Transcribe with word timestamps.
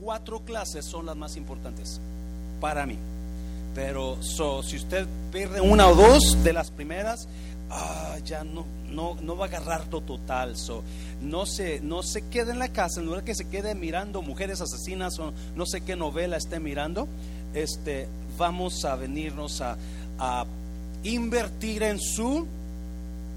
cuatro 0.00 0.40
clases 0.44 0.84
son 0.84 1.06
las 1.06 1.16
más 1.16 1.36
importantes 1.36 2.00
para 2.60 2.86
mí. 2.86 2.98
Pero 3.74 4.18
si 4.22 4.76
usted 4.76 5.06
pierde 5.32 5.60
una 5.60 5.88
o 5.88 5.94
dos 5.94 6.42
de 6.44 6.52
las 6.52 6.70
primeras, 6.70 7.26
ah, 7.70 8.16
ya 8.24 8.44
no, 8.44 8.66
no, 8.90 9.16
no 9.20 9.36
va 9.36 9.46
a 9.46 9.48
agarrar 9.48 9.84
todo 9.86 10.02
total. 10.02 10.56
So, 10.56 10.82
no, 11.22 11.46
se, 11.46 11.80
no 11.80 12.00
quede 12.30 12.52
en 12.52 12.58
la 12.58 12.68
casa, 12.68 13.00
en 13.00 13.06
lugar 13.06 13.24
que 13.24 13.34
se 13.34 13.48
quede 13.48 13.74
mirando 13.74 14.20
mujeres 14.22 14.60
asesinas 14.60 15.18
o 15.18 15.32
no 15.56 15.66
sé 15.66 15.80
qué 15.80 15.96
novela 15.96 16.36
esté 16.36 16.60
mirando, 16.60 17.08
este, 17.54 18.08
vamos 18.36 18.84
a 18.84 18.96
venirnos 18.96 19.60
a, 19.62 19.76
a 20.18 20.44
invertir 21.02 21.82
en 21.82 21.98
su 21.98 22.46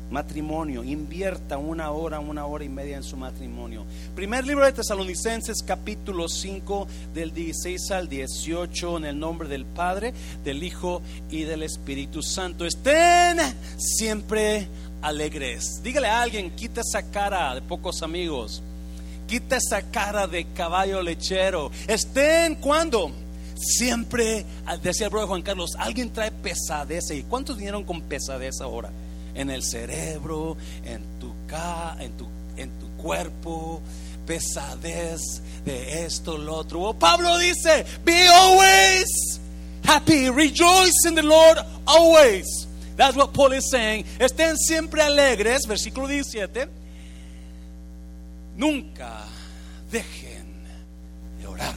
matrimonio, 0.10 0.84
invierta 0.84 1.58
una 1.58 1.92
hora, 1.92 2.20
una 2.20 2.46
hora 2.46 2.64
y 2.64 2.70
media 2.70 2.98
en 2.98 3.04
su 3.04 3.18
matrimonio. 3.18 3.86
Primer 4.16 4.46
libro 4.46 4.66
de 4.66 4.74
Tesalonicenses, 4.74 5.64
capítulo 5.64 6.28
5, 6.28 6.88
del 7.14 7.34
16 7.34 7.92
al 7.92 8.08
18, 8.08 8.98
en 8.98 9.06
el 9.06 9.20
nombre 9.20 9.48
del 9.48 9.66
Padre, 9.66 10.14
del 10.44 10.64
Hijo 10.64 11.02
y 11.30 11.44
del 11.44 11.64
Espíritu 11.64 12.22
Santo. 12.22 12.66
Estén 12.66 13.40
siempre 13.78 14.68
alegres. 15.02 15.82
Dígale 15.84 16.08
a 16.08 16.22
alguien, 16.22 16.52
quita 16.56 16.82
esa 16.82 17.04
cara 17.12 17.56
de 17.56 17.62
pocos 17.62 18.02
amigos. 18.04 18.62
Quita 19.28 19.58
esa 19.58 19.82
cara 19.82 20.28
de 20.28 20.46
caballo 20.54 21.02
lechero. 21.02 21.72
Estén 21.88 22.56
cuando 22.56 23.12
siempre, 23.56 24.46
decía 24.84 25.08
el 25.08 25.12
brother 25.12 25.30
Juan 25.30 25.42
Carlos, 25.42 25.72
alguien 25.78 26.12
trae 26.12 26.32
pesadez. 26.32 27.10
¿Y 27.12 27.24
cuántos 27.24 27.58
vinieron 27.58 27.84
con 27.84 28.02
pesadez 28.02 28.62
ahora? 28.62 28.92
En 29.36 29.50
el 29.50 29.62
cerebro, 29.64 30.58
en 30.86 31.20
tu, 31.20 31.34
en 32.00 32.18
tu, 32.18 32.28
en 32.58 32.80
tu 32.80 32.88
cuerpo, 32.98 33.82
pesadez 34.26 35.42
de 35.64 36.06
esto, 36.06 36.38
lo 36.38 36.56
otro. 36.56 36.82
Oh, 36.82 36.94
Pablo 36.94 37.38
dice, 37.38 37.86
be 38.04 38.28
always 38.28 39.40
happy, 39.84 40.30
rejoice 40.30 41.06
in 41.06 41.16
the 41.16 41.24
Lord 41.24 41.60
always. 41.86 42.68
That's 42.96 43.16
what 43.16 43.34
Paul 43.34 43.54
is 43.54 43.70
saying. 43.70 44.06
Estén 44.20 44.58
siempre 44.58 45.02
alegres, 45.02 45.68
versículo 45.68 46.08
17. 46.08 46.68
Nunca 48.58 49.26
dejen 49.92 50.46
de 51.40 51.48
orar. 51.48 51.76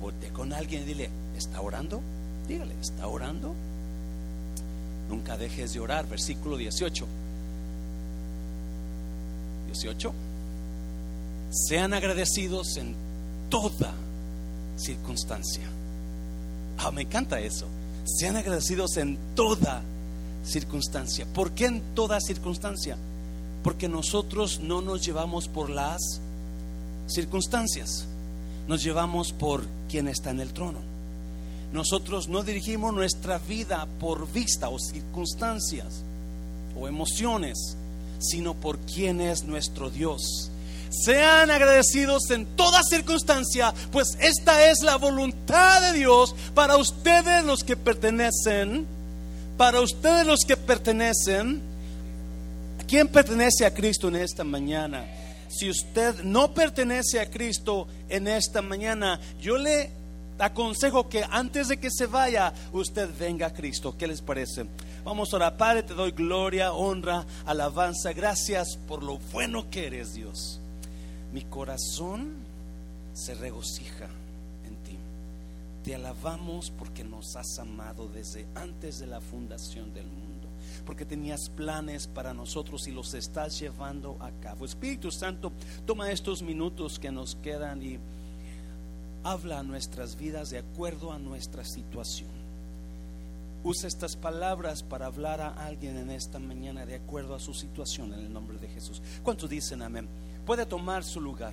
Ponte 0.00 0.30
con 0.30 0.52
alguien 0.52 0.84
dile, 0.84 1.10
¿está 1.36 1.60
orando? 1.60 2.02
Dígale, 2.48 2.74
¿está 2.80 3.06
orando? 3.06 3.54
Nunca 5.10 5.36
dejes 5.36 5.74
de 5.74 5.80
orar. 5.80 6.08
Versículo 6.08 6.56
18. 6.56 7.06
18. 9.66 10.12
Sean 11.50 11.92
agradecidos 11.92 12.76
en 12.76 12.94
toda 13.50 13.92
circunstancia. 14.76 15.64
Ah, 16.78 16.90
me 16.90 17.02
encanta 17.02 17.40
eso. 17.40 17.66
Sean 18.04 18.36
agradecidos 18.36 18.96
en 18.96 19.18
toda 19.34 19.82
circunstancia. 20.44 21.26
¿Por 21.26 21.52
qué 21.52 21.66
en 21.66 21.82
toda 21.94 22.20
circunstancia? 22.20 22.96
Porque 23.62 23.88
nosotros 23.88 24.60
no 24.60 24.80
nos 24.80 25.04
llevamos 25.04 25.48
por 25.48 25.68
las 25.68 26.20
circunstancias, 27.06 28.06
nos 28.68 28.82
llevamos 28.82 29.32
por 29.32 29.64
quien 29.88 30.08
está 30.08 30.30
en 30.30 30.40
el 30.40 30.52
trono. 30.52 30.89
Nosotros 31.72 32.28
no 32.28 32.42
dirigimos 32.42 32.92
nuestra 32.92 33.38
vida 33.38 33.86
por 34.00 34.30
vista 34.32 34.68
o 34.68 34.78
circunstancias 34.78 36.02
o 36.78 36.88
emociones, 36.88 37.76
sino 38.18 38.54
por 38.54 38.78
quien 38.78 39.20
es 39.20 39.44
nuestro 39.44 39.90
Dios. 39.90 40.50
Sean 40.90 41.52
agradecidos 41.52 42.28
en 42.30 42.44
toda 42.56 42.82
circunstancia, 42.82 43.72
pues 43.92 44.18
esta 44.20 44.68
es 44.70 44.82
la 44.82 44.96
voluntad 44.96 45.80
de 45.82 45.98
Dios 45.98 46.34
para 46.54 46.76
ustedes 46.76 47.44
los 47.44 47.62
que 47.62 47.76
pertenecen, 47.76 48.86
para 49.56 49.80
ustedes 49.80 50.26
los 50.26 50.40
que 50.40 50.56
pertenecen. 50.56 51.62
¿A 52.80 52.84
quién 52.84 53.06
pertenece 53.06 53.64
a 53.64 53.72
Cristo 53.72 54.08
en 54.08 54.16
esta 54.16 54.42
mañana? 54.42 55.06
Si 55.48 55.70
usted 55.70 56.24
no 56.24 56.52
pertenece 56.54 57.20
a 57.20 57.30
Cristo 57.30 57.86
en 58.08 58.26
esta 58.26 58.60
mañana, 58.60 59.20
yo 59.40 59.58
le 59.58 59.99
aconsejo 60.38 61.08
que 61.08 61.24
antes 61.30 61.68
de 61.68 61.78
que 61.78 61.90
se 61.90 62.06
vaya, 62.06 62.52
usted 62.72 63.08
venga 63.18 63.48
a 63.48 63.52
Cristo. 63.52 63.94
¿Qué 63.96 64.06
les 64.06 64.22
parece? 64.22 64.66
Vamos 65.04 65.32
a. 65.34 65.56
Padre, 65.56 65.82
te 65.82 65.94
doy 65.94 66.12
gloria, 66.12 66.72
honra, 66.72 67.24
alabanza. 67.46 68.12
Gracias 68.12 68.76
por 68.88 69.02
lo 69.02 69.18
bueno 69.32 69.70
que 69.70 69.86
eres, 69.86 70.14
Dios. 70.14 70.60
Mi 71.32 71.42
corazón 71.42 72.34
se 73.14 73.34
regocija 73.34 74.08
en 74.66 74.76
ti. 74.84 74.96
Te 75.84 75.94
alabamos 75.94 76.70
porque 76.70 77.04
nos 77.04 77.36
has 77.36 77.58
amado 77.58 78.08
desde 78.08 78.46
antes 78.54 78.98
de 78.98 79.06
la 79.06 79.20
fundación 79.20 79.92
del 79.94 80.06
mundo. 80.06 80.48
Porque 80.84 81.04
tenías 81.04 81.48
planes 81.48 82.06
para 82.06 82.34
nosotros 82.34 82.86
y 82.88 82.92
los 82.92 83.14
estás 83.14 83.58
llevando 83.58 84.16
a 84.20 84.30
cabo. 84.42 84.64
Espíritu 84.64 85.10
Santo, 85.10 85.52
toma 85.86 86.10
estos 86.10 86.42
minutos 86.42 86.98
que 86.98 87.10
nos 87.10 87.34
quedan 87.36 87.82
y 87.82 87.98
habla 89.24 89.60
a 89.60 89.62
nuestras 89.62 90.16
vidas 90.16 90.50
de 90.50 90.58
acuerdo 90.58 91.12
a 91.12 91.18
nuestra 91.18 91.64
situación. 91.64 92.30
Usa 93.62 93.88
estas 93.88 94.16
palabras 94.16 94.82
para 94.82 95.06
hablar 95.06 95.40
a 95.40 95.66
alguien 95.66 95.98
en 95.98 96.10
esta 96.10 96.38
mañana 96.38 96.86
de 96.86 96.94
acuerdo 96.94 97.34
a 97.34 97.40
su 97.40 97.52
situación 97.52 98.14
en 98.14 98.20
el 98.20 98.32
nombre 98.32 98.58
de 98.58 98.68
Jesús. 98.68 99.02
¿Cuántos 99.22 99.50
dicen 99.50 99.82
amén? 99.82 100.08
Puede 100.46 100.64
tomar 100.64 101.04
su 101.04 101.20
lugar. 101.20 101.52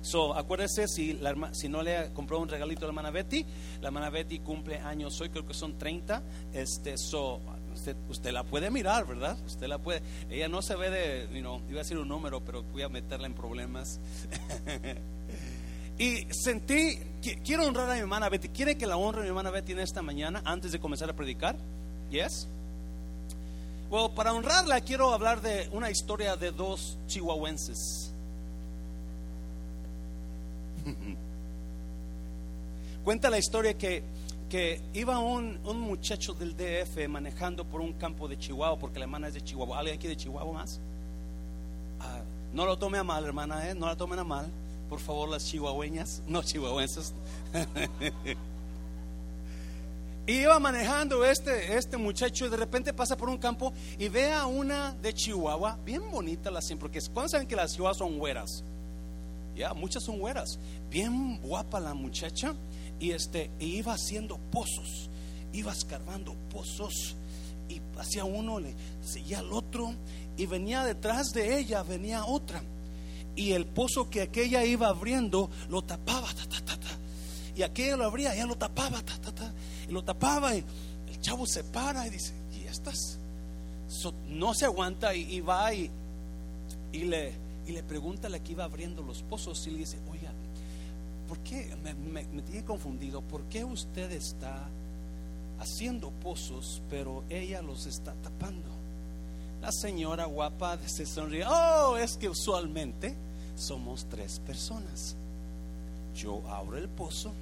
So, 0.00 0.34
acuérdese 0.34 0.88
si, 0.88 1.20
si 1.52 1.68
no 1.68 1.82
le 1.82 2.10
compró 2.14 2.38
un 2.38 2.48
regalito 2.48 2.80
a 2.80 2.82
la 2.84 2.90
hermana 2.90 3.10
Betty, 3.10 3.44
la 3.82 3.88
hermana 3.88 4.08
Betty 4.08 4.38
cumple 4.38 4.78
años 4.78 5.20
hoy, 5.20 5.28
creo 5.28 5.46
que 5.46 5.52
son 5.52 5.76
30. 5.76 6.22
Este, 6.54 6.96
so, 6.96 7.40
usted, 7.74 7.96
usted 8.08 8.32
la 8.32 8.44
puede 8.44 8.70
mirar, 8.70 9.06
¿verdad? 9.06 9.36
Usted 9.44 9.66
la 9.66 9.78
puede. 9.78 10.00
Ella 10.30 10.48
no 10.48 10.62
se 10.62 10.76
ve 10.76 10.88
de, 10.88 11.28
you 11.34 11.40
know, 11.40 11.60
iba 11.68 11.80
a 11.80 11.82
decir 11.82 11.98
un 11.98 12.08
número, 12.08 12.40
pero 12.40 12.62
voy 12.62 12.82
a 12.82 12.88
meterla 12.88 13.26
en 13.26 13.34
problemas. 13.34 14.00
Y 15.98 16.26
sentí, 16.30 16.96
quiero 17.44 17.66
honrar 17.66 17.90
a 17.90 17.94
mi 17.94 18.00
hermana 18.00 18.28
Betty. 18.28 18.48
¿Quiere 18.50 18.78
que 18.78 18.86
la 18.86 18.96
honre 18.96 19.20
a 19.20 19.22
mi 19.24 19.28
hermana 19.28 19.50
Betty 19.50 19.72
en 19.72 19.80
esta 19.80 20.00
mañana 20.00 20.40
antes 20.44 20.70
de 20.70 20.78
comenzar 20.78 21.10
a 21.10 21.12
predicar? 21.12 21.56
Yes. 22.08 22.46
Bueno, 23.90 24.14
para 24.14 24.32
honrarla 24.32 24.80
quiero 24.80 25.12
hablar 25.12 25.40
de 25.40 25.68
una 25.72 25.90
historia 25.90 26.36
de 26.36 26.52
dos 26.52 26.96
chihuahuenses. 27.08 28.12
Cuenta 33.04 33.28
la 33.28 33.38
historia 33.38 33.76
que, 33.76 34.04
que 34.48 34.80
iba 34.94 35.18
un, 35.18 35.58
un, 35.64 35.80
muchacho 35.80 36.32
del 36.32 36.56
DF 36.56 37.08
manejando 37.08 37.64
por 37.64 37.80
un 37.80 37.94
campo 37.94 38.28
de 38.28 38.38
Chihuahua, 38.38 38.78
porque 38.78 39.00
la 39.00 39.06
hermana 39.06 39.26
es 39.28 39.34
de 39.34 39.42
Chihuahua. 39.42 39.80
¿Alguien 39.80 39.96
aquí 39.96 40.06
de 40.06 40.16
Chihuahua 40.16 40.52
más? 40.52 40.78
Ah, 41.98 42.20
no 42.52 42.66
lo 42.66 42.78
tome 42.78 42.98
a 42.98 43.04
mal, 43.04 43.24
hermana, 43.24 43.68
¿eh? 43.68 43.74
no 43.74 43.86
la 43.86 43.96
tomen 43.96 44.20
a 44.20 44.24
mal 44.24 44.48
por 44.88 45.00
favor, 45.00 45.28
las 45.28 45.44
chihuahueñas, 45.44 46.22
no 46.26 46.42
chihuahuenses. 46.42 47.12
iba 50.26 50.58
manejando 50.58 51.24
este, 51.24 51.76
este 51.76 51.96
muchacho 51.96 52.46
y 52.46 52.50
de 52.50 52.56
repente 52.56 52.92
pasa 52.92 53.16
por 53.16 53.28
un 53.30 53.38
campo 53.38 53.72
y 53.98 54.08
ve 54.08 54.32
a 54.32 54.46
una 54.46 54.92
de 55.00 55.14
Chihuahua, 55.14 55.78
bien 55.84 56.10
bonita 56.10 56.50
la 56.50 56.60
siempre, 56.60 56.90
porque 56.90 57.06
cuando 57.12 57.30
saben 57.30 57.46
que 57.46 57.56
las 57.56 57.72
chihuahuas 57.72 57.96
son 57.96 58.18
güeras, 58.18 58.62
ya, 59.56 59.72
muchas 59.72 60.04
son 60.04 60.18
güeras, 60.18 60.58
bien 60.90 61.40
guapa 61.40 61.80
la 61.80 61.94
muchacha 61.94 62.54
y 63.00 63.12
este, 63.12 63.50
iba 63.58 63.94
haciendo 63.94 64.36
pozos, 64.36 65.08
iba 65.52 65.72
escarbando 65.72 66.34
pozos 66.50 67.16
y 67.70 67.80
hacía 67.98 68.24
uno, 68.24 68.60
le 68.60 68.74
seguía 69.02 69.38
al 69.38 69.52
otro 69.52 69.94
y 70.36 70.44
venía 70.44 70.84
detrás 70.84 71.28
de 71.32 71.58
ella, 71.58 71.82
venía 71.82 72.26
otra 72.26 72.62
y 73.38 73.52
el 73.52 73.66
pozo 73.66 74.10
que 74.10 74.22
aquella 74.22 74.64
iba 74.64 74.88
abriendo 74.88 75.48
lo 75.70 75.82
tapaba, 75.82 76.28
y 77.54 77.62
aquella 77.62 77.96
lo 77.96 78.04
abría, 78.04 78.34
ya 78.34 78.44
lo 78.44 78.56
tapaba, 78.56 79.00
y 79.88 79.92
lo 79.92 80.02
tapaba, 80.02 80.56
y 80.56 80.64
el 81.08 81.20
chavo 81.20 81.46
se 81.46 81.62
para 81.62 82.04
y 82.08 82.10
dice, 82.10 82.32
¿y 82.52 82.66
estas? 82.66 83.16
no 84.28 84.54
se 84.54 84.64
aguanta 84.64 85.14
y, 85.14 85.40
va 85.40 85.72
y, 85.72 85.88
y, 86.92 87.04
le, 87.04 87.32
y 87.66 87.72
le 87.72 87.84
pregunta 87.84 88.26
a 88.26 88.30
la 88.30 88.40
que 88.40 88.52
iba 88.52 88.64
abriendo 88.64 89.02
los 89.02 89.22
pozos 89.22 89.64
y 89.68 89.70
le 89.70 89.78
dice, 89.78 89.98
oiga, 90.10 90.32
¿por 91.28 91.38
qué? 91.38 91.76
Me, 91.84 91.94
me 91.94 92.42
tiene 92.42 92.64
confundido, 92.64 93.22
¿por 93.22 93.42
qué 93.44 93.64
usted 93.64 94.10
está 94.10 94.68
haciendo 95.60 96.10
pozos, 96.10 96.82
pero 96.90 97.22
ella 97.30 97.62
los 97.62 97.86
está 97.86 98.14
tapando? 98.14 98.68
La 99.62 99.70
señora 99.70 100.24
guapa 100.24 100.76
se 100.86 101.06
sonríe, 101.06 101.44
oh, 101.46 101.96
es 101.96 102.16
que 102.16 102.28
usualmente 102.28 103.27
somos 103.58 104.06
tres 104.08 104.40
personas. 104.46 105.16
Yo 106.14 106.42
abro 106.48 106.78
el 106.78 106.88
pozo, 106.88 107.32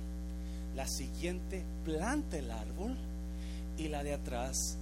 la 0.75 0.87
siguiente 0.87 1.65
planta 1.85 2.39
el 2.39 2.51
árbol 2.51 2.97
y 3.79 3.89
la 3.89 4.03
de 4.03 4.15
atrás 4.15 4.77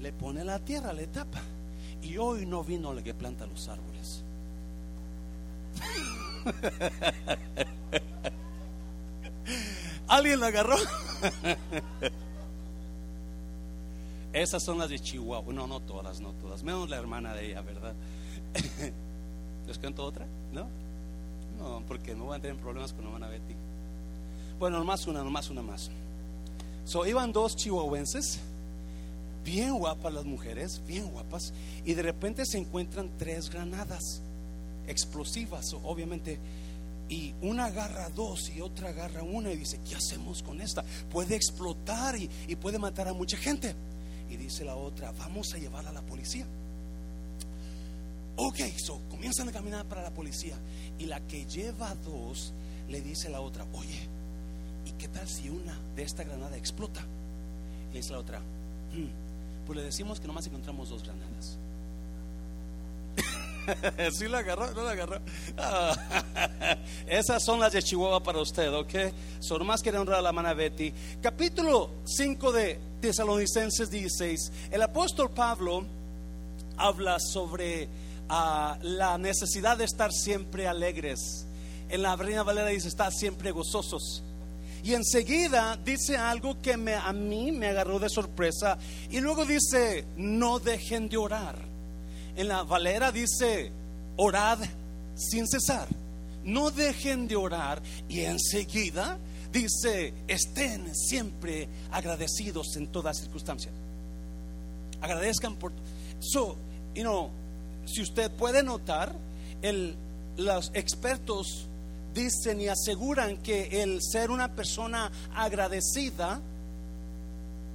le 0.00 0.12
pone 0.12 0.44
la 0.44 0.58
tierra, 0.58 0.92
le 0.92 1.06
tapa. 1.06 1.40
Y 2.02 2.18
hoy 2.18 2.44
no 2.46 2.62
vino 2.62 2.92
el 2.92 3.02
que 3.02 3.14
planta 3.14 3.46
los 3.46 3.68
árboles. 3.68 4.22
¿Alguien 10.08 10.40
la 10.40 10.48
agarró? 10.48 10.76
Esas 14.34 14.62
son 14.62 14.78
las 14.78 14.90
de 14.90 14.98
Chihuahua. 14.98 15.52
No, 15.54 15.66
no 15.66 15.80
todas, 15.80 16.20
no 16.20 16.32
todas. 16.32 16.62
Menos 16.62 16.90
la 16.90 16.96
hermana 16.96 17.34
de 17.34 17.46
ella, 17.46 17.62
¿verdad? 17.62 17.94
¿Les 19.66 19.78
cuento 19.78 20.04
otra? 20.04 20.26
¿No? 20.52 20.66
No, 21.58 21.82
porque 21.86 22.14
no 22.14 22.26
van 22.26 22.40
a 22.40 22.42
tener 22.42 22.56
problemas 22.56 22.92
con 22.92 23.04
hermana 23.04 23.28
Betty. 23.28 23.54
Bueno, 24.58 24.78
nomás 24.78 25.06
una, 25.06 25.22
nomás 25.22 25.50
una 25.50 25.62
más. 25.62 25.90
So, 26.84 27.06
iban 27.06 27.32
dos 27.32 27.56
chihuahuenses, 27.56 28.40
bien 29.44 29.78
guapas 29.78 30.12
las 30.12 30.24
mujeres, 30.24 30.82
bien 30.86 31.08
guapas, 31.10 31.52
y 31.84 31.94
de 31.94 32.02
repente 32.02 32.44
se 32.44 32.58
encuentran 32.58 33.10
tres 33.18 33.50
granadas 33.50 34.20
explosivas, 34.86 35.74
obviamente. 35.84 36.38
Y 37.08 37.34
una 37.42 37.66
agarra 37.66 38.08
dos 38.10 38.50
y 38.50 38.60
otra 38.60 38.88
agarra 38.88 39.22
una 39.22 39.52
y 39.52 39.56
dice, 39.56 39.78
¿qué 39.88 39.94
hacemos 39.94 40.42
con 40.42 40.60
esta? 40.60 40.84
Puede 41.10 41.36
explotar 41.36 42.16
y, 42.16 42.30
y 42.48 42.56
puede 42.56 42.78
matar 42.78 43.08
a 43.08 43.12
mucha 43.12 43.36
gente. 43.36 43.74
Y 44.30 44.36
dice 44.36 44.64
la 44.64 44.74
otra, 44.74 45.12
vamos 45.12 45.52
a 45.54 45.58
llevarla 45.58 45.90
a 45.90 45.94
la 45.94 46.02
policía. 46.02 46.46
Ok, 48.36 48.58
so 48.76 49.00
comienzan 49.10 49.48
a 49.48 49.52
caminar 49.52 49.84
para 49.86 50.02
la 50.02 50.10
policía. 50.10 50.56
Y 50.98 51.06
la 51.06 51.20
que 51.20 51.44
lleva 51.46 51.94
dos 52.04 52.52
le 52.88 53.00
dice 53.00 53.28
a 53.28 53.30
la 53.30 53.40
otra, 53.40 53.64
oye, 53.72 54.08
¿y 54.86 54.90
qué 54.92 55.08
tal 55.08 55.28
si 55.28 55.48
una 55.48 55.78
de 55.96 56.02
esta 56.02 56.24
granada 56.24 56.56
explota? 56.56 57.00
Y 57.90 57.94
le 57.94 58.00
dice 58.00 58.12
la 58.12 58.18
otra, 58.18 58.40
"Hmm, 58.92 59.08
pues 59.66 59.76
le 59.78 59.84
decimos 59.84 60.20
que 60.20 60.26
nomás 60.26 60.46
encontramos 60.46 60.88
dos 60.90 61.02
granadas. 61.02 61.58
¿Sí 64.12 64.28
la 64.28 64.38
agarró? 64.38 64.70
¿No 64.72 64.82
la 64.82 64.90
agarró? 64.90 65.20
Esas 67.06 67.42
son 67.42 67.60
las 67.60 67.72
de 67.72 67.82
Chihuahua 67.82 68.22
para 68.22 68.40
usted, 68.40 68.70
¿ok? 68.72 68.94
Son 69.40 69.58
nomás 69.58 69.80
quiere 69.80 69.96
honrar 69.98 70.18
a 70.18 70.22
la 70.22 70.28
hermana 70.30 70.52
Betty. 70.52 70.92
Capítulo 71.22 71.90
5 72.04 72.52
de 72.52 72.78
Tesalonicenses 73.00 73.90
16. 73.90 74.52
El 74.70 74.82
apóstol 74.82 75.30
Pablo 75.30 75.84
habla 76.76 77.16
sobre 77.18 77.88
ah, 78.28 78.78
la 78.82 79.18
necesidad 79.18 79.78
de 79.78 79.84
estar 79.84 80.12
siempre 80.12 80.66
alegres. 80.66 81.46
En 81.88 82.02
la 82.02 82.16
Reina 82.16 82.42
Valera 82.42 82.68
dice, 82.68 82.88
estar 82.88 83.12
siempre 83.12 83.50
gozosos. 83.50 84.22
Y 84.82 84.92
enseguida 84.92 85.78
dice 85.82 86.18
algo 86.18 86.60
que 86.60 86.76
me, 86.76 86.94
a 86.94 87.12
mí 87.12 87.52
me 87.52 87.68
agarró 87.68 87.98
de 87.98 88.10
sorpresa. 88.10 88.76
Y 89.10 89.20
luego 89.20 89.46
dice, 89.46 90.04
no 90.16 90.58
dejen 90.58 91.08
de 91.08 91.16
orar. 91.16 91.56
En 92.36 92.48
la 92.48 92.64
Valera 92.64 93.10
dice, 93.10 93.72
orad 94.16 94.58
sin 95.16 95.48
cesar. 95.48 95.88
No 96.44 96.70
dejen 96.70 97.26
de 97.26 97.36
orar. 97.36 97.80
Y 98.10 98.20
enseguida 98.20 99.16
dice, 99.50 100.12
estén 100.28 100.94
siempre 100.94 101.68
agradecidos 101.90 102.76
en 102.76 102.88
toda 102.88 103.14
circunstancia. 103.14 103.70
Agradezcan 105.00 105.56
por... 105.56 105.72
So, 106.20 106.56
you 106.94 107.02
know, 107.02 107.30
si 107.86 108.02
usted 108.02 108.30
puede 108.30 108.62
notar, 108.62 109.14
los 110.36 110.70
expertos 110.74 111.66
dicen 112.14 112.60
y 112.60 112.68
aseguran 112.68 113.38
que 113.38 113.82
el 113.82 114.00
ser 114.02 114.30
una 114.30 114.54
persona 114.54 115.10
agradecida 115.34 116.40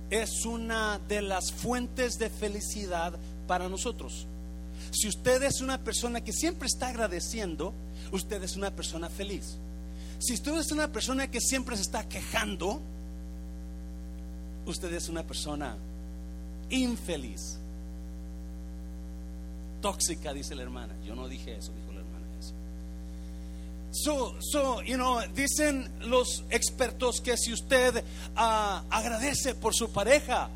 es 0.10 0.46
una 0.46 1.00
de 1.08 1.22
las 1.22 1.52
fuentes 1.52 2.18
de 2.18 2.30
felicidad 2.30 3.14
para 3.48 3.70
nosotros. 3.70 4.26
Si 4.92 5.08
usted 5.08 5.44
es 5.44 5.62
una 5.62 5.78
persona 5.78 6.22
que 6.22 6.34
siempre 6.34 6.68
está 6.68 6.88
agradeciendo, 6.88 7.74
usted 8.12 8.42
es 8.44 8.56
una 8.56 8.72
persona 8.72 9.10
feliz. 9.10 9.58
Si 10.20 10.34
usted 10.34 10.58
es 10.58 10.72
una 10.72 10.92
persona 10.92 11.30
que 11.30 11.40
siempre 11.40 11.76
se 11.76 11.84
está 11.84 12.08
quejando, 12.08 12.82
usted 14.66 14.92
es 14.94 15.10
una 15.10 15.24
persona 15.24 15.78
infeliz. 16.70 17.59
Tóxica, 19.82 20.34
dice 20.34 20.56
la 20.56 20.64
hermana. 20.64 20.94
Yo 21.06 21.16
no 21.16 21.28
dije 21.28 21.56
eso, 21.56 21.72
dijo 21.74 21.94
la 21.94 22.00
hermana. 22.00 22.10
So, 23.92 24.36
so, 24.40 24.84
you 24.84 24.98
know, 24.98 25.20
dicen 25.34 25.90
los 26.02 26.44
expertos 26.52 27.22
que 27.22 27.36
si 27.38 27.52
usted 27.52 28.04
ah, 28.36 28.84
agradece 28.92 29.56
por 29.56 29.74
su 29.74 29.92
pareja, 29.92 30.50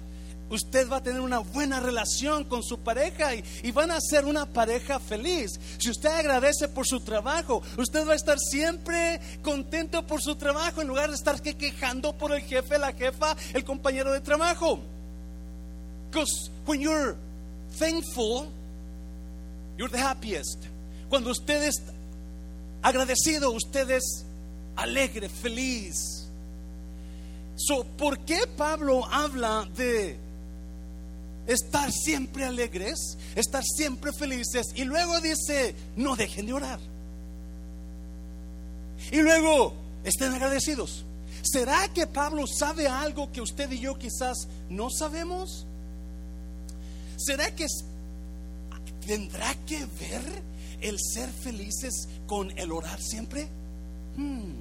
usted 0.52 0.88
va 0.88 0.98
a 0.98 1.04
tener 1.04 1.20
una 1.20 1.40
buena 1.40 1.80
relación 1.80 2.44
con 2.44 2.62
su 2.62 2.80
pareja 2.80 3.34
y, 3.34 3.44
y 3.64 3.72
van 3.72 3.90
a 3.90 4.00
ser 4.00 4.26
una 4.26 4.46
pareja 4.46 5.00
feliz. 5.00 5.60
Si 5.80 5.90
usted 5.90 6.10
agradece 6.10 6.68
por 6.68 6.86
su 6.86 7.00
trabajo, 7.00 7.64
usted 7.78 8.08
va 8.08 8.14
a 8.14 8.16
estar 8.16 8.38
siempre 8.38 9.20
contento 9.42 10.06
por 10.06 10.22
su 10.22 10.36
trabajo 10.36 10.82
en 10.82 10.88
lugar 10.88 11.10
de 11.10 11.16
estar 11.16 11.42
que 11.42 11.56
quejando 11.56 12.14
por 12.14 12.34
el 12.34 12.42
jefe, 12.42 12.78
la 12.78 12.94
jefa, 12.94 13.36
el 13.54 13.64
compañero 13.64 14.12
de 14.12 14.22
trabajo. 14.22 14.80
Because 16.12 16.52
when 16.68 16.80
you're 16.80 17.16
thankful, 17.80 18.52
you're 19.78 19.90
the 19.90 19.98
happiest. 19.98 20.60
Cuando 21.10 21.32
usted 21.32 21.64
es 21.64 21.76
agradecido, 22.82 23.52
usted 23.52 23.90
es 23.92 24.26
alegre, 24.76 25.30
feliz. 25.30 26.24
¿por 27.98 28.20
qué 28.20 28.48
Pablo 28.58 29.06
habla 29.06 29.68
de 29.76 30.18
estar 31.48 31.92
siempre 31.92 32.46
alegres, 32.46 33.18
estar 33.36 33.64
siempre 33.64 34.12
felices 34.12 34.68
y 34.76 34.84
luego 34.84 35.20
dice, 35.22 35.76
no 35.96 36.16
dejen 36.16 36.48
de 36.48 36.54
orar? 36.54 36.80
Y 39.12 39.22
luego 39.22 39.74
estén 40.04 40.34
agradecidos. 40.34 41.06
¿Será 41.44 41.90
que 41.94 42.08
Pablo 42.08 42.46
sabe 42.48 42.88
algo 42.88 43.32
que 43.32 43.42
usted 43.42 43.70
y 43.72 43.80
yo 43.80 43.98
quizás 43.98 44.48
no 44.70 44.90
sabemos? 44.90 45.66
¿Será 47.18 47.54
que 47.54 47.66
tendrá 49.06 49.54
que 49.66 49.86
ver 50.00 50.22
el 50.82 50.98
ser 51.00 51.30
felices 51.30 52.08
con 52.28 52.52
el 52.58 52.72
orar 52.72 53.02
siempre? 53.02 53.48
Hmm. 54.18 54.52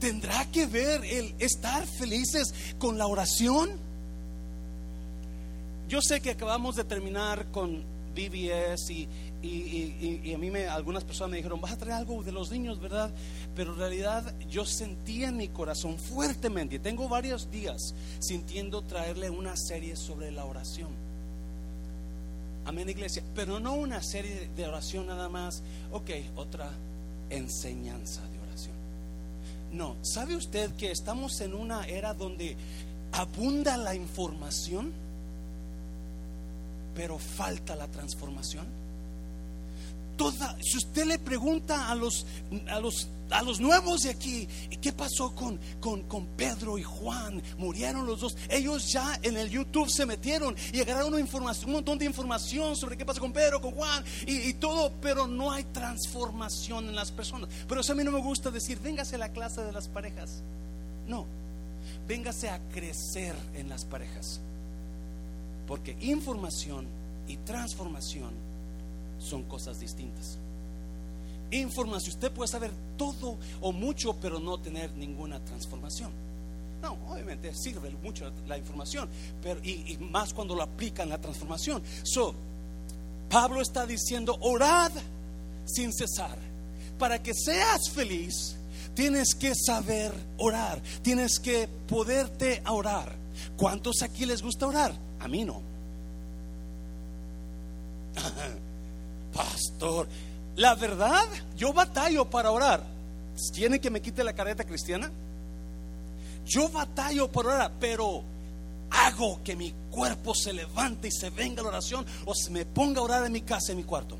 ¿Tendrá 0.00 0.44
que 0.50 0.66
ver 0.66 1.04
el 1.04 1.34
estar 1.38 1.86
felices 1.86 2.52
con 2.78 2.98
la 2.98 3.06
oración? 3.06 3.70
Yo 5.88 6.00
sé 6.02 6.20
que 6.20 6.30
acabamos 6.32 6.76
de 6.76 6.84
terminar 6.84 7.46
con 7.50 7.82
BBS 8.14 8.90
y, 8.92 9.08
y- 9.42 10.20
y- 10.24 10.34
a 10.34 10.38
mí 10.38 10.50
me, 10.50 10.66
algunas 10.66 11.04
personas 11.04 11.30
me 11.30 11.36
dijeron, 11.38 11.60
vas 11.60 11.72
a 11.72 11.76
traer 11.78 11.94
algo 11.94 12.22
de 12.22 12.32
los 12.32 12.50
niños, 12.50 12.80
¿verdad? 12.80 13.10
Pero 13.54 13.72
en 13.72 13.78
realidad 13.78 14.34
yo 14.50 14.64
sentía 14.66 15.28
en 15.28 15.36
mi 15.36 15.48
corazón 15.48 15.98
fuertemente, 15.98 16.78
tengo 16.78 17.08
varios 17.08 17.50
días 17.50 17.94
sintiendo 18.18 18.82
traerle 18.82 19.30
una 19.30 19.56
serie 19.56 19.96
sobre 19.96 20.30
la 20.30 20.44
oración. 20.44 20.88
Amén, 22.66 22.88
iglesia. 22.88 23.22
Pero 23.34 23.60
no 23.60 23.74
una 23.74 24.02
serie 24.02 24.50
de 24.56 24.66
oración 24.66 25.06
nada 25.06 25.28
más. 25.28 25.62
Ok, 25.92 26.10
otra 26.34 26.68
enseñanza 27.30 28.20
de 28.22 28.38
oración. 28.40 28.74
No, 29.72 29.96
¿sabe 30.02 30.34
usted 30.34 30.72
que 30.72 30.90
estamos 30.90 31.40
en 31.40 31.54
una 31.54 31.86
era 31.86 32.12
donde 32.12 32.56
abunda 33.12 33.76
la 33.76 33.94
información, 33.94 34.92
pero 36.96 37.18
falta 37.18 37.76
la 37.76 37.86
transformación? 37.86 38.66
Toda, 40.16 40.56
si 40.62 40.78
usted 40.78 41.04
le 41.04 41.18
pregunta 41.18 41.90
a 41.90 41.94
los, 41.94 42.26
a 42.68 42.80
los, 42.80 43.08
a 43.30 43.42
los 43.42 43.60
nuevos 43.60 44.02
de 44.02 44.10
aquí, 44.10 44.48
¿qué 44.80 44.92
pasó 44.92 45.34
con, 45.34 45.60
con, 45.78 46.02
con 46.04 46.26
Pedro 46.26 46.78
y 46.78 46.82
Juan? 46.82 47.42
Murieron 47.58 48.06
los 48.06 48.20
dos. 48.20 48.36
Ellos 48.48 48.90
ya 48.90 49.18
en 49.22 49.36
el 49.36 49.50
YouTube 49.50 49.90
se 49.90 50.06
metieron 50.06 50.56
y 50.72 50.80
agarraron 50.80 51.18
información, 51.18 51.66
un 51.66 51.76
montón 51.76 51.98
de 51.98 52.06
información 52.06 52.76
sobre 52.76 52.96
qué 52.96 53.04
pasó 53.04 53.20
con 53.20 53.32
Pedro, 53.32 53.60
con 53.60 53.72
Juan 53.72 54.04
y, 54.26 54.36
y 54.48 54.54
todo, 54.54 54.90
pero 55.02 55.26
no 55.26 55.52
hay 55.52 55.64
transformación 55.64 56.88
en 56.88 56.96
las 56.96 57.10
personas. 57.10 57.50
Pero 57.68 57.82
eso 57.82 57.92
a 57.92 57.96
mí 57.96 58.02
no 58.02 58.12
me 58.12 58.20
gusta 58.20 58.50
decir, 58.50 58.78
véngase 58.80 59.16
a 59.16 59.18
la 59.18 59.28
clase 59.28 59.62
de 59.62 59.72
las 59.72 59.88
parejas. 59.88 60.42
No, 61.06 61.26
véngase 62.08 62.48
a 62.48 62.58
crecer 62.72 63.34
en 63.54 63.68
las 63.68 63.84
parejas. 63.84 64.40
Porque 65.66 65.96
información 66.00 66.86
y 67.28 67.36
transformación 67.38 68.45
son 69.26 69.42
cosas 69.44 69.80
distintas. 69.80 70.38
Información, 71.50 72.14
usted 72.14 72.32
puede 72.32 72.48
saber 72.48 72.72
todo 72.96 73.36
o 73.60 73.72
mucho, 73.72 74.14
pero 74.20 74.40
no 74.40 74.58
tener 74.58 74.92
ninguna 74.96 75.38
transformación. 75.44 76.10
No, 76.82 76.96
obviamente 77.08 77.54
sirve 77.54 77.90
mucho 78.02 78.30
la 78.46 78.58
información, 78.58 79.08
pero 79.42 79.60
y, 79.62 79.96
más 80.00 80.34
cuando 80.34 80.54
lo 80.54 80.62
aplican 80.62 81.08
la 81.08 81.18
transformación. 81.18 81.82
So, 82.02 82.34
Pablo 83.30 83.60
está 83.60 83.86
diciendo, 83.86 84.36
orad 84.40 84.92
sin 85.64 85.92
cesar. 85.92 86.38
Para 86.98 87.22
que 87.22 87.32
seas 87.34 87.90
feliz, 87.90 88.56
tienes 88.94 89.34
que 89.34 89.52
saber 89.54 90.12
orar, 90.38 90.82
tienes 91.02 91.38
que 91.38 91.68
poderte 91.88 92.62
orar. 92.66 93.14
¿Cuántos 93.56 94.02
aquí 94.02 94.26
les 94.26 94.42
gusta 94.42 94.66
orar? 94.66 94.92
A 95.20 95.28
mí 95.28 95.44
no. 95.44 95.60
Pastor, 99.36 100.08
la 100.56 100.74
verdad, 100.74 101.26
yo 101.56 101.72
batallo 101.74 102.24
para 102.24 102.50
orar. 102.50 102.82
¿Tienen 103.52 103.80
que 103.80 103.90
me 103.90 104.00
quite 104.00 104.24
la 104.24 104.32
careta 104.32 104.64
cristiana? 104.64 105.10
Yo 106.46 106.70
batallo 106.70 107.30
por 107.30 107.46
orar, 107.46 107.72
pero 107.78 108.22
hago 108.90 109.42
que 109.44 109.54
mi 109.54 109.74
cuerpo 109.90 110.34
se 110.34 110.54
levante 110.54 111.08
y 111.08 111.12
se 111.12 111.28
venga 111.28 111.60
a 111.60 111.64
la 111.64 111.68
oración 111.70 112.06
o 112.24 112.34
se 112.34 112.50
me 112.50 112.64
ponga 112.64 113.00
a 113.00 113.04
orar 113.04 113.26
en 113.26 113.32
mi 113.32 113.42
casa, 113.42 113.72
en 113.72 113.78
mi 113.78 113.84
cuarto. 113.84 114.16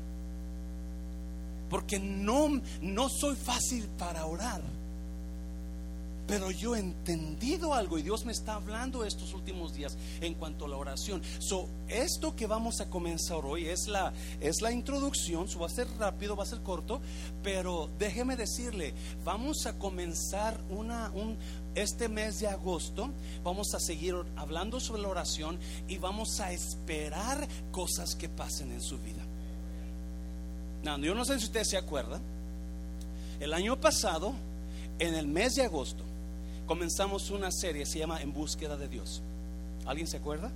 Porque 1.69 1.99
no, 1.99 2.61
no 2.81 3.09
soy 3.09 3.35
fácil 3.35 3.87
para 3.97 4.25
orar. 4.25 4.61
Pero 6.27 6.51
yo 6.51 6.75
he 6.75 6.79
entendido 6.79 7.73
algo 7.73 7.97
y 7.97 8.01
Dios 8.01 8.25
me 8.25 8.33
está 8.33 8.55
hablando 8.55 9.05
estos 9.05 9.33
últimos 9.33 9.73
días 9.73 9.97
en 10.19 10.33
cuanto 10.33 10.65
a 10.65 10.67
la 10.67 10.75
oración. 10.75 11.21
So, 11.39 11.69
esto 11.87 12.35
que 12.35 12.47
vamos 12.47 12.81
a 12.81 12.89
comenzar 12.89 13.45
hoy 13.45 13.67
es 13.67 13.87
la, 13.87 14.11
es 14.41 14.61
la 14.61 14.73
introducción. 14.73 15.47
So, 15.47 15.59
va 15.59 15.67
a 15.67 15.69
ser 15.69 15.87
rápido, 15.97 16.35
va 16.35 16.43
a 16.43 16.47
ser 16.47 16.59
corto. 16.59 16.99
Pero 17.43 17.89
déjeme 17.97 18.35
decirle, 18.35 18.93
vamos 19.23 19.65
a 19.65 19.79
comenzar 19.79 20.59
este 21.75 22.09
mes 22.09 22.39
de 22.41 22.47
agosto. 22.47 23.09
Vamos 23.43 23.73
a 23.73 23.79
seguir 23.79 24.15
hablando 24.35 24.81
sobre 24.81 25.03
la 25.03 25.07
oración 25.07 25.57
y 25.87 25.97
vamos 25.97 26.41
a 26.41 26.51
esperar 26.51 27.47
cosas 27.71 28.15
que 28.15 28.27
pasen 28.27 28.73
en 28.73 28.81
su 28.81 28.97
vida. 28.97 29.23
No, 30.83 30.97
yo 30.99 31.15
no 31.15 31.23
sé 31.23 31.39
si 31.39 31.45
usted 31.45 31.63
se 31.63 31.77
acuerda. 31.77 32.19
El 33.39 33.53
año 33.53 33.79
pasado, 33.79 34.33
en 34.99 35.13
el 35.13 35.27
mes 35.27 35.55
de 35.55 35.63
agosto, 35.63 36.03
comenzamos 36.67 37.31
una 37.31 37.51
serie, 37.51 37.85
se 37.85 37.99
llama 37.99 38.21
En 38.21 38.33
búsqueda 38.33 38.77
de 38.77 38.87
Dios. 38.87 39.23
¿Alguien 39.85 40.07
se 40.07 40.17
acuerda? 40.17 40.51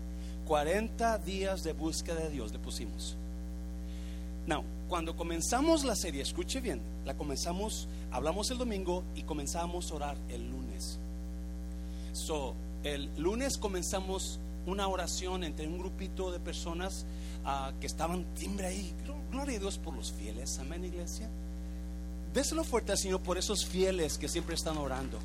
40 0.45 1.17
días 1.19 1.63
de 1.63 1.73
búsqueda 1.73 2.19
de 2.19 2.29
Dios 2.29 2.51
le 2.51 2.59
pusimos. 2.59 3.15
Now, 4.45 4.63
cuando 4.89 5.15
comenzamos 5.15 5.83
la 5.85 5.95
serie, 5.95 6.21
escuche 6.21 6.59
bien, 6.59 6.81
la 7.05 7.15
comenzamos, 7.15 7.87
hablamos 8.11 8.51
el 8.51 8.57
domingo 8.57 9.03
y 9.15 9.23
comenzamos 9.23 9.91
a 9.91 9.95
orar 9.95 10.17
el 10.29 10.49
lunes. 10.49 10.99
So, 12.13 12.53
el 12.83 13.09
lunes 13.17 13.57
comenzamos 13.57 14.39
una 14.65 14.87
oración 14.87 15.43
entre 15.43 15.67
un 15.67 15.77
grupito 15.77 16.31
de 16.31 16.39
personas 16.39 17.05
uh, 17.45 17.79
que 17.79 17.87
estaban 17.87 18.25
timbre 18.35 18.67
ahí. 18.67 18.93
Gloria 19.31 19.57
a 19.57 19.59
Dios 19.59 19.77
por 19.77 19.95
los 19.95 20.11
fieles. 20.11 20.59
Amén, 20.59 20.83
iglesia. 20.83 21.29
Déselo 22.33 22.63
fuerte 22.63 22.91
al 22.91 22.97
Señor 22.97 23.21
por 23.21 23.37
esos 23.37 23.65
fieles 23.65 24.17
que 24.17 24.27
siempre 24.27 24.55
están 24.55 24.77
orando. 24.77 25.19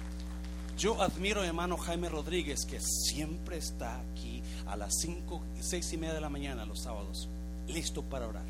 Yo 0.77 1.01
admiro 1.01 1.41
a 1.41 1.47
hermano 1.47 1.79
Jaime 1.79 2.11
Rodríguez, 2.11 2.67
que 2.67 2.81
siempre 2.81 3.57
está 3.57 3.99
aquí 3.99 4.43
a 4.67 4.77
las 4.77 4.99
cinco, 5.01 5.41
seis 5.61 5.91
y 5.95 5.97
media 5.97 6.15
de 6.15 6.21
la 6.21 6.29
mañana 6.29 6.67
los 6.67 6.81
sábados, 6.81 7.29
listo 7.69 8.03
para 8.03 8.27
orar. 8.27 8.45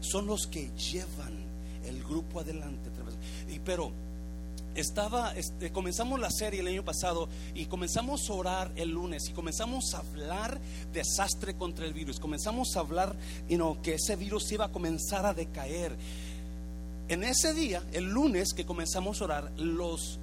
Son 0.00 0.26
los 0.26 0.48
que 0.48 0.70
llevan 0.76 1.34
el 1.86 2.02
grupo 2.02 2.40
adelante. 2.40 2.90
Y, 3.48 3.60
pero 3.60 3.92
estaba, 4.74 5.32
este, 5.36 5.70
comenzamos 5.70 6.18
la 6.18 6.30
serie 6.30 6.60
el 6.60 6.66
año 6.66 6.84
pasado 6.84 7.28
y 7.54 7.66
comenzamos 7.66 8.28
a 8.28 8.32
orar 8.32 8.72
el 8.74 8.90
lunes 8.90 9.28
y 9.28 9.32
comenzamos 9.32 9.94
a 9.94 9.98
hablar 9.98 10.60
desastre 10.92 11.54
contra 11.54 11.86
el 11.86 11.92
virus. 11.92 12.18
Comenzamos 12.18 12.76
a 12.76 12.80
hablar 12.80 13.14
you 13.48 13.78
que 13.82 13.94
ese 13.94 14.16
virus 14.16 14.50
iba 14.50 14.66
a 14.66 14.72
comenzar 14.72 15.26
a 15.26 15.34
decaer 15.34 15.96
en 17.08 17.24
ese 17.24 17.54
día, 17.54 17.82
el 17.92 18.04
lunes 18.04 18.52
que 18.54 18.66
comenzamos 18.66 19.20
a 19.20 19.24
orar, 19.24 19.52
los, 19.56 20.18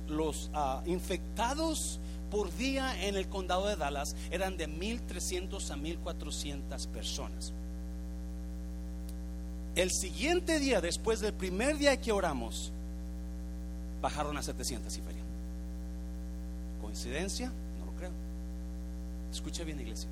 ah, 0.53 0.83
infectados 0.85 1.99
por 2.29 2.55
día 2.55 3.03
en 3.05 3.15
el 3.15 3.27
condado 3.27 3.67
de 3.67 3.75
Dallas 3.75 4.15
eran 4.29 4.55
de 4.55 4.69
1.300 4.69 5.71
a 5.71 5.75
1.400 5.75 6.87
personas. 6.87 7.53
El 9.75 9.91
siguiente 9.91 10.59
día, 10.59 10.79
después 10.79 11.19
del 11.21 11.33
primer 11.33 11.77
día 11.77 11.99
que 11.99 12.11
oramos, 12.11 12.71
bajaron 14.01 14.37
a 14.37 14.43
700 14.43 14.95
y 14.95 15.01
feria. 15.01 15.23
¿Coincidencia? 16.81 17.51
No 17.79 17.87
lo 17.87 17.97
creo. 17.97 18.11
Escucha 19.31 19.63
bien, 19.63 19.79
iglesia. 19.81 20.07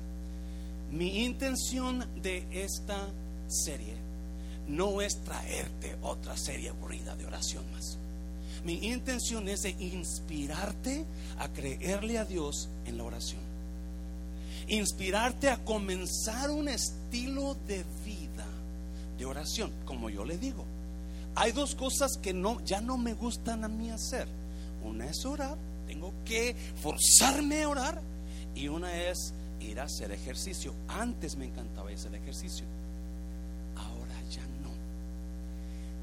Mi 0.90 1.24
intención 1.24 2.04
de 2.20 2.46
esta 2.50 3.08
serie 3.46 4.03
no 4.68 5.02
es 5.02 5.18
traerte 5.22 5.96
otra 6.02 6.36
serie 6.36 6.70
aburrida 6.70 7.14
de 7.16 7.26
oración 7.26 7.64
más. 7.72 7.98
Mi 8.64 8.74
intención 8.86 9.48
es 9.48 9.62
de 9.62 9.70
inspirarte 9.70 11.04
a 11.38 11.48
creerle 11.48 12.18
a 12.18 12.24
Dios 12.24 12.68
en 12.86 12.96
la 12.96 13.04
oración. 13.04 13.42
Inspirarte 14.68 15.50
a 15.50 15.62
comenzar 15.62 16.50
un 16.50 16.68
estilo 16.68 17.56
de 17.66 17.84
vida 18.06 18.46
de 19.18 19.26
oración, 19.26 19.70
como 19.84 20.08
yo 20.08 20.24
le 20.24 20.38
digo. 20.38 20.64
Hay 21.34 21.52
dos 21.52 21.74
cosas 21.74 22.16
que 22.22 22.32
no 22.32 22.64
ya 22.64 22.80
no 22.80 22.96
me 22.96 23.12
gustan 23.12 23.64
a 23.64 23.68
mí 23.68 23.90
hacer. 23.90 24.26
Una 24.82 25.06
es 25.06 25.24
orar, 25.26 25.58
tengo 25.86 26.12
que 26.24 26.56
forzarme 26.80 27.64
a 27.64 27.68
orar 27.68 28.00
y 28.54 28.68
una 28.68 28.96
es 28.96 29.34
ir 29.60 29.78
a 29.80 29.84
hacer 29.84 30.10
ejercicio. 30.12 30.72
Antes 30.88 31.36
me 31.36 31.44
encantaba 31.46 31.90
hacer 31.90 32.14
ejercicio 32.14 32.64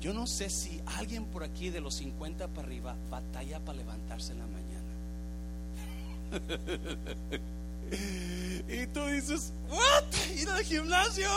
Yo 0.01 0.13
no 0.13 0.25
sé 0.25 0.50
si 0.50 0.81
alguien 0.98 1.25
por 1.25 1.43
aquí 1.43 1.70
de 1.70 1.79
los 1.79 1.93
50 1.93 2.48
para 2.48 2.67
arriba 2.67 2.96
batalla 3.12 3.60
para 3.60 3.77
levantarse 3.77 4.34
en 4.34 4.39
la 4.39 4.48
mañana. 4.48 4.72
y 8.67 8.88
tú 8.88 9.05
dices, 9.05 9.53
¿what? 9.70 10.05
¿Ir 10.36 10.50
al 10.50 10.63
gimnasio? 10.63 11.29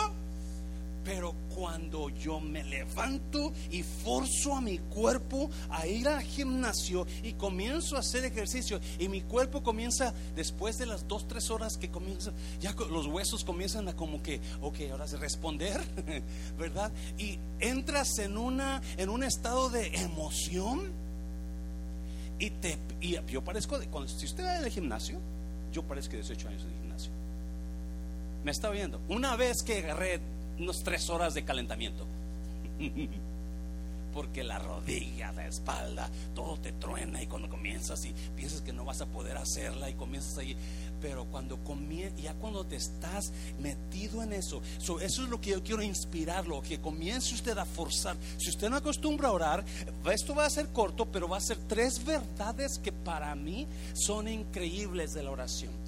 Pero 1.04 1.34
cuando 1.54 2.08
yo 2.08 2.40
me 2.40 2.64
levanto 2.64 3.52
y 3.70 3.82
forzo 3.82 4.56
a 4.56 4.60
mi 4.60 4.78
cuerpo 4.78 5.50
a 5.70 5.86
ir 5.86 6.08
al 6.08 6.22
gimnasio 6.22 7.06
y 7.22 7.34
comienzo 7.34 7.96
a 7.96 8.00
hacer 8.00 8.24
ejercicio 8.24 8.80
y 8.98 9.08
mi 9.08 9.20
cuerpo 9.20 9.62
comienza, 9.62 10.14
después 10.34 10.78
de 10.78 10.86
las 10.86 11.06
dos, 11.06 11.28
tres 11.28 11.50
horas 11.50 11.76
que 11.76 11.90
comienza, 11.90 12.32
ya 12.60 12.74
los 12.90 13.06
huesos 13.06 13.44
comienzan 13.44 13.88
a 13.88 13.94
como 13.94 14.22
que, 14.22 14.40
ok, 14.62 14.76
ahora 14.90 15.06
se 15.06 15.18
responder, 15.18 15.80
¿verdad? 16.58 16.90
Y 17.18 17.38
entras 17.60 18.18
en, 18.18 18.38
una, 18.38 18.80
en 18.96 19.10
un 19.10 19.22
estado 19.22 19.70
de 19.70 19.94
emoción 19.96 21.04
y, 22.38 22.50
te, 22.50 22.78
y 23.00 23.18
yo 23.28 23.42
parezco, 23.42 23.78
cuando, 23.90 24.08
si 24.08 24.26
usted 24.26 24.44
va 24.44 24.56
al 24.56 24.70
gimnasio, 24.70 25.20
yo 25.72 25.82
parezco 25.82 26.12
de 26.12 26.18
18 26.18 26.48
años 26.48 26.64
de 26.64 26.70
gimnasio. 26.70 27.12
Me 28.44 28.50
está 28.50 28.70
viendo. 28.70 29.00
Una 29.08 29.36
vez 29.36 29.62
que 29.62 29.78
agarré 29.78 30.20
unas 30.58 30.82
tres 30.82 31.08
horas 31.10 31.34
de 31.34 31.44
calentamiento. 31.44 32.06
Porque 34.12 34.44
la 34.44 34.60
rodilla, 34.60 35.32
la 35.32 35.48
espalda, 35.48 36.08
todo 36.36 36.56
te 36.58 36.70
truena 36.70 37.20
y 37.20 37.26
cuando 37.26 37.48
comienzas 37.48 38.04
y 38.04 38.14
piensas 38.36 38.60
que 38.60 38.72
no 38.72 38.84
vas 38.84 39.00
a 39.00 39.06
poder 39.06 39.36
hacerla 39.36 39.90
y 39.90 39.94
comienzas 39.94 40.38
ahí. 40.38 40.56
Pero 41.00 41.24
cuando 41.24 41.56
comienzas, 41.64 42.22
ya 42.22 42.32
cuando 42.34 42.64
te 42.64 42.76
estás 42.76 43.32
metido 43.58 44.22
en 44.22 44.32
eso, 44.32 44.62
eso 44.78 45.00
es 45.00 45.18
lo 45.18 45.40
que 45.40 45.50
yo 45.50 45.64
quiero 45.64 45.82
inspirarlo, 45.82 46.62
que 46.62 46.80
comience 46.80 47.34
usted 47.34 47.58
a 47.58 47.64
forzar. 47.64 48.16
Si 48.38 48.50
usted 48.50 48.70
no 48.70 48.76
acostumbra 48.76 49.28
a 49.28 49.32
orar, 49.32 49.64
esto 50.12 50.32
va 50.32 50.46
a 50.46 50.50
ser 50.50 50.68
corto, 50.68 51.06
pero 51.06 51.28
va 51.28 51.38
a 51.38 51.40
ser 51.40 51.58
tres 51.66 52.04
verdades 52.04 52.78
que 52.78 52.92
para 52.92 53.34
mí 53.34 53.66
son 53.94 54.28
increíbles 54.28 55.12
de 55.12 55.24
la 55.24 55.32
oración 55.32 55.83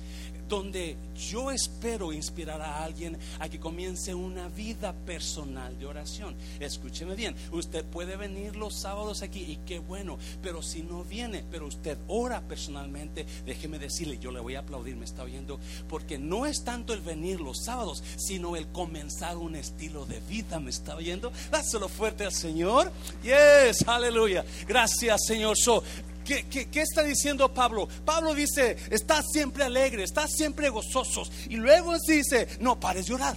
donde 0.49 0.97
yo 1.17 1.51
espero 1.51 2.13
inspirar 2.13 2.61
a 2.61 2.85
alguien 2.85 3.19
a 3.39 3.49
que 3.49 3.59
comience 3.59 4.15
una 4.15 4.49
vida 4.49 4.93
personal 4.93 5.79
de 5.79 5.87
oración. 5.87 6.35
Escúcheme 6.61 7.15
bien, 7.15 7.35
usted 7.53 7.85
puede 7.85 8.17
venir 8.17 8.57
los 8.57 8.75
sábados 8.75 9.23
aquí 9.23 9.41
y 9.41 9.57
qué 9.67 9.79
bueno, 9.79 10.19
pero 10.43 10.63
si 10.63 10.83
no 10.83 11.05
viene, 11.05 11.45
pero 11.51 11.67
usted 11.67 11.99
ora 12.09 12.41
personalmente, 12.43 13.27
déjeme 13.45 13.79
decirle, 13.79 14.19
yo 14.19 14.31
le 14.31 14.41
voy 14.41 14.55
a 14.55 14.61
aplaudir, 14.61 14.97
me 14.97 15.05
está 15.05 15.23
oyendo, 15.23 15.59
porque 15.89 16.19
no 16.19 16.47
es 16.47 16.65
tanto 16.65 16.93
el 16.93 17.01
venir 17.01 17.41
los 17.41 17.65
sábados, 17.65 18.03
sino 18.17 18.57
el 18.57 18.69
comenzar 18.69 19.37
un 19.37 19.57
estilo 19.57 20.07
de 20.07 20.21
vida, 20.21 20.61
me 20.61 20.71
está 20.71 20.97
oyendo. 20.97 21.33
Dáselo 21.51 21.89
fuerte 21.89 22.25
al 22.25 22.33
Señor. 22.33 22.93
Yes, 23.23 23.87
aleluya. 23.87 24.45
Gracias, 24.67 25.27
Señor. 25.27 25.57
So, 25.57 25.83
¿Qué, 26.27 26.69
está 26.81 27.05
diciendo 27.05 27.53
Pablo? 27.55 27.89
Pablo 28.05 28.35
dice, 28.35 28.77
está 28.91 29.23
siempre 29.23 29.63
alegre, 29.63 30.03
está 30.03 30.27
siempre 30.27 30.69
gozosos. 30.69 31.31
Y 31.49 31.57
luego 31.57 31.95
dice, 32.07 32.49
no 32.61 32.81
pares 32.81 33.07
de 33.07 33.15
orar. 33.15 33.37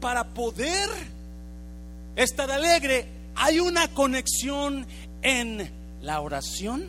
Para 0.00 0.34
poder 0.34 0.90
estar 2.14 2.50
alegre, 2.50 3.06
hay 3.34 3.58
una 3.58 3.88
conexión 3.88 4.86
en 5.22 5.70
la 6.02 6.20
oración 6.20 6.84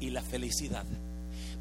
y 0.00 0.10
la 0.10 0.22
felicidad. 0.22 0.84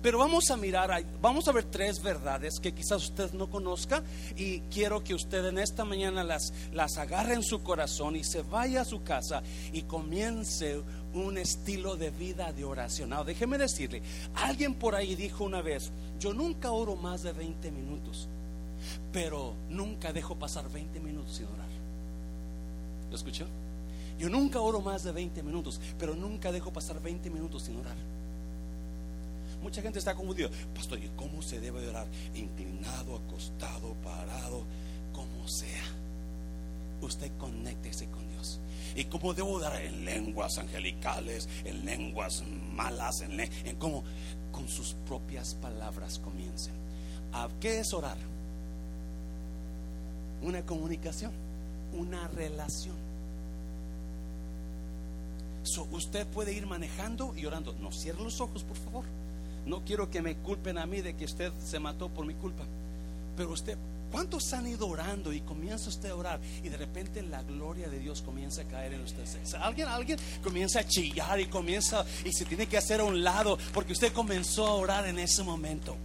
Pero 0.02 0.18
vamos 0.18 0.50
a 0.50 0.58
mirar, 0.58 1.06
vamos 1.22 1.48
a 1.48 1.52
ver 1.52 1.66
tres 1.66 2.02
verdades 2.02 2.60
que 2.60 2.74
quizás 2.74 3.04
usted 3.04 3.34
no 3.34 3.50
conozca 3.50 4.04
y 4.36 4.62
quiero 4.62 5.04
que 5.04 5.14
usted 5.14 5.46
en 5.46 5.60
esta 5.60 5.86
mañana 5.86 6.24
las, 6.24 6.54
las 6.74 6.98
agarre 6.98 7.36
en 7.36 7.44
su 7.44 7.62
corazón 7.62 8.16
y 8.16 8.24
se 8.24 8.42
vaya 8.42 8.82
a 8.82 8.86
su 8.86 9.04
casa 9.04 9.44
y 9.72 9.84
comience 9.84 10.82
un 11.14 11.38
estilo 11.38 11.98
de 11.98 12.10
vida 12.10 12.52
de 12.52 12.64
oración. 12.64 13.12
déjeme 13.26 13.58
decirle, 13.60 14.02
alguien 14.34 14.74
por 14.74 14.96
ahí 14.96 15.16
dijo 15.16 15.44
una 15.44 15.62
vez, 15.62 15.92
yo 16.20 16.34
nunca 16.34 16.72
oro 16.72 16.96
más 16.96 17.22
de 17.22 17.34
20 17.34 17.70
minutos, 17.72 18.28
pero 19.14 19.54
nunca 19.70 20.12
dejo 20.14 20.36
pasar 20.36 20.68
20 20.70 21.00
minutos 21.00 21.36
sin 21.36 21.46
orar. 21.46 21.70
¿Lo 23.10 23.16
escuchó? 23.16 23.46
Yo 24.18 24.30
nunca 24.30 24.60
oro 24.62 24.82
más 24.82 25.04
de 25.04 25.12
20 25.12 25.44
minutos, 25.44 25.80
pero 26.00 26.16
nunca 26.16 26.52
dejo 26.52 26.72
pasar 26.72 27.00
20 27.02 27.30
minutos 27.30 27.64
sin 27.64 27.78
orar. 27.78 28.21
Mucha 29.62 29.82
gente 29.82 30.00
está 30.00 30.16
confundida. 30.16 30.50
Pastor, 30.74 31.00
¿y 31.00 31.10
cómo 31.16 31.42
se 31.42 31.60
debe 31.60 31.88
orar? 31.88 32.08
Inclinado, 32.34 33.16
acostado, 33.16 33.94
parado, 34.04 34.64
como 35.14 35.48
sea. 35.48 35.84
Usted 37.02 37.32
conéctese 37.38 38.08
con 38.08 38.28
Dios. 38.32 38.60
¿Y 38.96 39.06
cómo 39.06 39.34
debo 39.34 39.52
orar? 39.52 39.80
En 39.82 40.04
lenguas 40.04 40.58
angelicales, 40.58 41.48
en 41.64 41.86
lenguas 41.86 42.44
malas, 42.74 43.22
en, 43.22 43.76
cómo 43.78 44.04
con 44.52 44.68
sus 44.68 44.94
propias 45.08 45.56
palabras 45.56 46.20
comiencen. 46.20 46.74
¿A 47.34 47.48
qué 47.60 47.80
es 47.80 47.94
orar? 47.94 48.18
Una 50.42 50.66
comunicación, 50.66 51.32
una 51.94 52.28
relación. 52.30 52.96
usted 55.92 56.28
puede 56.28 56.54
ir 56.54 56.66
manejando 56.66 57.34
y 57.36 57.46
orando. 57.46 57.74
No 57.80 57.92
cierre 57.92 58.24
los 58.24 58.42
ojos, 58.42 58.64
por 58.64 58.78
favor. 58.78 59.21
No 59.72 59.86
quiero 59.86 60.10
que 60.10 60.22
me 60.22 60.36
culpen 60.36 60.78
a 60.78 60.86
mí 60.86 61.00
de 61.00 61.16
que 61.16 61.24
usted 61.24 61.50
se 61.64 61.80
mató 61.80 62.10
por 62.10 62.26
mi 62.26 62.34
culpa. 62.34 62.66
Pero 63.38 63.52
usted, 63.52 63.78
¿cuántos 64.12 64.52
han 64.52 64.68
ido 64.68 64.86
orando 64.86 65.32
y 65.32 65.40
comienza 65.40 65.88
usted 65.88 66.10
a 66.10 66.16
orar 66.16 66.42
y 66.62 66.68
de 66.68 66.76
repente 66.76 67.22
la 67.22 67.42
gloria 67.44 67.88
de 67.88 67.98
Dios 67.98 68.22
comienza 68.22 68.64
a 68.64 68.66
caer 68.66 68.96
en 68.96 69.00
usted? 69.00 69.24
Alguien, 69.62 69.88
alguien 69.88 70.20
comienza 70.44 70.82
a 70.82 70.84
chillar 70.86 71.40
y 71.40 71.46
comienza 71.46 72.06
y 72.26 72.34
se 72.34 72.44
tiene 72.44 72.66
que 72.66 72.78
hacer 72.78 73.00
a 73.00 73.06
un 73.06 73.24
lado 73.24 73.58
porque 73.74 73.94
usted 73.94 74.12
comenzó 74.12 74.68
a 74.68 74.74
orar 74.74 75.08
en 75.08 75.18
ese 75.18 75.42
momento. 75.42 75.96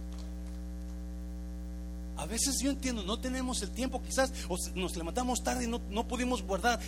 A 2.17 2.25
veces 2.25 2.59
yo 2.59 2.71
entiendo, 2.71 3.03
no 3.03 3.19
tenemos 3.19 3.61
el 3.61 3.71
tiempo, 3.71 4.01
quizás 4.01 4.31
nos 4.75 4.95
levantamos 4.95 5.43
tarde 5.43 5.65
y 5.65 5.67
no, 5.67 6.07
pudimos 6.07 6.41
guardar 6.41 6.79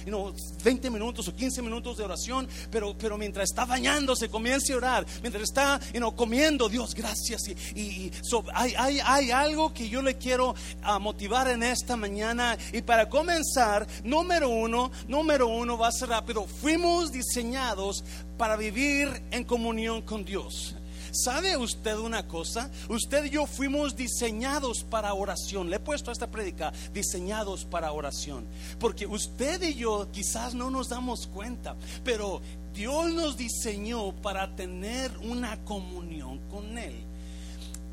20 0.64 0.90
minutos 0.90 1.28
o 1.28 1.36
15 1.36 1.62
minutos 1.62 1.98
de 1.98 2.04
oración, 2.04 2.48
pero, 2.72 2.98
pero 2.98 3.18
mientras 3.18 3.50
está 3.50 3.66
bañándose, 3.66 4.30
comience 4.30 4.74
a 4.74 4.78
orar, 4.78 5.06
mientras 5.22 5.44
está 5.44 5.80
comiendo, 6.16 6.70
Dios, 6.70 6.96
gracias. 6.96 7.48
Y, 7.76 8.12
hay, 8.54 9.00
hay, 9.04 9.32
algo 9.32 9.74
que 9.74 9.90
yo 9.90 10.02
le 10.02 10.18
quiero 10.18 10.56
ah, 10.82 11.00
motivar 11.00 11.48
en 11.48 11.64
esta 11.64 11.96
mañana. 11.96 12.58
Y 12.74 12.82
para 12.82 13.10
comenzar, 13.10 13.88
número 14.04 14.50
uno, 14.50 14.92
número 15.08 15.48
uno, 15.48 15.78
va 15.78 15.88
a 15.88 15.92
ser 15.92 16.10
rápido, 16.10 16.46
fuimos 16.46 17.12
diseñados 17.12 18.04
para 18.38 18.56
vivir 18.56 19.22
en 19.32 19.44
comunión 19.44 20.02
con 20.02 20.26
Dios. 20.26 20.76
¿Sabe 21.12 21.58
usted 21.58 21.98
una 21.98 22.28
cosa? 22.28 22.70
Usted 22.88 23.26
y 23.26 23.30
yo 23.32 23.46
fuimos 23.46 23.96
diseñados 23.96 24.84
para 24.84 25.14
oración. 25.14 25.70
Le 25.70 25.78
he 25.78 25.80
puesto 25.80 26.10
a 26.10 26.14
esta 26.14 26.30
prédica 26.30 26.72
diseñados 26.94 27.66
para 27.66 27.92
oración. 27.92 28.46
Porque 28.80 29.06
usted 29.08 29.62
y 29.64 29.76
yo 29.76 30.08
quizás 30.12 30.54
no 30.54 30.70
nos 30.70 30.90
damos 30.90 31.28
cuenta, 31.28 31.76
pero 32.04 32.42
Dios 32.74 33.12
nos 33.12 33.38
diseñó 33.38 34.14
para 34.22 34.56
tener 34.56 35.12
una 35.20 35.64
comunión 35.66 36.40
con 36.50 36.78
Él. 36.78 37.09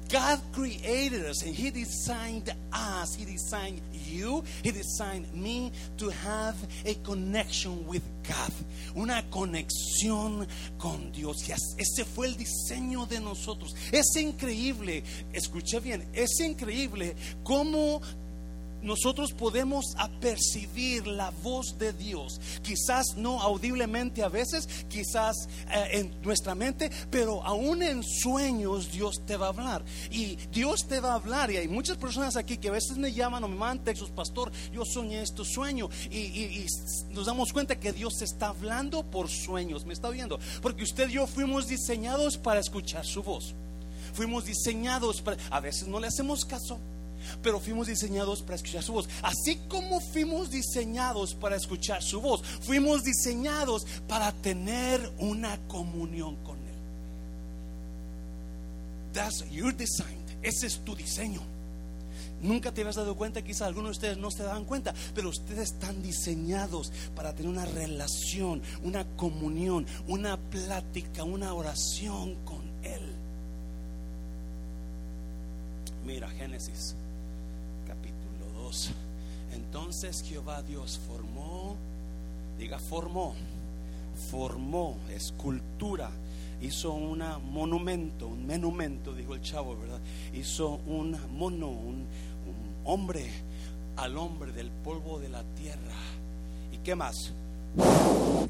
God 0.09 0.41
created 0.53 1.25
us 1.27 1.43
and 1.43 1.55
He 1.55 1.71
designed 1.71 2.53
us. 2.73 3.15
He 3.15 3.25
designed 3.25 3.81
you. 3.93 4.45
He 4.63 4.71
designed 4.71 5.33
me 5.35 5.73
to 5.99 6.09
have 6.11 6.57
a 6.85 6.95
connection 6.95 7.87
with 7.87 8.03
God. 8.27 8.53
Una 8.97 9.23
conexión 9.31 10.47
con 10.79 11.13
Dios. 11.13 11.49
ese 11.49 12.05
fue 12.05 12.27
el 12.27 12.37
diseño 12.37 13.07
de 13.07 13.21
nosotros. 13.21 13.75
Es 13.93 14.17
increíble. 14.17 15.03
Escuche 15.33 15.81
bien. 15.81 16.09
Es 16.13 16.41
increíble 16.41 17.17
cómo 17.43 18.01
nosotros 18.87 19.33
podemos 19.33 19.95
apercibir 19.99 21.07
la 21.07 21.31
voz 21.43 21.77
de 21.79 21.93
Dios, 21.93 22.41
quizás 22.63 23.17
no 23.17 23.43
audiblemente 23.43 24.23
a 24.23 24.29
veces, 24.29 24.69
quizás 24.89 25.49
eh, 25.71 25.89
en 25.99 26.23
nuestra 26.23 26.55
mente, 26.55 26.91
pero 27.11 27.45
aún 27.45 27.83
en 27.83 28.03
sueños 28.05 28.93
Dios 28.93 29.27
te 29.27 29.37
va 29.37 29.47
a 29.47 29.49
hablar. 29.51 29.85
Y 30.11 30.37
Dios 30.53 30.87
te 30.87 31.01
va 31.01 31.13
a 31.13 31.15
hablar. 31.17 31.51
Y 31.51 31.57
hay 31.57 31.69
muchas 31.69 31.97
personas 31.97 32.37
aquí 32.37 32.59
que 32.59 32.69
a 32.69 32.73
veces 32.73 32.97
me 32.97 33.13
llaman 33.13 33.43
o 33.45 33.49
me 33.49 33.57
mandan 33.57 33.85
textos, 33.85 34.11
pastor, 34.11 34.53
yo 34.73 34.85
soñé 34.85 35.21
este 35.23 35.45
sueño. 35.45 35.91
Y, 36.11 36.19
y 36.19 36.67
nos 37.11 37.27
damos 37.27 37.53
cuenta 37.53 37.81
que 37.81 37.93
Dios 37.93 38.23
está 38.23 38.49
hablando 38.49 39.03
por 39.03 39.29
sueños. 39.29 39.85
Me 39.85 39.95
está 39.95 40.11
viendo. 40.11 40.39
Porque 40.63 40.85
usted 40.85 41.09
y 41.09 41.15
yo 41.15 41.27
fuimos 41.27 41.67
diseñados 41.67 42.39
para 42.39 42.61
escuchar 42.61 43.05
su 43.05 43.23
voz. 43.23 43.55
Fuimos 44.15 44.45
diseñados 44.45 45.21
para... 45.21 45.37
A 45.51 45.61
veces 45.61 45.89
no 45.89 45.99
le 45.99 46.07
hacemos 46.07 46.45
caso 46.45 46.79
pero 47.43 47.61
fuimos 47.61 47.87
diseñados 47.87 48.43
para 48.43 48.57
escuchar 48.57 48.83
su 48.83 48.93
voz. 48.93 49.09
Así 49.23 49.57
como 49.69 50.01
fuimos 50.01 50.51
diseñados 50.51 51.35
para 51.35 51.57
escuchar 51.57 52.03
su 52.03 52.21
voz, 52.21 52.43
fuimos 52.63 53.05
diseñados 53.05 53.87
para 54.09 54.33
tener 54.33 55.11
una 55.19 55.59
comunión 55.69 56.37
con 56.45 56.57
Él. 56.57 56.77
That's 59.13 59.49
your 59.51 59.75
design. 59.75 60.19
Ese 60.43 60.67
es 60.67 60.79
tu 60.85 60.95
diseño. 60.95 61.41
Nunca 62.43 62.71
te 62.73 62.83
habías 62.83 62.97
dado 62.97 63.17
cuenta, 63.17 63.43
quizás 63.43 63.63
algunos 63.63 63.93
de 63.93 63.93
ustedes 63.93 64.19
no 64.19 64.31
se 64.31 64.43
dan 64.43 64.65
cuenta, 64.65 64.95
pero 65.15 65.31
ustedes 65.31 65.71
están 65.73 66.03
diseñados 66.03 66.93
para 67.15 67.35
tener 67.35 67.51
una 67.51 67.65
relación, 67.65 68.61
una 68.85 69.05
comunión, 69.17 69.87
una 70.07 70.37
plática, 70.37 71.25
una 71.25 71.55
oración 71.55 72.35
con 72.45 72.61
Él. 72.83 73.01
Mira, 76.05 76.29
Génesis 76.31 76.95
entonces 79.55 80.23
Jehová 80.23 80.63
Dios 80.63 81.01
formó, 81.07 81.77
diga 82.59 82.79
formó, 82.79 83.35
formó 84.31 84.97
escultura, 85.11 86.11
hizo 86.61 86.93
un 86.93 87.23
monumento, 87.53 88.27
un 88.27 88.47
monumento, 88.47 89.15
dijo 89.15 89.35
el 89.35 89.43
chavo, 89.43 89.77
¿verdad? 89.77 90.01
Hizo 90.35 90.81
un 90.87 91.17
mono, 91.37 91.69
un, 91.69 92.07
hombre 92.85 93.29
al 93.97 94.17
hombre 94.17 94.53
del 94.53 94.71
polvo 94.71 95.19
de 95.19 95.29
la 95.29 95.43
tierra. 95.43 95.97
¿Y 96.73 96.79
qué 96.79 96.95
más? 96.95 97.33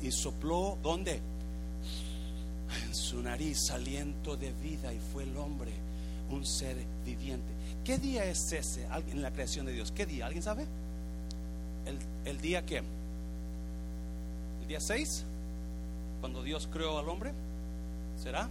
Y 0.02 0.11
sopló, 0.11 0.76
¿dónde? 0.83 1.20
En 2.85 2.94
su 2.94 3.22
nariz 3.22 3.70
aliento 3.70 4.37
de 4.37 4.52
vida 4.52 4.92
y 4.92 4.98
fue 4.98 5.22
el 5.22 5.37
hombre 5.37 5.72
un 6.31 6.44
ser 6.44 6.76
viviente. 7.05 7.56
¿Qué 7.87 7.99
día 7.99 8.25
es 8.25 8.51
ese 8.51 8.85
en 9.12 9.22
la 9.22 9.31
creación 9.31 9.64
de 9.64 9.72
Dios? 9.72 9.92
¿Qué 9.92 10.07
día? 10.07 10.27
¿Alguien 10.27 10.42
sabe? 10.42 10.66
¿El, 12.25 12.40
día 12.40 12.66
qué? 12.66 12.79
¿El 14.61 14.66
día 14.66 14.81
6? 14.81 15.22
Cuando 16.20 16.42
Dios 16.42 16.68
creó 16.72 16.99
al 16.99 17.09
hombre. 17.09 17.31
¿Será? 18.20 18.49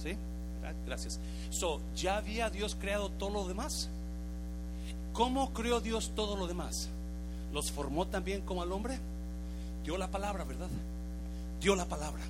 ¿Sí? 0.00 0.16
Gracias. 0.86 1.18
So, 1.50 1.80
¿ya 1.96 2.18
había 2.18 2.48
Dios 2.48 2.76
creado 2.80 3.10
todo 3.10 3.30
lo 3.30 3.48
demás? 3.48 3.88
¿Cómo 5.12 5.52
creó 5.52 5.80
Dios 5.80 6.12
todo 6.14 6.36
lo 6.36 6.46
demás? 6.46 6.88
¿Los 7.52 7.72
formó 7.72 8.06
también 8.06 8.42
como 8.42 8.62
al 8.62 8.70
hombre? 8.70 9.00
Dio 9.82 9.98
la 9.98 10.12
palabra, 10.12 10.44
¿verdad? 10.44 10.70
Dio 11.60 11.74
la 11.74 11.86
palabra. 11.86 12.22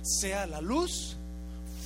Sea 0.00 0.46
la 0.46 0.62
luz 0.62 1.18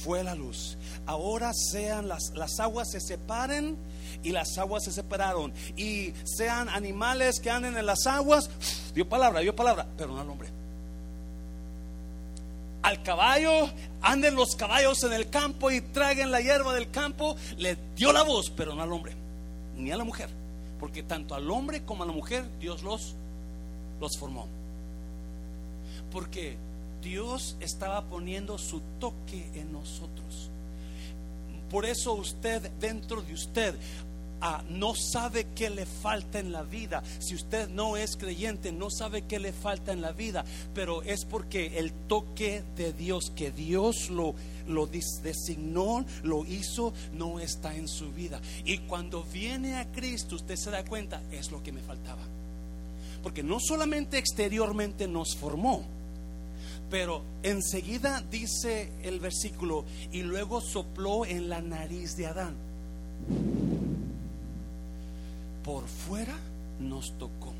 fue 0.04 0.22
la 0.22 0.34
luz. 0.34 0.76
Ahora 1.06 1.52
sean 1.54 2.08
las, 2.08 2.32
las 2.34 2.60
aguas 2.60 2.90
se 2.90 3.00
separen 3.00 3.76
y 4.22 4.30
las 4.30 4.58
aguas 4.58 4.84
se 4.84 4.92
separaron. 4.92 5.52
Y 5.76 6.12
sean 6.24 6.68
animales 6.68 7.40
que 7.40 7.50
anden 7.50 7.76
en 7.76 7.86
las 7.86 8.06
aguas, 8.06 8.50
dio 8.94 9.08
palabra, 9.08 9.40
dio 9.40 9.56
palabra, 9.56 9.86
pero 9.96 10.12
no 10.12 10.20
al 10.20 10.28
hombre. 10.28 10.48
Al 12.82 13.02
caballo, 13.02 13.70
anden 14.02 14.34
los 14.34 14.56
caballos 14.56 15.02
en 15.04 15.14
el 15.14 15.30
campo 15.30 15.70
y 15.70 15.80
traigan 15.80 16.30
la 16.30 16.42
hierba 16.42 16.74
del 16.74 16.90
campo, 16.90 17.34
le 17.56 17.78
dio 17.96 18.12
la 18.12 18.22
voz, 18.22 18.50
pero 18.54 18.74
no 18.74 18.82
al 18.82 18.92
hombre, 18.92 19.14
ni 19.76 19.90
a 19.90 19.96
la 19.96 20.04
mujer. 20.04 20.28
Porque 20.78 21.02
tanto 21.02 21.34
al 21.34 21.50
hombre 21.50 21.82
como 21.84 22.02
a 22.02 22.06
la 22.06 22.12
mujer 22.12 22.44
Dios 22.60 22.82
los, 22.82 23.14
los 24.02 24.18
formó. 24.18 24.46
Porque 26.12 26.58
Dios 27.04 27.56
estaba 27.60 28.02
poniendo 28.06 28.58
su 28.58 28.80
toque 28.98 29.50
en 29.54 29.72
nosotros. 29.72 30.50
Por 31.70 31.84
eso 31.84 32.14
usted, 32.14 32.70
dentro 32.80 33.22
de 33.22 33.34
usted, 33.34 33.74
Ah, 34.46 34.62
no 34.68 34.94
sabe 34.94 35.46
qué 35.54 35.70
le 35.70 35.86
falta 35.86 36.38
en 36.38 36.52
la 36.52 36.64
vida. 36.64 37.02
Si 37.18 37.34
usted 37.34 37.70
no 37.70 37.96
es 37.96 38.14
creyente, 38.14 38.72
no 38.72 38.90
sabe 38.90 39.22
qué 39.22 39.38
le 39.38 39.54
falta 39.54 39.90
en 39.90 40.02
la 40.02 40.12
vida. 40.12 40.44
Pero 40.74 41.02
es 41.02 41.24
porque 41.24 41.78
el 41.78 41.92
toque 41.92 42.62
de 42.76 42.92
Dios, 42.92 43.32
que 43.34 43.50
Dios 43.50 44.10
lo, 44.10 44.34
lo 44.68 44.86
designó, 44.86 46.04
lo 46.22 46.44
hizo, 46.44 46.92
no 47.14 47.40
está 47.40 47.74
en 47.74 47.88
su 47.88 48.12
vida. 48.12 48.38
Y 48.66 48.78
cuando 48.80 49.24
viene 49.24 49.76
a 49.76 49.90
Cristo, 49.90 50.36
usted 50.36 50.56
se 50.56 50.70
da 50.70 50.84
cuenta, 50.84 51.22
es 51.32 51.50
lo 51.50 51.62
que 51.62 51.72
me 51.72 51.80
faltaba. 51.80 52.20
Porque 53.22 53.42
no 53.42 53.58
solamente 53.60 54.18
exteriormente 54.18 55.08
nos 55.08 55.34
formó, 55.36 55.86
pero 56.90 57.22
enseguida 57.42 58.22
dice 58.30 58.92
el 59.02 59.20
versículo, 59.20 59.84
y 60.12 60.22
luego 60.22 60.60
sopló 60.60 61.24
en 61.24 61.48
la 61.48 61.60
nariz 61.60 62.16
de 62.16 62.26
Adán. 62.26 62.54
Por 65.64 65.86
fuera 65.86 66.36
nos 66.78 67.16
tocó. 67.18 67.52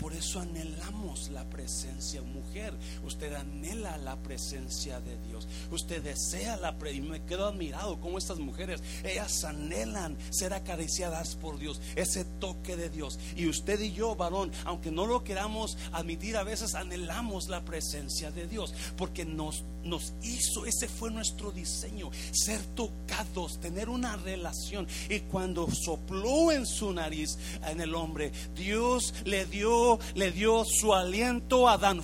Por 0.00 0.14
eso 0.14 0.40
anhelamos 0.40 1.28
la 1.30 1.44
presencia, 1.48 2.22
mujer. 2.22 2.72
Usted 3.04 3.34
anhela 3.34 3.98
la 3.98 4.16
presencia 4.16 5.00
de 5.00 5.18
Dios. 5.28 5.46
Usted 5.70 6.02
desea 6.02 6.56
la 6.56 6.78
presencia. 6.78 6.80
Y 6.90 7.00
me 7.00 7.22
quedo 7.24 7.46
admirado 7.46 8.00
como 8.00 8.18
estas 8.18 8.38
mujeres, 8.38 8.82
ellas 9.04 9.44
anhelan 9.44 10.16
ser 10.30 10.52
acariciadas 10.54 11.36
por 11.36 11.58
Dios, 11.58 11.80
ese 11.94 12.24
toque 12.24 12.76
de 12.76 12.90
Dios. 12.90 13.18
Y 13.36 13.46
usted 13.46 13.80
y 13.80 13.92
yo, 13.92 14.16
varón, 14.16 14.50
aunque 14.64 14.90
no 14.90 15.06
lo 15.06 15.22
queramos 15.22 15.76
admitir, 15.92 16.36
a 16.36 16.42
veces 16.42 16.74
anhelamos 16.74 17.48
la 17.48 17.64
presencia 17.64 18.30
de 18.30 18.48
Dios, 18.48 18.74
porque 18.96 19.24
nos, 19.24 19.64
nos 19.84 20.14
hizo, 20.22 20.66
ese 20.66 20.88
fue 20.88 21.10
nuestro 21.10 21.52
diseño, 21.52 22.10
ser 22.32 22.60
tocados, 22.74 23.60
tener 23.60 23.88
una 23.88 24.16
relación. 24.16 24.86
Y 25.08 25.20
cuando 25.20 25.68
sopló 25.70 26.50
en 26.50 26.66
su 26.66 26.92
nariz 26.92 27.38
en 27.66 27.80
el 27.80 27.94
hombre, 27.94 28.32
Dios 28.54 29.14
le 29.24 29.46
dio 29.46 29.89
le 30.14 30.30
dio 30.30 30.64
su 30.64 30.94
aliento 30.94 31.68
a 31.68 31.74
Adán. 31.74 32.00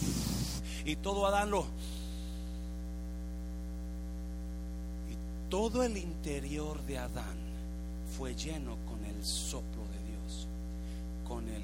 Y 0.85 0.97
todo 0.97 1.27
Adán 1.27 1.51
lo... 1.51 1.67
Y 5.11 5.51
todo 5.51 5.83
el 5.83 5.97
interior 5.97 6.81
de 6.87 6.99
Adán 6.99 7.37
fue 8.17 8.35
lleno 8.35 8.77
con 8.89 9.05
el 9.05 9.25
soplo 9.25 9.83
de 9.83 10.11
Dios, 10.11 10.49
con 11.29 11.49
el 11.49 11.63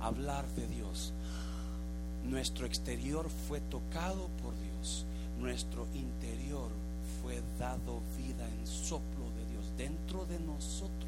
hablar 0.00 0.46
de 0.54 0.66
Dios. 0.68 1.12
Nuestro 2.24 2.66
exterior 2.66 3.28
fue 3.48 3.60
tocado 3.60 4.28
por 4.42 4.54
Dios, 4.60 5.04
nuestro 5.38 5.86
interior 5.94 6.68
fue 7.22 7.42
dado 7.58 8.00
vida 8.18 8.46
en 8.46 8.66
soplo 8.66 9.24
de 9.36 9.52
Dios 9.52 9.64
dentro 9.76 10.26
de 10.26 10.38
nosotros 10.40 10.99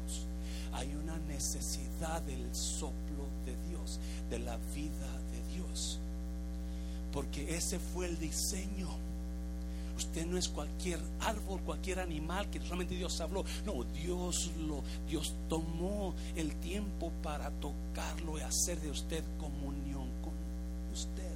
hay 0.73 0.93
una 0.95 1.17
necesidad 1.27 2.21
del 2.23 2.53
soplo 2.53 3.27
de 3.45 3.55
Dios, 3.69 3.99
de 4.29 4.39
la 4.39 4.57
vida 4.75 5.19
de 5.31 5.55
Dios. 5.55 5.99
Porque 7.11 7.55
ese 7.55 7.79
fue 7.79 8.07
el 8.07 8.19
diseño. 8.19 8.89
Usted 9.95 10.25
no 10.25 10.37
es 10.37 10.49
cualquier 10.49 10.99
árbol, 11.21 11.61
cualquier 11.61 11.99
animal 11.99 12.49
que 12.49 12.59
solamente 12.59 12.95
Dios 12.95 13.21
habló. 13.21 13.45
No, 13.65 13.83
Dios 13.83 14.51
lo, 14.67 14.83
Dios 15.07 15.35
tomó 15.47 16.15
el 16.35 16.55
tiempo 16.55 17.11
para 17.21 17.51
tocarlo 17.51 18.39
y 18.39 18.41
hacer 18.41 18.81
de 18.81 18.89
usted 18.89 19.23
comunión 19.39 20.09
con 20.23 20.33
usted. 20.91 21.31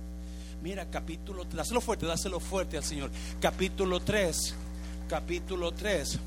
Mira, 0.63 0.89
capítulo, 0.89 1.45
dáselo 1.45 1.81
fuerte, 1.81 2.07
dáselo 2.07 2.39
fuerte 2.39 2.77
al 2.77 2.83
Señor. 2.83 3.11
Capítulo 3.39 3.99
3, 3.99 4.55
capítulo 5.07 5.71
3. 5.71 6.17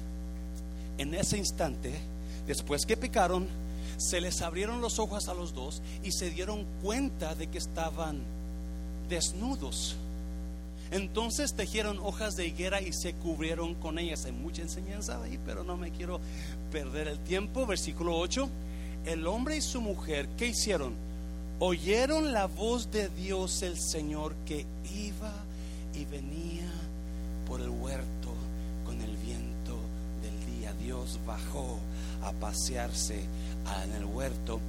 En 0.98 1.14
ese 1.14 1.36
instante 1.36 2.00
Después 2.50 2.84
que 2.84 2.96
picaron, 2.96 3.46
se 3.96 4.20
les 4.20 4.42
abrieron 4.42 4.80
los 4.80 4.98
ojos 4.98 5.28
a 5.28 5.34
los 5.34 5.54
dos 5.54 5.82
y 6.02 6.10
se 6.10 6.30
dieron 6.30 6.66
cuenta 6.82 7.36
de 7.36 7.46
que 7.46 7.58
estaban 7.58 8.18
desnudos. 9.08 9.94
Entonces 10.90 11.54
tejieron 11.54 12.00
hojas 12.00 12.34
de 12.34 12.48
higuera 12.48 12.80
y 12.80 12.92
se 12.92 13.12
cubrieron 13.12 13.76
con 13.76 14.00
ellas. 14.00 14.24
Hay 14.24 14.32
mucha 14.32 14.62
enseñanza 14.62 15.22
ahí, 15.22 15.38
pero 15.46 15.62
no 15.62 15.76
me 15.76 15.92
quiero 15.92 16.18
perder 16.72 17.06
el 17.06 17.20
tiempo. 17.20 17.66
Versículo 17.66 18.18
8. 18.18 18.48
El 19.06 19.28
hombre 19.28 19.56
y 19.56 19.60
su 19.60 19.80
mujer, 19.80 20.28
¿qué 20.36 20.48
hicieron? 20.48 20.94
Oyeron 21.60 22.32
la 22.32 22.46
voz 22.46 22.90
de 22.90 23.10
Dios 23.10 23.62
el 23.62 23.78
Señor 23.78 24.34
que 24.44 24.66
iba 24.92 25.32
y 25.94 26.04
venía 26.04 26.68
por 27.46 27.60
el 27.60 27.68
huerto 27.68 28.34
con 28.84 29.00
el 29.00 29.16
viento 29.18 29.76
del 30.20 30.58
día. 30.58 30.72
Dios 30.72 31.20
bajó 31.24 31.78
a 32.22 32.32
pasearse 32.32 33.24
en 33.84 33.92
el 33.92 34.04
huerto 34.04 34.60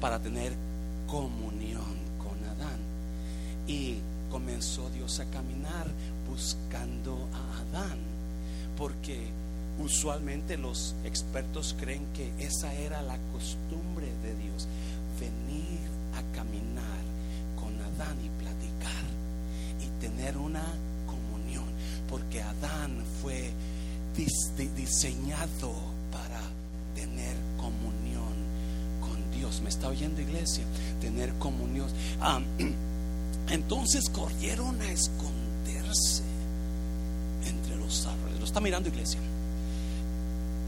para 0.00 0.18
tener 0.18 0.52
comunión 1.06 1.98
con 2.18 2.36
Adán. 2.50 2.78
Y 3.66 3.98
comenzó 4.30 4.90
Dios 4.90 5.20
a 5.20 5.24
caminar 5.26 5.86
buscando 6.28 7.28
a 7.32 7.78
Adán, 7.78 7.98
porque 8.76 9.28
usualmente 9.78 10.56
los 10.56 10.94
expertos 11.04 11.74
creen 11.78 12.06
que 12.14 12.32
esa 12.38 12.72
era 12.74 13.02
la 13.02 13.18
costumbre 13.32 14.06
de 14.22 14.34
Dios, 14.36 14.68
venir 15.20 15.80
a 16.14 16.36
caminar 16.36 17.02
con 17.56 17.74
Adán 17.80 18.16
y 18.24 18.28
platicar 18.42 19.04
y 19.82 20.00
tener 20.00 20.36
una 20.36 20.64
comunión, 21.06 21.64
porque 22.08 22.42
Adán 22.42 23.04
fue 23.22 23.52
diseñado 24.76 25.72
para 26.12 26.40
tener 26.94 27.36
comunión 27.56 28.34
con 29.00 29.30
¿Me 29.62 29.68
está 29.68 29.88
oyendo 29.88 30.20
iglesia? 30.20 30.64
Tener 31.00 31.32
comunión. 31.34 31.88
Ah, 32.20 32.40
entonces 33.50 34.08
corrieron 34.10 34.80
a 34.80 34.90
esconderse 34.90 36.22
entre 37.46 37.76
los 37.76 38.06
árboles. 38.06 38.38
Lo 38.38 38.44
está 38.44 38.60
mirando 38.60 38.88
iglesia. 38.88 39.20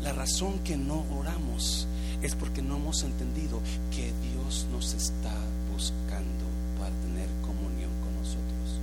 La 0.03 0.13
razón 0.13 0.59
que 0.61 0.77
no 0.77 1.05
oramos 1.19 1.87
es 2.23 2.35
porque 2.35 2.63
no 2.63 2.77
hemos 2.77 3.03
entendido 3.03 3.61
que 3.91 4.13
Dios 4.31 4.67
nos 4.73 4.95
está 4.95 5.35
buscando 5.73 6.45
para 6.79 6.95
tener 7.03 7.29
comunión 7.43 7.91
con 8.03 8.15
nosotros. 8.17 8.81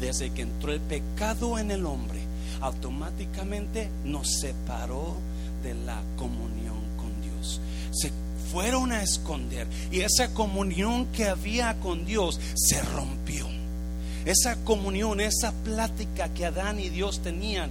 Desde 0.00 0.30
que 0.30 0.42
entró 0.42 0.72
el 0.72 0.80
pecado 0.80 1.58
en 1.58 1.70
el 1.70 1.86
hombre, 1.86 2.20
automáticamente 2.60 3.90
nos 4.04 4.28
separó 4.40 5.16
de 5.62 5.74
la 5.74 6.00
comunión 6.16 6.78
con 6.96 7.10
Dios. 7.22 7.60
Se 7.92 8.10
fueron 8.52 8.92
a 8.92 9.02
esconder 9.02 9.66
y 9.90 10.00
esa 10.00 10.34
comunión 10.34 11.06
que 11.06 11.24
había 11.24 11.80
con 11.80 12.04
Dios 12.04 12.38
se 12.54 12.82
rompió. 12.82 13.46
Esa 14.26 14.56
comunión, 14.62 15.20
esa 15.20 15.50
plática 15.64 16.32
que 16.32 16.46
Adán 16.46 16.78
y 16.78 16.90
Dios 16.90 17.22
tenían, 17.22 17.70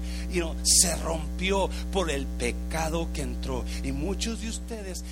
se 0.64 0.96
rompió 0.98 1.70
por 1.94 2.12
el 2.12 2.26
pecado 2.26 3.08
que 3.14 3.22
entró. 3.22 3.64
Y 3.84 3.94
muchos 3.94 4.42
de 4.42 4.50
ustedes, 4.50 5.06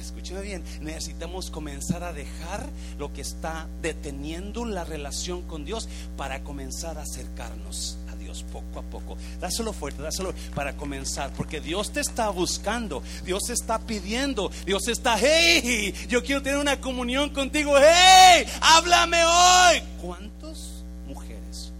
escúcheme 0.00 0.40
bien, 0.40 0.64
necesitamos 0.80 1.50
comenzar 1.50 2.02
a 2.02 2.12
dejar 2.12 2.68
lo 2.98 3.12
que 3.12 3.20
está 3.20 3.68
deteniendo 3.82 4.64
la 4.64 4.82
relación 4.82 5.42
con 5.42 5.64
Dios 5.64 5.88
para 6.16 6.42
comenzar 6.42 6.98
a 6.98 7.02
acercarnos 7.02 7.98
poco 8.42 8.80
a 8.80 8.82
poco. 8.82 9.16
Dáselo 9.40 9.72
fuerte, 9.72 10.02
dáselo 10.02 10.34
para 10.54 10.76
comenzar, 10.76 11.32
porque 11.32 11.60
Dios 11.60 11.92
te 11.92 12.00
está 12.00 12.30
buscando, 12.30 13.02
Dios 13.24 13.48
está 13.50 13.78
pidiendo, 13.78 14.50
Dios 14.66 14.88
está, 14.88 15.16
hey, 15.18 15.94
yo 16.08 16.22
quiero 16.22 16.42
tener 16.42 16.58
una 16.58 16.80
comunión 16.80 17.30
contigo, 17.30 17.74
hey, 17.78 18.46
háblame 18.60 19.24
hoy. 19.24 19.82
¿Cuántas 20.00 20.82
mujeres? 21.06 21.72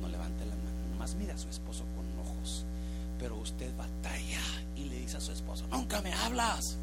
No 0.00 0.08
levante 0.08 0.44
la 0.44 0.54
mano, 0.56 0.88
nomás 0.92 1.14
mira 1.14 1.34
a 1.34 1.38
su 1.38 1.48
esposo 1.48 1.84
con 1.96 2.04
ojos, 2.26 2.64
pero 3.18 3.36
usted 3.36 3.70
batalla 3.76 4.42
y 4.76 4.84
le 4.84 5.00
dice 5.00 5.16
a 5.16 5.20
su 5.20 5.32
esposo, 5.32 5.64
nunca 5.70 6.00
me 6.02 6.12
hablas. 6.12 6.76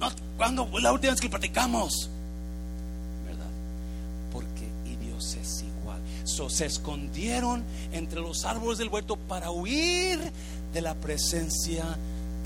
No, 0.00 0.10
¿Cuándo 0.36 0.70
la 0.80 0.92
última 0.92 1.12
vez 1.12 1.20
que 1.20 1.28
platicamos? 1.28 2.08
¿Verdad? 3.26 3.50
Porque 4.32 4.68
y 4.86 4.96
Dios 5.04 5.34
es 5.34 5.64
se 6.28 6.66
escondieron 6.66 7.62
entre 7.92 8.20
los 8.20 8.44
árboles 8.44 8.78
del 8.78 8.88
huerto 8.88 9.16
para 9.16 9.50
huir 9.50 10.18
de 10.72 10.80
la 10.80 10.94
presencia 10.94 11.84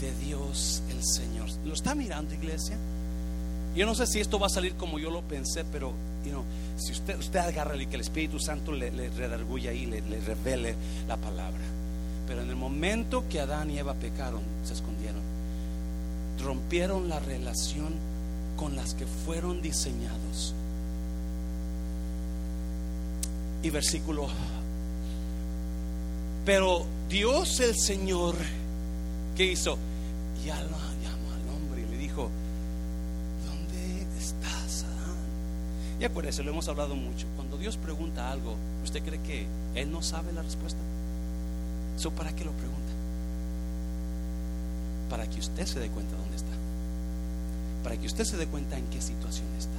de 0.01 0.15
Dios 0.25 0.83
el 0.91 1.05
Señor. 1.05 1.49
¿Lo 1.65 1.75
está 1.75 1.95
mirando, 1.95 2.33
iglesia? 2.35 2.77
Yo 3.75 3.87
no 3.87 3.95
sé 3.95 4.07
si 4.07 4.21
esto 4.21 4.39
va 4.39 4.47
a 4.47 4.51
salir 4.51 4.75
como 4.75 4.99
yo 4.99 5.11
lo 5.11 5.23
pensé, 5.23 5.65
pero 5.65 5.93
si 6.77 6.93
usted, 6.93 7.19
usted 7.19 7.41
agarra 7.41 7.77
y 7.77 7.87
que 7.87 7.97
el 7.97 8.03
Espíritu 8.03 8.39
Santo 8.39 8.73
le, 8.73 8.91
le 8.91 9.11
ahí, 9.69 9.87
le, 9.87 10.01
le 10.03 10.21
revele 10.21 10.75
la 11.09 11.17
palabra. 11.17 11.61
Pero 12.27 12.43
en 12.43 12.51
el 12.51 12.57
momento 12.57 13.25
que 13.29 13.41
Adán 13.41 13.71
y 13.71 13.79
Eva 13.79 13.95
pecaron, 13.95 14.43
se 14.65 14.75
escondieron, 14.75 15.21
rompieron 16.43 17.09
la 17.09 17.19
relación 17.19 17.95
con 18.57 18.77
las 18.77 18.95
que 18.95 19.07
fueron 19.07 19.61
diseñados 19.63 20.55
y 23.63 23.71
versículo. 23.71 24.29
Pero 26.45 26.85
Dios 27.09 27.61
el 27.61 27.77
Señor, 27.77 28.35
¿qué 29.37 29.45
hizo? 29.45 29.79
Ya 30.45 30.61
lo 30.61 30.71
llamó 30.71 31.33
al 31.33 31.57
hombre 31.57 31.83
y 31.83 31.91
le 31.91 31.97
dijo, 31.97 32.29
¿dónde 33.47 34.03
estás, 34.19 34.85
Adán? 34.85 35.17
Y 36.01 36.05
acuérdese, 36.05 36.43
lo 36.43 36.51
hemos 36.51 36.67
hablado 36.69 36.97
mucho. 36.97 37.27
Cuando 37.37 37.57
Dios 37.59 37.77
pregunta 37.77 38.31
algo, 38.33 38.57
¿usted 38.83 39.03
cree 39.03 39.21
que 39.21 39.47
Él 39.77 39.93
no 39.93 40.03
sabe 40.03 40.33
la 40.33 40.43
respuesta? 40.43 40.81
¿Eso 41.97 42.11
para 42.11 42.35
qué 42.35 42.45
lo 42.45 42.53
pregunta? 42.53 42.81
Para 45.09 45.29
que 45.31 45.39
usted 45.39 45.67
se 45.67 45.79
dé 45.79 45.89
cuenta 45.89 46.17
dónde 46.17 46.37
está. 46.37 46.53
Para 47.85 47.97
que 47.97 48.07
usted 48.07 48.25
se 48.25 48.37
dé 48.37 48.47
cuenta 48.47 48.77
en 48.79 48.87
qué 48.87 49.01
situación 49.01 49.47
está. 49.57 49.79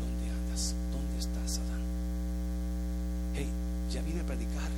¿Dónde 0.00 0.30
andas? 0.30 0.74
¿Dónde 0.92 1.18
estás, 1.18 1.58
Adán? 1.58 1.82
hey, 3.34 3.48
ya 4.12 4.22
vine 4.22 4.22
a 4.22 4.26
predicar. 4.26 4.70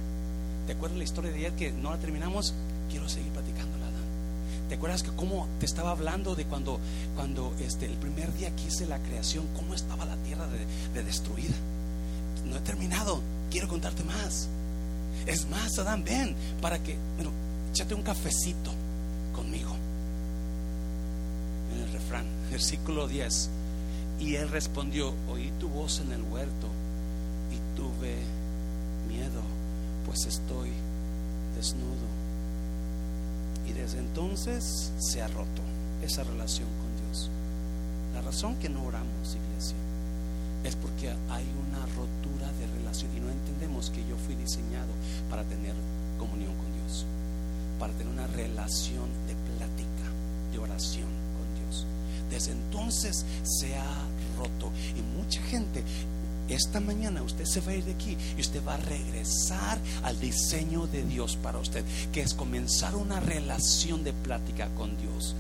¿Te 0.67 0.73
acuerdas 0.73 0.99
la 0.99 1.05
historia 1.05 1.31
de 1.31 1.39
ayer 1.39 1.53
que 1.53 1.73
no 1.73 1.91
la 1.91 1.99
terminamos? 1.99 2.55
Quiero 2.91 3.09
seguir 3.09 3.33
platicando 3.33 3.77
Adán. 3.77 3.95
¿Te 4.69 4.77
acuerdas 4.77 5.03
que 5.03 5.11
cómo 5.11 5.47
te 5.61 5.67
estaba 5.67 5.91
hablando 5.91 6.35
de 6.35 6.47
cuando, 6.47 6.81
cuando 7.17 7.55
este, 7.61 7.87
el 7.87 7.97
primer 7.97 8.33
día 8.35 8.55
que 8.57 8.65
hice 8.65 8.87
la 8.87 8.99
creación, 8.99 9.47
cómo 9.55 9.75
estaba 9.75 10.05
la 10.05 10.17
tierra 10.19 10.47
de, 10.95 11.03
destruida? 11.03 11.55
No 12.47 12.57
he 12.57 12.61
terminado, 12.61 13.21
quiero 13.51 13.69
contarte 13.69 14.05
más. 14.05 14.49
Es 15.27 15.49
más, 15.49 15.79
Adán, 15.79 16.05
ven 16.05 16.35
para 16.61 16.83
que, 16.83 16.97
bueno, 17.17 17.31
échate 17.71 17.95
un 17.95 18.03
cafecito 18.03 18.71
conmigo. 19.35 19.75
En 21.75 21.83
el 21.83 21.93
refrán, 21.93 22.25
versículo 22.51 23.07
10. 23.07 23.51
Y 24.21 24.37
él 24.37 24.49
respondió, 24.49 25.13
oí 25.29 25.53
tu 25.59 25.69
voz 25.69 26.01
en 26.01 26.13
el 26.13 26.23
huerto 26.23 26.69
y 27.53 27.77
tuve 27.77 28.44
miedo, 29.15 29.41
pues 30.07 30.27
estoy 30.27 30.71
desnudo. 31.57 32.07
Y 33.69 33.73
desde 33.73 33.99
entonces 33.99 34.93
se 34.99 35.23
ha 35.23 35.29
roto 35.29 35.63
esa 36.03 36.23
relación 36.25 36.69
con 36.69 37.07
Dios. 37.07 37.31
La 38.15 38.21
razón 38.23 38.57
que 38.57 38.69
no 38.69 38.85
oramos, 38.85 39.37
iglesia, 39.51 39.77
es 40.65 40.77
porque 40.77 41.11
hay 41.31 41.47
una 41.69 41.85
rotura 41.95 42.51
de 42.59 42.67
relación 42.79 43.11
y 43.17 43.21
no 43.21 43.31
entendemos 43.31 43.91
que 43.91 44.05
yo 44.09 44.17
fui 44.27 44.35
diseñado 44.35 44.93
para 45.31 45.45
tener 45.45 45.75
comunión 46.19 46.55
con 46.57 46.73
Dios, 46.73 47.07
para 47.79 47.93
tener 47.95 48.13
una 48.13 48.27
relación 48.29 49.09
de 49.27 49.35
plática, 49.57 50.07
de 50.53 50.59
oración 50.59 51.09
con 51.37 51.47
Dios. 51.63 51.87
Desde 52.31 52.53
entonces 52.53 53.25
se 53.43 53.77
ha 53.77 53.95
roto 54.39 54.71
y 54.97 55.03
mucha 55.17 55.41
gente 55.43 55.85
esta 56.49 56.81
mañana 56.81 57.23
usted 57.23 57.45
se 57.45 57.61
va 57.61 57.73
a 57.73 57.77
ir 57.77 57.85
de 57.85 57.93
aquí 57.93 58.17
y 58.37 58.41
usted 58.41 58.65
va 58.67 58.75
a 58.75 58.79
regresar 58.79 59.79
al 60.03 60.19
diseño 60.21 60.87
de 60.87 61.03
Dios 61.05 61.37
para 61.37 61.59
usted, 61.59 61.85
que 62.13 62.23
es 62.23 62.35
comenzar 62.35 62.97
una 62.97 63.21
relación 63.21 64.05
de 64.05 64.13
plática 64.13 64.69
con 64.77 64.97
Dios. 64.99 65.35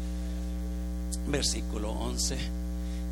Versículo 1.27 1.91
11. 1.93 2.64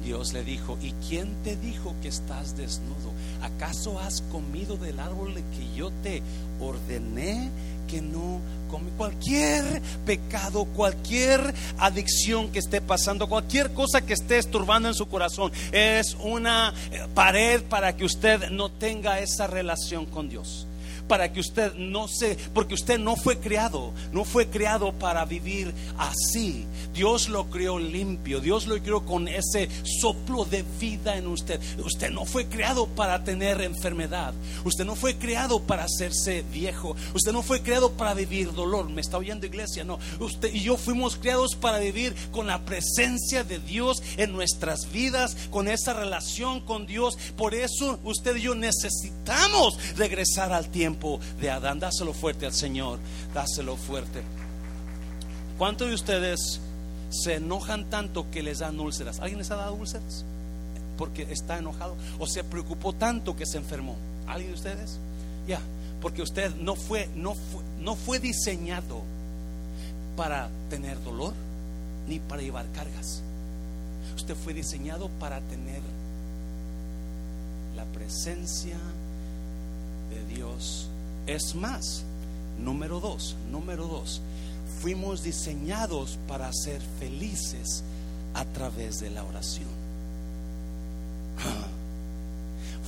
Dios 0.03 0.33
le 0.33 0.45
dijo, 0.45 0.79
¿y 0.83 0.93
quién 1.09 1.35
te 1.43 1.57
dijo 1.57 1.95
que 2.03 2.09
estás 2.09 2.57
desnudo? 2.57 3.13
¿Acaso 3.43 3.99
has 4.01 4.23
comido 4.23 4.77
del 4.77 4.99
árbol 4.99 5.35
que 5.35 5.77
yo 5.77 5.91
te 6.03 6.23
ordené 6.61 7.51
que 7.89 8.01
no 8.01 8.41
come? 8.71 8.91
Cualquier 8.97 9.81
pecado, 10.05 10.65
cualquier 10.65 11.55
adicción 11.79 12.51
que 12.51 12.59
esté 12.59 12.81
pasando, 12.81 13.29
cualquier 13.29 13.73
cosa 13.73 14.01
que 14.01 14.15
esté 14.15 14.39
estorbando 14.39 14.89
en 14.89 14.95
su 14.95 15.07
corazón, 15.07 15.53
es 15.71 16.17
una 16.21 16.75
pared 17.15 17.63
para 17.63 17.97
que 17.97 18.05
usted 18.05 18.51
no 18.51 18.71
tenga 18.71 19.21
esa 19.21 19.47
relación 19.47 20.07
con 20.07 20.29
Dios 20.29 20.67
para 21.13 21.31
que 21.31 21.41
usted 21.41 21.75
no 21.75 22.09
se, 22.09 22.39
porque 22.55 22.73
usted 22.73 22.99
no 22.99 23.17
fue 23.17 23.39
creado, 23.39 23.93
no 24.13 24.25
fue 24.25 24.49
creado 24.49 24.95
para 24.95 25.27
vivir 25.27 25.75
así. 25.99 26.65
Dios 26.95 27.29
lo 27.29 27.51
creó 27.51 27.79
limpio, 27.79 28.41
Dios 28.41 28.67
lo 28.67 28.79
creó 28.83 29.05
con 29.05 29.29
ese 29.29 29.69
soplo 30.01 30.47
de 30.47 30.65
vida 30.81 31.19
en 31.19 31.27
usted. 31.27 31.61
Usted 31.85 32.11
no 32.11 32.25
fue 32.25 32.47
creado 32.47 32.87
para 32.87 33.25
tener 33.25 33.61
enfermedad, 33.61 34.33
usted 34.65 34.87
no 34.87 34.97
fue 34.97 35.19
creado 35.19 35.61
para 35.61 35.85
hacerse 35.85 36.47
viejo, 36.51 36.97
usted 37.13 37.33
no 37.33 37.43
fue 37.43 37.61
creado 37.61 37.93
para 37.93 38.15
vivir 38.15 38.51
dolor. 38.55 38.89
Me 38.89 39.03
está 39.03 39.19
oyendo 39.19 39.45
iglesia, 39.45 39.85
no. 39.85 39.99
Usted 40.19 40.55
y 40.55 40.61
yo 40.61 40.79
fuimos 40.79 41.17
creados 41.17 41.57
para 41.57 41.79
vivir 41.79 42.15
con 42.31 42.47
la 42.47 42.65
presencia 42.65 43.45
de 43.45 43.59
Dios 43.59 44.03
en 44.17 44.33
nuestras 44.33 44.91
vidas, 44.91 45.37
con 45.51 45.69
esa 45.69 45.93
relación 45.93 46.63
con 46.63 46.87
Dios. 46.87 47.19
Por 47.37 47.55
eso 47.55 48.01
usted 48.03 48.37
y 48.37 48.41
yo 48.41 48.55
necesitamos 48.55 49.77
regresar 49.99 50.55
al 50.55 50.71
tiempo 50.71 51.02
de 51.41 51.51
Adán. 51.51 51.81
Dáselo 51.81 52.13
fuerte 52.13 52.47
al 52.47 52.53
Señor, 52.53 52.99
dáselo 53.35 53.77
fuerte. 53.77 54.23
¿Cuántos 55.59 55.89
de 55.89 55.95
ustedes 55.95 56.61
se 57.11 57.35
enojan 57.35 57.91
tanto 57.91 58.31
que 58.31 58.43
les 58.43 58.61
dan 58.61 58.79
úlceras? 58.81 59.21
¿Alguien 59.21 59.39
les 59.39 59.51
ha 59.51 59.57
dado 59.57 59.75
úlceras? 59.75 60.25
Porque 60.97 61.27
está 61.31 61.59
enojado 61.59 61.97
o 62.19 62.27
se 62.27 62.45
preocupó 62.45 62.93
tanto 62.93 63.37
que 63.37 63.47
se 63.47 63.59
enfermó. 63.59 63.97
¿Alguien 64.27 64.53
de 64.53 64.57
ustedes? 64.57 64.99
Ya, 65.47 65.61
porque 66.01 66.23
usted 66.23 66.55
no 66.57 66.77
fue, 66.77 67.09
no 67.15 67.35
fue, 67.35 67.63
no 67.81 67.97
fue 67.97 68.19
diseñado 68.19 69.03
para 70.17 70.49
tener 70.71 71.03
dolor 71.03 71.35
ni 72.09 72.19
para 72.21 72.43
llevar 72.43 72.67
cargas. 72.73 73.23
Usted 74.15 74.37
fue 74.37 74.55
diseñado 74.55 75.09
para 75.19 75.41
tener 75.41 75.81
la 77.77 77.85
presencia 77.87 78.77
de 80.11 80.35
Dios 80.35 80.89
es 81.27 81.55
más, 81.55 82.05
número 82.59 83.01
dos, 83.01 83.37
número 83.51 83.87
dos, 83.87 84.21
fuimos 84.81 85.23
diseñados 85.23 86.19
para 86.27 86.53
ser 86.53 86.81
felices 86.99 87.85
a 88.35 88.45
través 88.45 89.01
de 89.01 89.11
la 89.11 89.25
oración. 89.25 89.69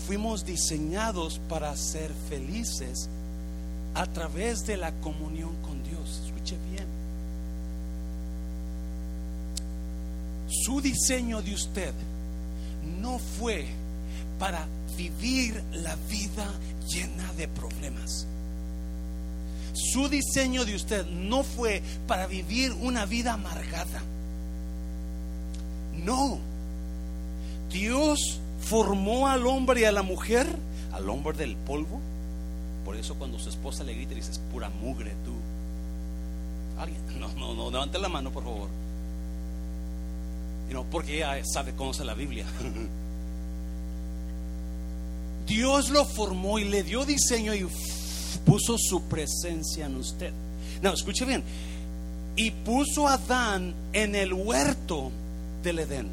Fuimos 0.07 0.45
diseñados 0.45 1.41
para 1.49 1.75
ser 1.77 2.13
felices 2.29 3.09
a 3.95 4.07
través 4.07 4.67
de 4.67 4.77
la 4.77 4.93
comunión 5.01 5.57
con 5.63 5.83
Dios. 5.83 6.21
Escuche 6.27 6.59
bien. 6.71 6.87
Su 10.47 10.83
diseño 10.83 11.41
de 11.41 11.55
usted 11.55 11.95
no 13.01 13.19
fue 13.19 13.67
para 14.39 14.67
vivir 14.97 15.63
la 15.73 15.97
vida 16.09 16.47
llena 16.89 17.33
de 17.35 17.49
problemas. 17.49 18.27
Su 19.75 20.09
diseño 20.09 20.65
de 20.65 20.77
usted 20.77 21.07
no 21.07 21.43
fue 21.43 21.83
para 22.07 22.27
vivir 22.27 22.73
una 22.73 23.07
vida 23.07 23.33
amargada. 23.33 24.03
No. 26.05 26.39
Dios 27.71 28.41
formó 28.61 29.29
al 29.29 29.47
hombre 29.47 29.81
y 29.81 29.85
a 29.85 29.93
la 29.93 30.03
mujer, 30.03 30.47
al 30.93 31.09
hombre 31.11 31.37
del 31.37 31.57
polvo. 31.57 32.01
Por 32.85 32.97
eso 32.97 33.17
cuando 33.17 33.39
su 33.39 33.49
esposa 33.49 33.83
le 33.83 33.95
grita 33.95 34.15
y 34.15 34.21
pura 34.53 34.69
mugre 34.69 35.13
tú. 35.25 35.35
Alguien, 36.79 37.01
no, 37.19 37.33
no, 37.35 37.55
no, 37.55 37.71
levante 37.71 37.99
la 37.99 38.09
mano, 38.09 38.31
por 38.31 38.45
favor. 38.45 38.69
no, 40.71 40.85
porque 40.85 41.17
ella 41.17 41.41
sabe, 41.45 41.75
conoce 41.75 42.05
la 42.05 42.15
Biblia. 42.15 42.47
Dios 45.47 45.91
lo 45.91 46.05
formó 46.05 46.59
y 46.59 46.65
le 46.65 46.83
dio 46.83 47.05
diseño 47.05 47.55
y 47.55 47.67
puso 48.45 48.77
su 48.79 49.03
presencia 49.03 49.87
en 49.87 49.97
usted. 49.97 50.33
No, 50.83 50.93
escuche 50.93 51.25
bien. 51.25 51.43
Y 52.37 52.51
puso 52.51 53.07
a 53.07 53.15
Adán 53.15 53.75
en 53.93 54.15
el 54.15 54.33
huerto 54.33 55.11
del 55.63 55.81
Edén. 55.81 56.09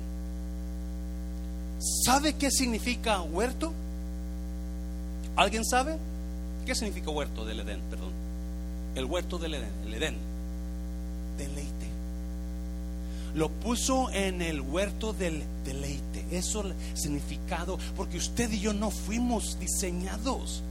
¿Sabe 2.05 2.33
qué 2.33 2.51
significa 2.51 3.21
huerto? 3.21 3.73
¿Alguien 5.35 5.65
sabe? 5.65 5.97
¿Qué 6.65 6.75
significa 6.75 7.09
huerto 7.09 7.45
del 7.45 7.61
Edén? 7.61 7.81
Perdón. 7.89 8.11
El 8.95 9.05
huerto 9.05 9.37
del 9.37 9.55
Edén, 9.55 9.71
el 9.87 9.93
Edén. 9.95 10.17
Deleite. 11.37 11.87
Lo 13.35 13.49
puso 13.49 14.09
en 14.11 14.41
el 14.41 14.61
huerto 14.61 15.13
del 15.13 15.43
deleite. 15.65 16.25
Eso 16.31 16.63
significado, 16.93 17.77
porque 17.95 18.17
usted 18.17 18.51
y 18.51 18.59
yo 18.59 18.73
no 18.73 18.91
fuimos 18.91 19.59
diseñados 19.59 20.63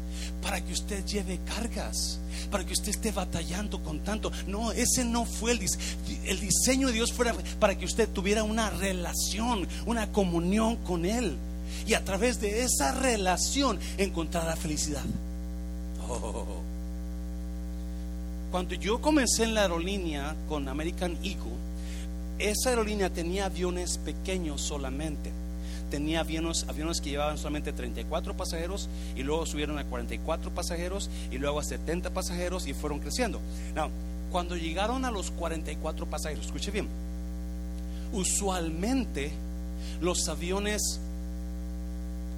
para 0.42 0.60
que 0.64 0.72
usted 0.72 1.04
lleve 1.04 1.38
cargas, 1.44 2.18
para 2.50 2.64
que 2.64 2.72
usted 2.72 2.90
esté 2.90 3.12
batallando 3.12 3.82
con 3.82 4.00
tanto. 4.00 4.32
No, 4.46 4.72
ese 4.72 5.04
no 5.04 5.24
fue 5.24 5.52
el, 5.52 5.60
el 6.24 6.40
diseño 6.40 6.88
de 6.88 6.94
Dios 6.94 7.12
fuera 7.12 7.34
para 7.58 7.76
que 7.76 7.84
usted 7.84 8.08
tuviera 8.08 8.42
una 8.42 8.70
relación, 8.70 9.66
una 9.86 10.10
comunión 10.12 10.76
con 10.76 11.04
Él. 11.04 11.36
Y 11.86 11.94
a 11.94 12.04
través 12.04 12.40
de 12.40 12.62
esa 12.62 12.92
relación 12.92 13.78
encontrar 13.96 14.44
la 14.44 14.56
felicidad. 14.56 15.04
Oh. 16.08 16.60
Cuando 18.50 18.74
yo 18.74 19.00
comencé 19.00 19.44
en 19.44 19.54
la 19.54 19.62
aerolínea 19.62 20.34
con 20.48 20.68
American 20.68 21.16
Eagle, 21.22 21.59
esa 22.40 22.70
aerolínea 22.70 23.10
tenía 23.10 23.46
aviones 23.46 23.98
pequeños 23.98 24.60
solamente 24.60 25.30
tenía 25.90 26.20
aviones, 26.20 26.64
aviones 26.68 27.00
que 27.00 27.10
llevaban 27.10 27.36
solamente 27.36 27.72
34 27.72 28.36
pasajeros 28.36 28.88
y 29.16 29.22
luego 29.22 29.44
subieron 29.44 29.78
a 29.78 29.84
44 29.84 30.54
pasajeros 30.54 31.10
y 31.30 31.38
luego 31.38 31.58
a 31.58 31.64
70 31.64 32.10
pasajeros 32.10 32.66
y 32.66 32.72
fueron 32.72 33.00
creciendo. 33.00 33.40
cuando 34.30 34.56
llegaron 34.56 35.04
a 35.04 35.10
los 35.10 35.32
44 35.32 36.06
pasajeros, 36.06 36.46
escuche 36.46 36.70
bien, 36.70 36.86
usualmente 38.12 39.32
los 40.00 40.28
aviones 40.28 41.00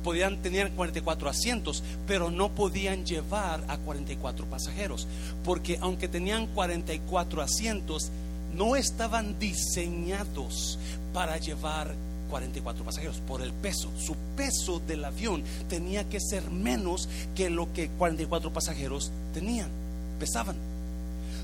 podían 0.03 0.39
tener 0.39 0.71
44 0.73 1.29
asientos, 1.29 1.85
pero 2.07 2.31
no 2.31 2.49
podían 2.51 3.05
llevar 3.05 3.63
a 3.69 3.77
44 3.77 4.47
pasajeros, 4.47 5.07
porque 5.45 5.79
aunque 5.81 6.09
tenían 6.09 6.47
44 6.49 7.43
asientos, 7.43 8.11
no 8.55 8.77
estaban 8.77 9.39
diseñados 9.39 10.79
para 11.13 11.37
llevar 11.39 11.95
44 12.31 12.85
pasajeros 12.85 13.19
por 13.27 13.43
el 13.43 13.53
peso. 13.53 13.91
Su 13.99 14.17
peso 14.37 14.81
del 14.87 15.05
avión 15.05 15.43
tenía 15.69 16.09
que 16.09 16.21
ser 16.21 16.51
menos 16.51 17.09
que 17.35 17.51
lo 17.51 17.73
que 17.73 17.89
44 17.89 18.53
pasajeros 18.53 19.13
tenían, 19.35 19.69
pesaban. 20.19 20.72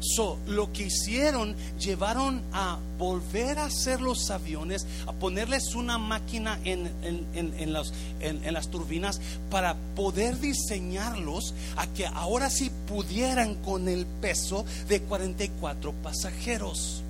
So, 0.00 0.38
lo 0.46 0.72
que 0.72 0.84
hicieron, 0.84 1.56
llevaron 1.78 2.42
a 2.52 2.78
volver 2.98 3.58
a 3.58 3.64
hacer 3.64 4.00
los 4.00 4.30
aviones, 4.30 4.87
a 5.06 5.12
ponerles 5.12 5.74
una 5.74 5.98
máquina 5.98 6.58
en, 6.64 6.88
en, 7.02 7.72
las 7.72 8.68
turbinas 8.68 9.20
para 9.50 9.74
poder 9.96 10.38
diseñarlos 10.38 11.54
a 11.76 11.87
que 11.87 12.06
ahora 12.06 12.50
sí 12.50 12.70
pudieran 12.87 13.56
con 13.56 13.88
el 13.88 14.06
peso 14.06 14.64
de 14.88 15.00
44 15.00 15.92
pasajeros. 15.94 17.02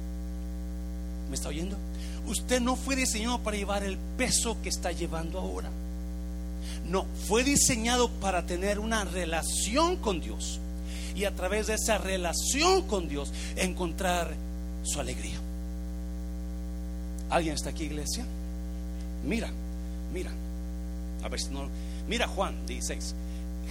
¿Me 1.29 1.35
está 1.35 1.49
oyendo? 1.49 1.77
Usted 2.27 2.61
no 2.61 2.77
fue 2.77 2.97
diseñado 2.97 3.39
para 3.41 3.57
llevar 3.57 3.85
el 3.85 3.99
peso 4.17 4.57
que 4.63 4.69
está 4.71 4.93
llevando 4.93 5.39
ahora. 5.39 5.71
No, 6.87 7.07
fue 7.27 7.45
diseñado 7.45 8.11
para 8.11 8.47
tener 8.47 8.79
una 8.79 9.05
relación 9.05 9.97
con 9.97 10.21
Dios 10.21 10.61
y 11.19 11.25
a 11.25 11.35
través 11.35 11.67
de 11.67 11.75
esa 11.75 11.99
relación 11.99 12.83
con 12.83 13.09
Dios 13.09 13.33
encontrar 13.57 14.35
su 14.85 15.01
alegría. 15.01 15.37
¿Alguien 17.29 17.57
está 17.57 17.71
aquí, 17.71 17.85
iglesia? 17.85 18.25
Mira, 19.25 19.51
mira. 20.13 20.31
A 21.25 21.29
ver 21.29 21.41
si 21.41 21.51
no. 21.51 21.69
Mira 22.09 22.29
Juan 22.29 22.55
16. 22.69 23.15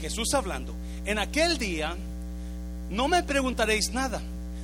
Jesús 0.02 0.34
hablando. 0.34 0.74
En 1.06 1.20
aquel 1.20 1.58
día 1.58 1.96
no 2.90 3.08
me 3.08 3.24
preguntaréis 3.24 3.94
nada. 3.94 4.22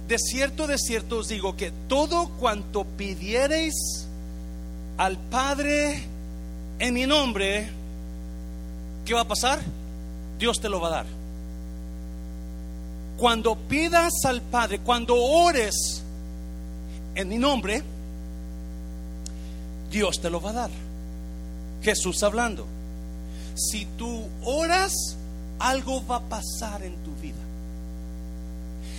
De 0.10 0.18
cierto, 0.20 0.68
de 0.68 0.78
cierto 0.78 1.20
os 1.20 1.30
digo 1.30 1.56
que 1.56 1.72
todo 1.88 2.28
cuanto 2.38 2.84
pidiereis 2.84 4.08
al 4.98 5.18
Padre 5.18 6.04
en 6.80 6.94
mi 6.94 7.06
nombre, 7.06 7.70
¿qué 9.06 9.14
va 9.14 9.22
a 9.22 9.28
pasar? 9.28 9.60
Dios 10.38 10.60
te 10.60 10.68
lo 10.68 10.82
va 10.82 10.90
a 10.90 10.92
dar. 10.92 11.23
Cuando 13.18 13.56
pidas 13.56 14.14
al 14.26 14.42
Padre, 14.42 14.80
cuando 14.80 15.16
ores 15.16 16.04
en 17.16 17.30
mi 17.30 17.38
nombre, 17.38 17.84
Dios 19.92 20.20
te 20.20 20.30
lo 20.30 20.42
va 20.42 20.50
a 20.50 20.54
dar. 20.54 20.70
Jesús 21.84 22.24
hablando. 22.24 22.66
Si 23.56 23.86
tú 23.98 24.26
oras, 24.44 24.94
algo 25.60 26.06
va 26.06 26.18
a 26.18 26.22
pasar 26.22 26.84
en 26.84 26.96
tu 27.04 27.14
vida. 27.22 27.36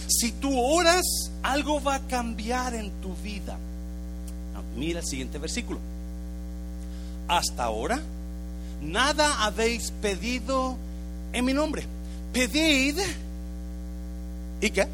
Si 0.09 0.33
tú 0.33 0.59
oras, 0.59 1.05
algo 1.43 1.83
va 1.83 1.97
a 1.97 2.01
cambiar 2.01 2.75
en 2.75 2.91
tu 3.01 3.15
vida. 3.17 3.59
Ah, 4.55 4.63
mira 4.77 5.01
el 5.01 5.07
siguiente 5.07 5.39
versículo. 5.39 5.81
Hasta 7.27 7.65
ahora, 7.65 8.01
nada 8.81 9.45
habéis 9.45 9.91
pedido 9.91 10.77
en 11.33 11.45
mi 11.45 11.55
nombre. 11.55 11.85
Pedid 12.33 12.99
¿Y 14.65 14.71
qué? 14.71 14.89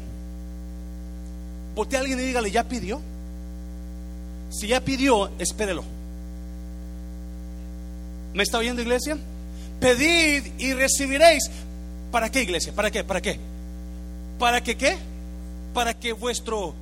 Porque 1.75 1.95
alguien 1.95 2.19
y 2.19 2.23
dígale, 2.23 2.51
¿ya 2.51 2.65
pidió? 2.65 2.99
Si 4.49 4.67
ya 4.67 4.81
pidió, 4.81 5.31
espérelo. 5.39 5.85
¿Me 8.33 8.43
está 8.43 8.57
oyendo, 8.57 8.81
iglesia? 8.81 9.17
Pedid 9.79 10.59
y 10.59 10.73
recibiréis. 10.73 11.49
¿Para 12.11 12.29
qué, 12.29 12.41
iglesia? 12.41 12.73
¿Para 12.73 12.91
qué? 12.91 13.05
¿Para 13.05 13.21
qué? 13.21 13.39
¿Para 14.37 14.61
que 14.61 14.75
qué? 14.75 14.97
Para 15.73 15.93
que 15.93 16.11
vuestro 16.11 16.73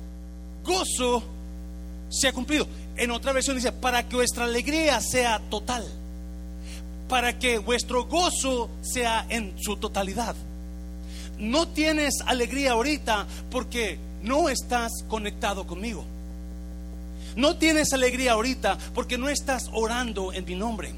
gozo 0.64 1.22
sea 2.08 2.32
cumplido. 2.32 2.66
En 2.96 3.12
otra 3.12 3.32
versión 3.32 3.54
dice, 3.54 3.70
para 3.70 4.08
que 4.08 4.16
vuestra 4.16 4.46
alegría 4.46 5.00
sea 5.00 5.38
total. 5.48 5.86
Para 7.08 7.38
que 7.38 7.58
vuestro 7.58 8.06
gozo 8.06 8.68
sea 8.82 9.26
en 9.28 9.54
su 9.60 9.76
totalidad 9.76 10.34
no 11.40 11.68
tienes 11.68 12.20
alegría 12.26 12.72
ahorita 12.72 13.26
porque 13.50 13.98
no 14.22 14.48
estás 14.48 14.92
conectado 15.08 15.66
conmigo. 15.66 16.04
No 17.36 17.56
tienes 17.56 17.92
alegría 17.92 18.32
ahorita 18.32 18.78
porque 18.94 19.18
no 19.18 19.28
estás 19.28 19.70
orando 19.72 20.32
en 20.32 20.44
mi 20.44 20.54
nombre. 20.54 20.92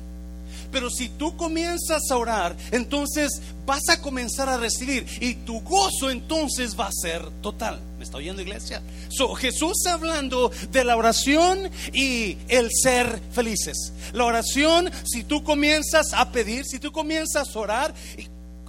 Pero 0.70 0.88
si 0.88 1.10
tú 1.10 1.36
comienzas 1.36 2.10
a 2.10 2.16
orar, 2.16 2.56
entonces 2.70 3.42
vas 3.66 3.88
a 3.90 4.00
comenzar 4.00 4.48
a 4.48 4.56
recibir 4.56 5.06
y 5.20 5.34
tu 5.34 5.60
gozo 5.60 6.10
entonces 6.10 6.78
va 6.78 6.86
a 6.86 6.92
ser 6.92 7.22
total. 7.42 7.78
¿Me 7.98 8.04
está 8.04 8.16
oyendo 8.16 8.40
iglesia? 8.40 8.82
So, 9.10 9.34
Jesús 9.34 9.86
hablando 9.86 10.50
de 10.70 10.84
la 10.84 10.96
oración 10.96 11.70
y 11.92 12.38
el 12.48 12.70
ser 12.72 13.20
felices. 13.32 13.92
La 14.14 14.24
oración, 14.24 14.90
si 15.04 15.24
tú 15.24 15.44
comienzas 15.44 16.14
a 16.14 16.32
pedir, 16.32 16.64
si 16.64 16.78
tú 16.78 16.90
comienzas 16.90 17.54
a 17.54 17.58
orar, 17.58 17.94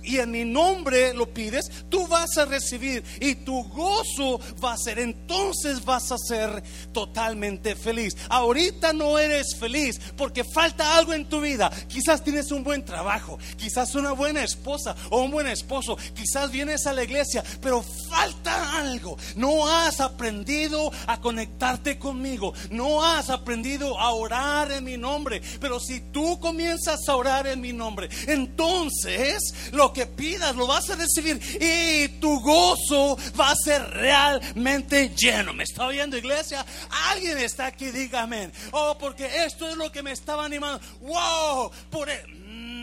en 0.04 0.32
mi 0.32 0.46
nombre 0.46 1.13
lo 1.13 1.34
pides, 1.34 1.70
tú 1.89 2.08
vas 2.08 2.38
a 2.38 2.46
recibir 2.46 3.04
y 3.20 3.36
tu 3.36 3.63
gozo 3.63 4.39
va 4.63 4.74
a 4.74 4.78
ser, 4.78 5.00
entonces 5.00 5.84
vas 5.84 6.12
a 6.12 6.18
ser 6.18 6.63
totalmente 6.92 7.76
feliz. 7.76 8.16
Ahorita 8.30 8.94
no 8.94 9.18
eres 9.18 9.56
feliz 9.60 10.00
porque 10.18 10.44
falta 10.44 10.98
algo 10.98 11.13
en 11.13 11.28
tu 11.28 11.42
vida. 11.42 11.72
Quizás 11.88 12.24
tienes 12.24 12.52
un 12.52 12.63
buen 12.63 12.86
trabajo, 12.86 13.39
quizás 13.58 13.96
una 13.96 14.12
buena 14.12 14.44
esposa 14.44 14.96
o 15.10 15.22
un 15.22 15.32
buen 15.32 15.48
esposo, 15.48 15.98
quizás 16.13 16.52
vienes 16.52 16.86
a 16.86 16.94
la 16.94 17.04
iglesia, 17.04 17.44
pero 17.62 17.84
falta 18.10 18.78
algo. 18.78 19.18
No 19.36 19.68
has 19.68 20.00
aprendido 20.00 20.92
a 21.08 21.22
conectarte 21.22 21.98
conmigo, 21.98 22.54
no 22.70 23.04
has 23.04 23.30
aprendido 23.30 24.00
a 24.00 24.12
orar 24.12 24.72
en 24.72 24.84
mi 24.84 24.98
nombre, 24.98 25.42
pero 25.60 25.80
si 25.80 26.02
tú 26.12 26.39
comienzas 26.39 27.08
a 27.08 27.16
orar 27.16 27.48
en 27.48 27.62
mi 27.62 27.74
nombre, 27.74 28.10
entonces 28.28 29.54
lo 29.72 29.92
que 29.93 30.06
pidas 30.06 30.56
lo 30.56 30.67
vas 30.67 30.89
a 30.89 30.95
recibir 30.95 31.39
y 31.62 32.19
tu 32.19 32.39
gozo 32.41 33.17
va 33.39 33.51
a 33.51 33.56
ser 33.56 33.82
realmente 33.91 35.10
lleno. 35.10 35.53
¿Me 35.53 35.63
está 35.63 35.86
oyendo, 35.86 36.17
iglesia? 36.17 36.65
Alguien 37.12 37.38
está 37.38 37.67
aquí, 37.67 37.91
dígame. 37.91 38.51
Oh, 38.71 38.97
porque 38.99 39.45
esto 39.45 39.69
es 39.69 39.77
lo 39.77 39.91
que 39.91 40.03
me 40.03 40.12
estaba 40.12 40.45
animando. 40.45 40.84
Wow, 41.01 41.71
por 41.89 42.10
e-, 42.10 42.27
mm. 42.27 42.73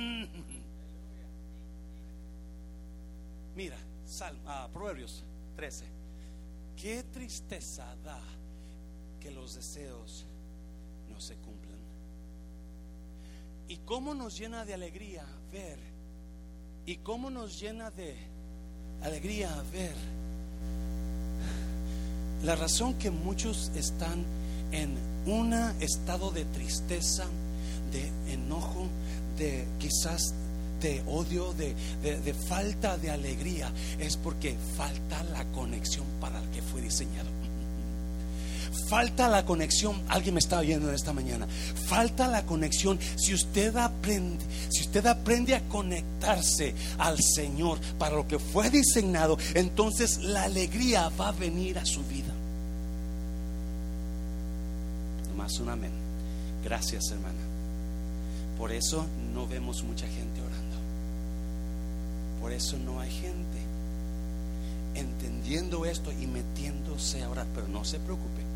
Mira, 3.55 3.77
ah, 4.47 4.69
Proverbios 4.73 5.25
13. 5.57 5.85
Qué 6.77 7.03
tristeza 7.13 7.85
da 8.03 8.19
que 9.21 9.31
los 9.31 9.55
deseos 9.55 10.25
no 11.11 11.21
se 11.21 11.35
cumplan. 11.37 11.79
Y 13.69 13.77
cómo 13.79 14.15
nos 14.15 14.39
llena 14.39 14.65
de 14.65 14.75
alegría 14.75 15.25
ver 15.53 15.79
y 16.87 16.97
cómo 16.97 17.31
nos 17.31 17.61
llena 17.61 17.91
de 17.91 18.15
alegría 19.03 19.51
ver 19.73 19.95
la 22.43 22.57
razón 22.57 22.95
que 22.95 23.11
muchos 23.11 23.71
están 23.75 24.25
en 24.73 24.97
un 25.27 25.53
estado 25.81 26.31
de 26.31 26.45
tristeza, 26.47 27.25
de 27.93 28.33
enojo, 28.33 28.87
de 29.37 29.67
quizás 29.79 30.35
de 30.81 31.03
odio, 31.07 31.53
de, 31.53 31.75
de, 32.03 32.35
falta 32.35 32.97
de 32.97 33.11
alegría, 33.11 33.71
es 33.99 34.17
porque 34.17 34.57
falta 34.77 35.23
la 35.25 35.45
conexión 35.53 36.07
para 36.21 36.41
el 36.43 36.49
que 36.51 36.63
fue 36.63 36.81
diseñado. 36.81 37.40
Falta 38.89 39.29
la 39.29 39.45
conexión, 39.45 40.03
alguien 40.09 40.35
me 40.35 40.41
está 40.41 40.59
oyendo 40.59 40.89
en 40.89 40.95
esta 40.95 41.13
mañana. 41.13 41.47
Falta 41.87 42.27
la 42.27 42.45
conexión. 42.45 42.99
Si 43.17 43.35
usted 43.35 43.77
aprende, 43.77 44.45
si 44.69 44.83
usted 44.83 45.07
aprende 45.07 45.55
a 45.55 45.69
conectarse 45.69 46.75
al 46.99 47.19
Señor 47.19 47.79
para 47.99 48.17
lo 48.17 48.27
que 48.27 48.39
fue 48.39 48.71
diseñado, 48.71 49.39
entonces 49.55 50.19
la 50.19 50.45
alegría 50.45 51.09
va 51.11 51.29
a 51.29 51.33
venir 51.33 51.79
a 51.79 51.87
su 51.87 52.03
vida. 52.05 52.35
Nomás 55.31 55.59
un 55.61 55.69
amén. 55.69 55.93
Gracias, 56.65 57.11
hermana. 57.11 57.41
Por 58.59 58.73
eso 58.73 59.07
no 59.35 59.47
vemos 59.47 59.83
mucha 59.85 60.07
gente 60.07 60.41
orando. 60.41 60.77
Por 62.41 62.53
eso 62.53 62.77
no 62.79 63.01
hay 63.01 63.11
gente 63.11 63.59
entendiendo 64.95 65.87
esto 65.87 66.11
y 66.13 66.27
metiéndose 66.27 67.23
a 67.23 67.31
orar. 67.31 67.47
Pero 67.55 67.69
no 67.69 67.85
se 67.85 67.99
preocupe 68.01 68.50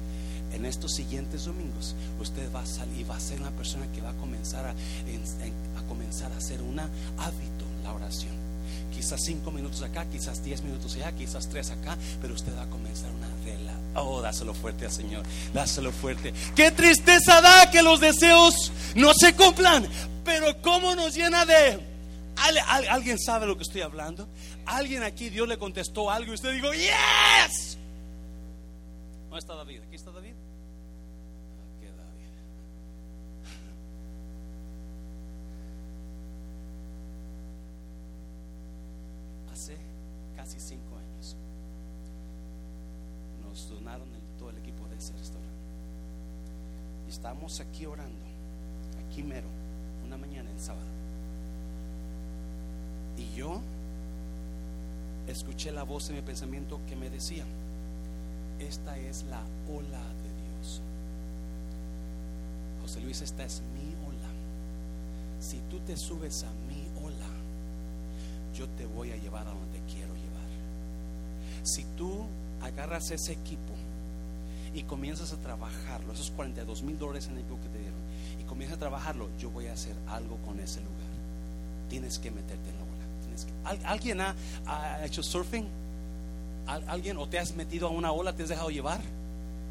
en 0.55 0.67
estos 0.67 0.93
siguientes 0.93 1.45
domingos 1.45 1.95
usted 2.21 2.53
va 2.55 2.63
a 2.63 2.67
salir 2.67 3.09
va 3.11 3.17
a 3.17 3.21
ser 3.21 3.41
una 3.41 3.51
persona 3.51 3.91
que 3.93 4.01
va 4.01 4.11
a 4.11 4.15
comenzar 4.15 4.67
a, 4.67 4.71
a 4.71 5.83
comenzar 5.89 6.33
a 6.33 6.37
hacer 6.37 6.63
un 6.63 6.79
hábito 6.79 7.65
la 7.85 7.93
oración. 7.93 8.33
Quizás 8.93 9.21
cinco 9.23 9.51
minutos 9.51 9.83
acá, 9.83 10.07
quizás 10.07 10.43
diez 10.43 10.63
minutos 10.63 10.95
allá, 10.95 11.13
quizás 11.13 11.49
tres 11.49 11.71
acá, 11.71 11.97
pero 12.21 12.35
usted 12.35 12.57
va 12.57 12.63
a 12.63 12.71
comenzar 12.71 13.11
una 13.11 13.29
regla. 13.45 13.73
Oh, 13.95 14.21
dáselo 14.23 14.55
fuerte 14.55 14.87
al 14.87 14.93
Señor, 14.93 15.25
dáselo 15.53 15.93
fuerte. 15.93 16.33
Qué 16.57 16.71
tristeza 16.71 17.41
da 17.41 17.71
que 17.71 17.83
los 17.83 18.01
deseos 18.01 18.73
no 18.95 19.13
se 19.15 19.35
cumplan, 19.35 19.87
pero 20.25 20.61
cómo 20.63 20.95
nos 20.95 21.15
llena 21.15 21.45
de... 21.45 21.93
¿Alguien 22.89 23.19
sabe 23.19 23.47
lo 23.47 23.57
que 23.57 23.63
estoy 23.63 23.83
hablando? 23.83 24.29
¿Alguien 24.65 25.03
aquí 25.03 25.29
Dios 25.29 25.47
le 25.47 25.59
contestó 25.59 26.11
algo 26.11 26.33
y 26.33 26.35
usted 26.35 26.53
dijo, 26.53 26.73
yes? 26.73 27.79
¿Dónde 29.25 29.39
está 29.39 29.55
David? 29.55 29.83
Aquí 29.87 29.97
está 29.97 30.11
David. 30.11 30.35
Nos 43.43 43.69
donaron 43.71 44.09
todo 44.39 44.51
el 44.51 44.59
equipo 44.59 44.87
de 44.89 44.97
ese 44.97 45.13
restaurante. 45.13 45.55
Y 47.07 47.11
estábamos 47.11 47.61
aquí 47.61 47.87
orando, 47.87 48.25
aquí 49.07 49.23
mero, 49.23 49.47
una 50.05 50.17
mañana 50.17 50.51
en 50.51 50.61
sábado. 50.61 50.87
Y 53.17 53.37
yo 53.37 53.61
escuché 55.27 55.71
la 55.71 55.85
voz 55.85 56.11
en 56.11 56.17
mi 56.17 56.23
pensamiento 56.23 56.81
que 56.89 56.97
me 56.97 57.11
decía, 57.11 57.45
esta 58.59 58.99
es 58.99 59.25
la 59.25 59.41
ola 59.73 60.03
de 60.23 60.59
Dios. 60.59 60.81
José 62.83 63.01
Luis, 63.01 63.23
esta 63.23 63.45
es 63.45 63.63
mi 63.75 63.95
ola. 64.07 64.29
Si 65.41 65.59
tú 65.71 65.79
te 65.81 65.97
subes 65.97 66.43
a 66.45 66.51
ola, 66.69 66.84
yo 68.55 68.69
te 68.71 68.87
voy 68.87 69.11
a 69.11 69.17
llevar 69.17 69.47
a 69.47 69.51
donde 69.51 69.79
quiero 69.93 70.15
llevar. 70.15 70.45
Si 71.63 71.85
tú 71.97 72.25
agarras 72.63 73.11
ese 73.11 73.33
equipo 73.33 73.73
y 74.75 74.83
comienzas 74.85 75.33
a 75.33 75.37
trabajarlo, 75.37 76.13
esos 76.13 76.31
42 76.31 76.83
mil 76.83 76.99
dólares 76.99 77.27
en 77.27 77.33
el 77.33 77.39
equipo 77.41 77.61
que 77.61 77.69
te 77.69 77.79
dieron, 77.79 77.99
y 78.41 78.45
comienzas 78.45 78.77
a 78.77 78.81
trabajarlo, 78.81 79.29
yo 79.39 79.51
voy 79.51 79.67
a 79.67 79.73
hacer 79.73 79.95
algo 80.09 80.37
con 80.39 80.59
ese 80.61 80.81
lugar. 80.81 80.95
Tienes 81.89 82.19
que 82.19 82.31
meterte 82.31 82.71
en 82.71 82.77
la 82.77 82.83
ola. 82.83 82.95
¿Alguien 83.91 84.21
ha, 84.21 84.35
hecho 85.05 85.23
surfing? 85.23 85.67
¿Alguien 86.67 87.19
o 87.19 87.29
te 87.29 87.39
has 87.39 87.55
metido 87.55 87.89
a 87.89 87.91
una 87.91 88.13
ola, 88.13 88.33
te 88.33 88.45
has 88.45 88.49
dejado 88.49 88.71
llevar? 88.71 89.01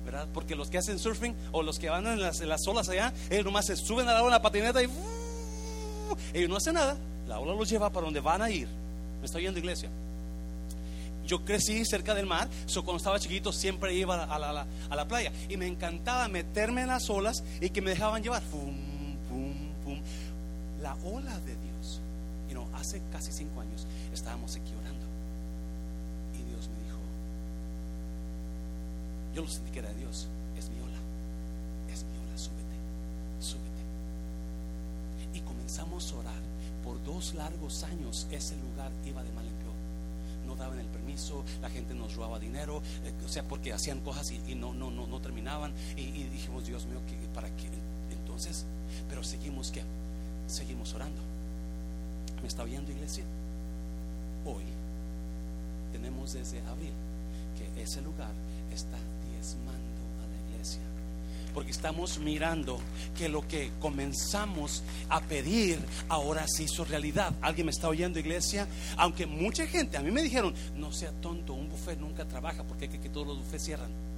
¿Verdad? 0.05 0.27
Porque 0.33 0.55
los 0.55 0.69
que 0.69 0.77
hacen 0.77 0.99
surfing 0.99 1.33
o 1.51 1.63
los 1.63 1.79
que 1.79 1.89
van 1.89 2.05
en 2.07 2.19
las, 2.19 2.67
olas 2.67 2.89
allá, 2.89 3.13
ellos 3.29 3.45
nomás 3.45 3.65
se 3.65 3.75
suben 3.75 4.07
a 4.07 4.13
la 4.13 4.21
ola, 4.21 4.37
la 4.37 4.41
patineta 4.41 4.83
y 4.83 4.89
ellos 6.33 6.49
no 6.49 6.57
hacen 6.57 6.73
nada. 6.73 6.97
La 7.27 7.39
ola 7.39 7.53
los 7.53 7.69
lleva 7.69 7.89
para 7.89 8.05
donde 8.05 8.19
van 8.19 8.41
a 8.41 8.49
ir. 8.49 8.67
Me 9.19 9.25
estoy 9.25 9.43
yendo 9.43 9.59
iglesia 9.59 9.89
yo 11.25 11.43
crecí 11.45 11.85
cerca 11.85 12.13
del 12.13 12.25
mar, 12.25 12.49
so 12.65 12.83
cuando 12.83 12.97
estaba 12.97 13.19
chiquito 13.19 13.51
siempre 13.51 13.93
iba 13.93 14.23
a 14.23 14.39
la, 14.95 15.07
playa 15.07 15.31
y 15.49 15.57
me 15.57 15.67
encantaba 15.67 16.27
meterme 16.27 16.81
en 16.81 16.87
las 16.87 17.09
olas 17.09 17.43
y 17.61 17.69
que 17.69 17.81
me 17.81 17.91
dejaban 17.91 18.21
llevar. 18.23 18.41
La 20.81 20.95
ola 20.95 21.39
de 21.39 21.55
Dios. 21.55 22.01
Y 22.49 22.53
no, 22.53 22.67
hace 22.75 23.01
casi 23.11 23.31
cinco 23.31 23.61
años 23.61 23.87
estábamos 24.13 24.55
aquí 24.55 24.71
orando 24.79 25.05
y 26.33 26.49
Dios 26.49 26.67
me 26.67 26.83
dijo, 26.83 26.99
yo 29.33 29.41
lo 29.43 29.49
sentí 29.49 29.71
que 29.71 29.79
era 29.79 29.89
de 29.89 29.95
Dios, 29.95 30.27
es 30.57 30.69
mi 30.69 30.79
ola, 30.81 30.99
es 31.91 32.03
mi 32.03 32.17
ola, 32.17 32.37
súbete, 32.37 32.75
súbete. 33.39 33.82
Comenzamos 35.63 36.11
a 36.11 36.17
orar. 36.17 36.41
Por 36.83 37.01
dos 37.05 37.35
largos 37.35 37.83
años 37.83 38.27
ese 38.31 38.53
lugar 38.57 38.91
iba 39.05 39.23
de 39.23 39.31
mal 39.31 39.45
en 39.47 39.53
no 40.45 40.57
daban 40.57 40.77
el 40.77 40.87
permiso, 40.87 41.45
la 41.61 41.69
gente 41.69 41.93
nos 41.93 42.17
robaba 42.17 42.37
dinero, 42.37 42.81
eh, 43.05 43.13
o 43.25 43.29
sea, 43.29 43.43
porque 43.43 43.71
hacían 43.71 44.01
cosas 44.01 44.29
y, 44.29 44.55
no, 44.55 44.73
no, 44.73 44.91
no, 44.91 45.07
no 45.07 45.21
terminaban. 45.21 45.71
Y, 45.95 46.23
dijimos, 46.25 46.65
Dios 46.67 46.85
mío, 46.85 46.99
¿para 47.33 47.47
qué? 47.55 47.69
Entonces, 48.11 48.65
pero 49.07 49.23
seguimos 49.23 49.71
que 49.71 49.83
seguimos 50.47 50.93
orando. 50.95 51.21
¿Me 52.41 52.49
está 52.49 52.63
oyendo, 52.63 52.91
iglesia? 52.91 53.23
Hoy 54.45 54.65
tenemos 55.93 56.33
desde 56.33 56.59
abril 56.67 56.91
que 57.57 57.81
ese 57.81 58.01
lugar 58.01 58.33
está 58.69 58.97
diezmando 59.31 59.93
porque 61.53 61.71
estamos 61.71 62.19
mirando 62.19 62.79
que 63.17 63.29
lo 63.29 63.47
que 63.47 63.71
comenzamos 63.79 64.83
a 65.09 65.21
pedir 65.21 65.79
ahora 66.09 66.45
se 66.47 66.63
hizo 66.63 66.85
realidad. 66.85 67.33
¿Alguien 67.41 67.65
me 67.65 67.71
está 67.71 67.87
oyendo, 67.89 68.19
iglesia? 68.19 68.67
Aunque 68.97 69.25
mucha 69.25 69.67
gente, 69.67 69.97
a 69.97 70.01
mí 70.01 70.11
me 70.11 70.23
dijeron, 70.23 70.53
no 70.75 70.91
sea 70.91 71.11
tonto, 71.21 71.53
un 71.53 71.69
buffet 71.69 71.99
nunca 71.99 72.25
trabaja 72.25 72.63
porque 72.63 72.89
que, 72.89 72.99
que 72.99 73.09
todos 73.09 73.27
los 73.27 73.37
buffets 73.39 73.63
cierran. 73.63 74.12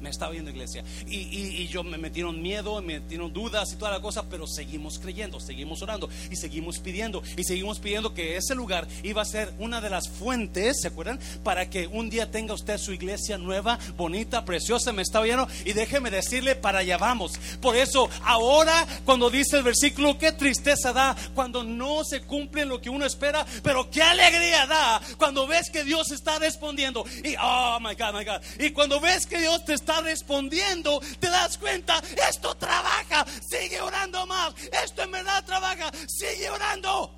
Me 0.00 0.10
estaba 0.10 0.32
viendo 0.32 0.50
iglesia. 0.50 0.84
Y, 1.06 1.16
y, 1.16 1.68
yo 1.68 1.82
me 1.82 1.98
metieron 1.98 2.40
miedo, 2.40 2.80
me 2.80 3.00
metieron 3.00 3.32
dudas 3.32 3.72
y 3.72 3.76
toda 3.76 3.90
la 3.90 4.00
cosa, 4.00 4.24
pero 4.28 4.46
seguimos 4.46 4.98
creyendo, 4.98 5.40
seguimos 5.40 5.82
orando 5.82 6.08
y 6.30 6.36
seguimos 6.36 6.78
pidiendo. 6.78 7.22
Y 7.36 7.44
seguimos 7.44 7.78
pidiendo 7.78 8.14
que 8.14 8.36
ese 8.36 8.54
lugar 8.54 8.86
iba 9.02 9.22
a 9.22 9.24
ser 9.24 9.52
una 9.58 9.80
de 9.80 9.90
las 9.90 10.08
fuentes, 10.08 10.80
¿se 10.80 10.88
acuerdan? 10.88 11.18
Para 11.42 11.68
que 11.68 11.86
un 11.86 12.10
día 12.10 12.30
tenga 12.30 12.54
usted 12.54 12.78
su 12.78 12.92
iglesia 12.92 13.38
nueva, 13.38 13.78
bonita, 13.96 14.44
preciosa. 14.44 14.92
Me 14.92 15.02
estaba 15.02 15.24
viendo. 15.24 15.48
Y 15.64 15.72
déjeme 15.72 16.10
decirle, 16.10 16.54
para 16.54 16.80
allá 16.80 16.96
vamos. 16.98 17.32
Por 17.60 17.76
eso, 17.76 18.08
ahora, 18.24 18.86
cuando 19.04 19.30
dice 19.30 19.58
el 19.58 19.62
versículo, 19.62 20.18
qué 20.18 20.32
tristeza 20.32 20.92
da 20.92 21.16
cuando 21.34 21.64
no 21.64 22.04
se 22.04 22.22
cumple 22.22 22.64
lo 22.64 22.80
que 22.80 22.90
uno 22.90 23.04
espera, 23.04 23.44
pero 23.62 23.90
qué 23.90 24.02
alegría 24.02 24.66
da 24.66 25.00
cuando 25.16 25.46
ves 25.46 25.70
que 25.70 25.84
Dios 25.84 26.10
está 26.10 26.38
respondiendo. 26.38 27.04
Y, 27.24 27.34
oh 27.40 27.78
my 27.80 27.94
God, 27.94 28.14
my 28.14 28.24
God. 28.24 28.40
Y 28.58 28.70
cuando 28.70 29.00
ves 29.00 29.26
que 29.26 29.38
Dios 29.38 29.64
te 29.64 29.74
está 29.74 29.87
está 29.88 30.02
respondiendo, 30.02 31.00
te 31.18 31.30
das 31.30 31.56
cuenta, 31.56 32.02
esto 32.28 32.54
trabaja, 32.56 33.24
sigue 33.40 33.80
orando 33.80 34.26
más, 34.26 34.52
esto 34.84 35.02
en 35.02 35.12
verdad 35.12 35.42
trabaja, 35.46 35.90
sigue 36.06 36.50
orando. 36.50 37.10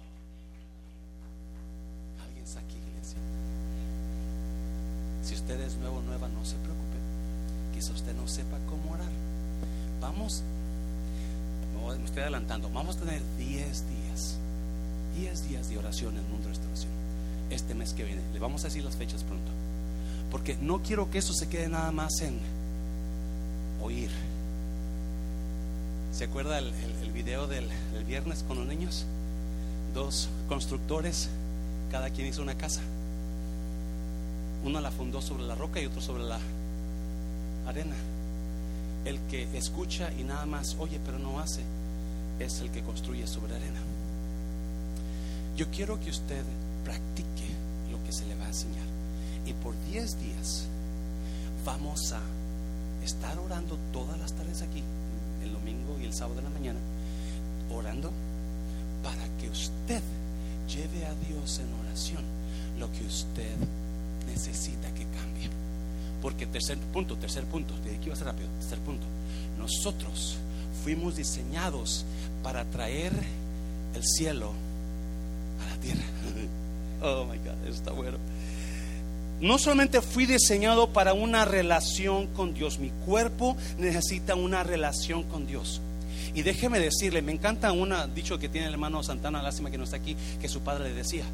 Alguien 2.25 2.45
está 2.45 2.61
aquí, 2.61 2.77
iglesia. 2.77 3.19
Si 5.25 5.35
usted 5.35 5.61
es 5.63 5.75
nuevo, 5.79 6.01
nueva, 6.03 6.29
no 6.29 6.45
se 6.45 6.55
preocupe. 6.59 6.97
Quizá 7.75 7.93
usted 7.93 8.15
no 8.15 8.29
sepa 8.29 8.57
cómo 8.69 8.93
orar. 8.93 9.11
Vamos, 10.01 10.45
me 11.99 12.05
estoy 12.05 12.23
adelantando, 12.23 12.71
vamos 12.71 12.99
a 12.99 13.01
tener 13.01 13.21
10 13.37 13.67
días, 13.67 14.37
10 15.17 15.49
días 15.49 15.69
de 15.69 15.77
oración 15.77 16.17
en 16.17 16.31
Mundo 16.31 16.49
Restauración. 16.49 16.93
Este 17.51 17.75
mes 17.75 17.95
que 17.95 18.05
viene, 18.05 18.23
le 18.33 18.39
vamos 18.39 18.63
a 18.63 18.69
decir 18.69 18.85
las 18.85 18.95
fechas 18.95 19.25
pronto 19.25 19.51
porque 20.31 20.57
no 20.61 20.81
quiero 20.81 21.11
que 21.11 21.19
eso 21.19 21.33
se 21.33 21.49
quede 21.49 21.69
nada 21.69 21.91
más 21.91 22.21
en 22.21 22.39
oír. 23.83 24.11
¿Se 26.13 26.25
acuerda 26.25 26.59
el, 26.59 26.73
video 27.13 27.47
del, 27.47 27.69
viernes 28.07 28.45
con 28.47 28.59
los 28.59 28.67
niños? 28.67 29.07
Dos 29.95 30.29
constructores, 30.49 31.29
cada 31.91 32.11
quien 32.11 32.27
hizo 32.27 32.43
una 32.43 32.57
casa. 32.57 32.81
Uno 34.65 34.81
la 34.81 34.91
fundó 34.91 35.23
sobre 35.23 35.45
la 35.45 35.55
roca 35.55 35.81
y 35.81 35.87
otro 35.87 36.01
sobre 36.01 36.25
la 36.25 36.39
arena. 37.67 37.97
El 39.05 39.19
que 39.31 39.49
escucha 39.57 40.11
y 40.19 40.25
nada 40.25 40.45
más 40.45 40.77
oye 40.79 41.01
pero 41.05 41.19
no 41.19 41.41
hace 41.41 41.63
es 42.39 42.61
el 42.61 42.71
que 42.71 42.83
construye 42.83 43.27
sobre 43.27 43.57
arena. 43.57 43.81
Yo 45.57 45.71
quiero 45.71 45.99
que 46.01 46.11
usted 46.11 46.45
practique 46.85 47.49
lo 47.91 48.03
que 48.05 48.13
se 48.13 48.27
le 48.27 48.35
va 48.35 48.45
a 48.45 48.49
enseñar. 48.49 48.87
Y 49.47 49.53
por 49.55 49.75
10 49.91 50.21
días 50.21 50.65
vamos 51.65 52.13
a 52.13 52.21
estar 53.05 53.39
orando 53.39 53.79
todas 53.93 54.19
las 54.19 54.33
tardes 54.33 54.63
aquí, 54.63 54.83
el 55.43 55.53
domingo 55.53 55.99
y 56.01 56.05
el 56.05 56.13
sábado 56.13 56.37
de 56.37 56.43
la 56.43 56.51
mañana, 56.51 56.79
orando 57.73 58.11
para 59.03 59.25
que 59.39 59.49
usted 59.49 60.03
lleve 60.69 61.07
a 61.07 61.15
Dios 61.27 61.61
en 61.61 61.73
oración 61.87 62.23
lo 62.79 62.91
que 62.93 63.05
usted 63.05 63.57
necesita 64.27 64.89
que 64.95 65.05
cambie. 65.05 65.49
Porque 66.23 66.47
tercer 66.47 66.79
punto, 66.79 67.17
tercer 67.17 67.45
punto, 67.45 67.75
de 67.85 67.97
aquí 67.97 68.09
va 68.09 68.15
a 68.15 68.19
ser 68.19 68.27
rápido, 68.27 68.49
tercer 68.61 68.79
punto. 68.81 69.07
Nosotros 69.59 70.37
fuimos 70.85 71.17
diseñados 71.17 72.05
para 72.43 72.65
traer 72.67 73.13
el 73.95 74.03
cielo 74.05 74.53
a 75.63 75.75
la 75.75 75.81
tierra. 75.81 76.05
Oh 77.03 77.25
my 77.25 77.39
God, 77.39 77.67
está 77.67 77.93
bueno 77.93 78.19
no 79.41 79.59
solamente 79.59 80.03
fui 80.03 80.27
diseñado 80.27 80.93
para 80.93 81.15
una 81.15 81.45
relación 81.45 82.27
con 82.29 82.55
Dios, 82.55 82.79
mi 82.79 82.91
cuerpo 83.07 83.57
necesita 83.79 84.35
una 84.35 84.63
relación 84.63 85.23
con 85.25 85.47
Dios. 85.47 85.81
Y 86.35 86.43
déjeme 86.43 86.79
decirle, 86.79 87.23
me 87.23 87.33
encanta 87.33 87.73
un 87.73 87.93
dicho 88.15 88.39
que 88.39 88.49
tiene 88.49 88.69
el 88.69 88.75
hermano 88.75 89.03
Santana, 89.03 89.43
lástima 89.43 89.71
que 89.71 89.79
no 89.79 89.85
está 89.85 89.97
aquí, 89.97 90.17
que 90.41 90.49
su 90.49 90.61
padre 90.61 90.91
le 90.91 90.95
decía, 90.95 91.25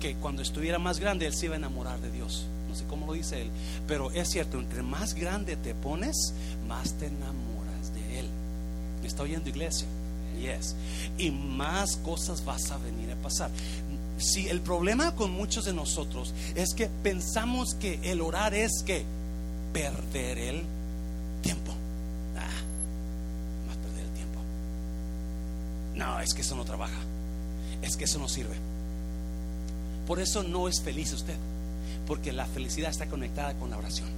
que 0.00 0.14
cuando 0.16 0.42
estuviera 0.42 0.78
más 0.78 0.98
grande 0.98 1.26
él 1.26 1.34
se 1.34 1.46
iba 1.46 1.54
a 1.54 1.58
enamorar 1.58 2.00
de 2.00 2.10
Dios. 2.10 2.46
No 2.68 2.74
sé 2.74 2.84
cómo 2.84 3.06
lo 3.06 3.12
dice 3.14 3.42
él, 3.42 3.50
pero 3.86 4.10
es 4.10 4.28
cierto, 4.28 4.58
entre 4.58 4.82
más 4.82 5.14
grande 5.14 5.56
te 5.56 5.74
pones, 5.74 6.34
más 6.68 6.92
te 6.94 7.06
enamoras 7.06 7.94
de 7.94 8.20
él. 8.20 8.26
¿Me 9.00 9.08
está 9.08 9.22
oyendo 9.22 9.48
iglesia? 9.48 9.86
Yes. 10.40 10.76
Y 11.16 11.30
más 11.30 11.96
cosas 11.96 12.44
vas 12.44 12.70
a 12.70 12.78
venir 12.78 13.10
a 13.10 13.16
pasar. 13.16 13.50
Si 14.18 14.48
el 14.48 14.60
problema 14.60 15.14
con 15.14 15.30
muchos 15.30 15.64
de 15.64 15.74
nosotros 15.74 16.32
es 16.54 16.72
que 16.74 16.88
pensamos 17.02 17.74
que 17.74 18.00
el 18.02 18.20
orar 18.20 18.54
es 18.54 18.82
que 18.84 19.04
perder 19.72 20.38
el 20.38 20.64
tiempo. 21.42 21.72
Ah, 22.36 23.66
más 23.66 23.76
perder 23.76 24.04
el 24.04 24.12
tiempo. 24.12 24.40
No, 25.94 26.20
es 26.20 26.32
que 26.32 26.40
eso 26.40 26.56
no 26.56 26.64
trabaja. 26.64 26.98
Es 27.82 27.96
que 27.96 28.04
eso 28.04 28.18
no 28.18 28.28
sirve. 28.28 28.56
Por 30.06 30.20
eso 30.20 30.42
no 30.42 30.68
es 30.68 30.80
feliz 30.80 31.12
usted. 31.12 31.36
Porque 32.06 32.32
la 32.32 32.46
felicidad 32.46 32.90
está 32.90 33.06
conectada 33.06 33.54
con 33.54 33.70
la 33.70 33.76
oración. 33.76 34.08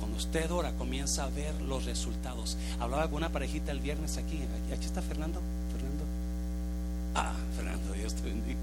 Cuando 0.00 0.18
usted 0.18 0.50
ora, 0.50 0.72
comienza 0.72 1.24
a 1.24 1.28
ver 1.28 1.60
los 1.62 1.84
resultados. 1.84 2.56
Hablaba 2.78 3.06
con 3.06 3.16
una 3.16 3.30
parejita 3.30 3.72
el 3.72 3.80
viernes 3.80 4.16
aquí. 4.16 4.40
Aquí 4.74 4.84
está 4.84 5.00
Fernando. 5.00 5.40
Ah, 7.14 7.34
Fernando, 7.56 7.89
Dios 8.00 8.14
te 8.14 8.22
bendiga. 8.22 8.58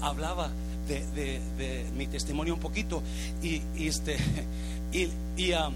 Hablaba 0.00 0.50
de, 0.88 1.86
mi 1.96 2.06
testimonio 2.06 2.54
un 2.54 2.60
poquito. 2.60 3.02
Y, 3.42 3.60
este, 3.78 4.16
y, 4.92 5.08
y 5.36 5.52
um, 5.52 5.74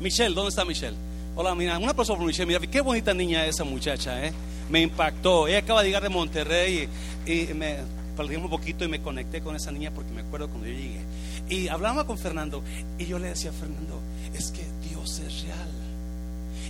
Michelle, 0.00 0.34
¿dónde 0.34 0.50
está 0.50 0.64
Michelle? 0.64 0.96
Hola, 1.34 1.54
mira, 1.54 1.78
una 1.78 1.94
persona 1.94 2.18
por 2.18 2.26
Michelle, 2.26 2.46
mira, 2.46 2.60
qué 2.60 2.80
bonita 2.80 3.14
niña 3.14 3.46
esa 3.46 3.64
muchacha, 3.64 4.24
¿eh? 4.26 4.32
Me 4.70 4.80
impactó. 4.80 5.48
Ella 5.48 5.58
acaba 5.58 5.82
de 5.82 5.88
llegar 5.88 6.02
de 6.02 6.08
Monterrey 6.08 6.88
y, 7.26 7.32
y 7.32 7.54
me 7.54 7.78
perdí 8.16 8.36
un 8.36 8.48
poquito 8.50 8.84
y 8.84 8.88
me 8.88 9.00
conecté 9.00 9.40
con 9.40 9.56
esa 9.56 9.72
niña 9.72 9.90
porque 9.94 10.12
me 10.12 10.20
acuerdo 10.20 10.48
cuando 10.48 10.66
yo 10.66 10.74
llegué. 10.74 11.00
Y 11.48 11.68
hablaba 11.68 12.06
con 12.06 12.18
Fernando 12.18 12.62
y 12.98 13.06
yo 13.06 13.18
le 13.18 13.28
decía 13.28 13.50
a 13.50 13.54
Fernando, 13.54 14.00
es 14.34 14.50
que 14.50 14.64
Dios 14.88 15.20
es 15.20 15.42
real. 15.44 15.70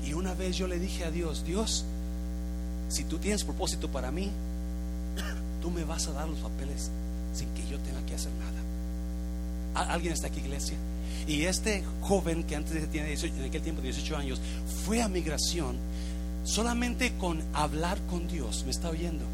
Y 0.04 0.14
una 0.14 0.34
vez 0.34 0.56
yo 0.56 0.66
le 0.66 0.78
dije 0.78 1.04
a 1.04 1.10
Dios, 1.10 1.44
Dios, 1.44 1.84
si 2.92 3.04
tú 3.04 3.18
tienes 3.18 3.42
propósito 3.44 3.88
para 3.88 4.10
mí, 4.10 4.30
tú 5.62 5.70
me 5.70 5.84
vas 5.84 6.06
a 6.08 6.12
dar 6.12 6.28
los 6.28 6.38
papeles 6.38 6.90
sin 7.34 7.48
que 7.54 7.66
yo 7.66 7.78
tenga 7.78 8.04
que 8.06 8.14
hacer 8.14 8.30
nada. 8.32 9.92
¿Alguien 9.92 10.12
está 10.12 10.26
aquí, 10.26 10.40
iglesia? 10.40 10.76
Y 11.26 11.44
este 11.44 11.82
joven 12.02 12.44
que 12.44 12.56
antes 12.56 12.72
tenía 12.90 13.06
en 13.08 13.44
aquel 13.44 13.62
tiempo 13.62 13.80
18 13.80 14.16
años 14.16 14.40
fue 14.84 15.00
a 15.00 15.08
migración 15.08 15.76
solamente 16.44 17.12
con 17.16 17.42
hablar 17.54 17.98
con 18.10 18.28
Dios. 18.28 18.64
¿Me 18.64 18.70
está 18.72 18.90
oyendo? 18.90 19.24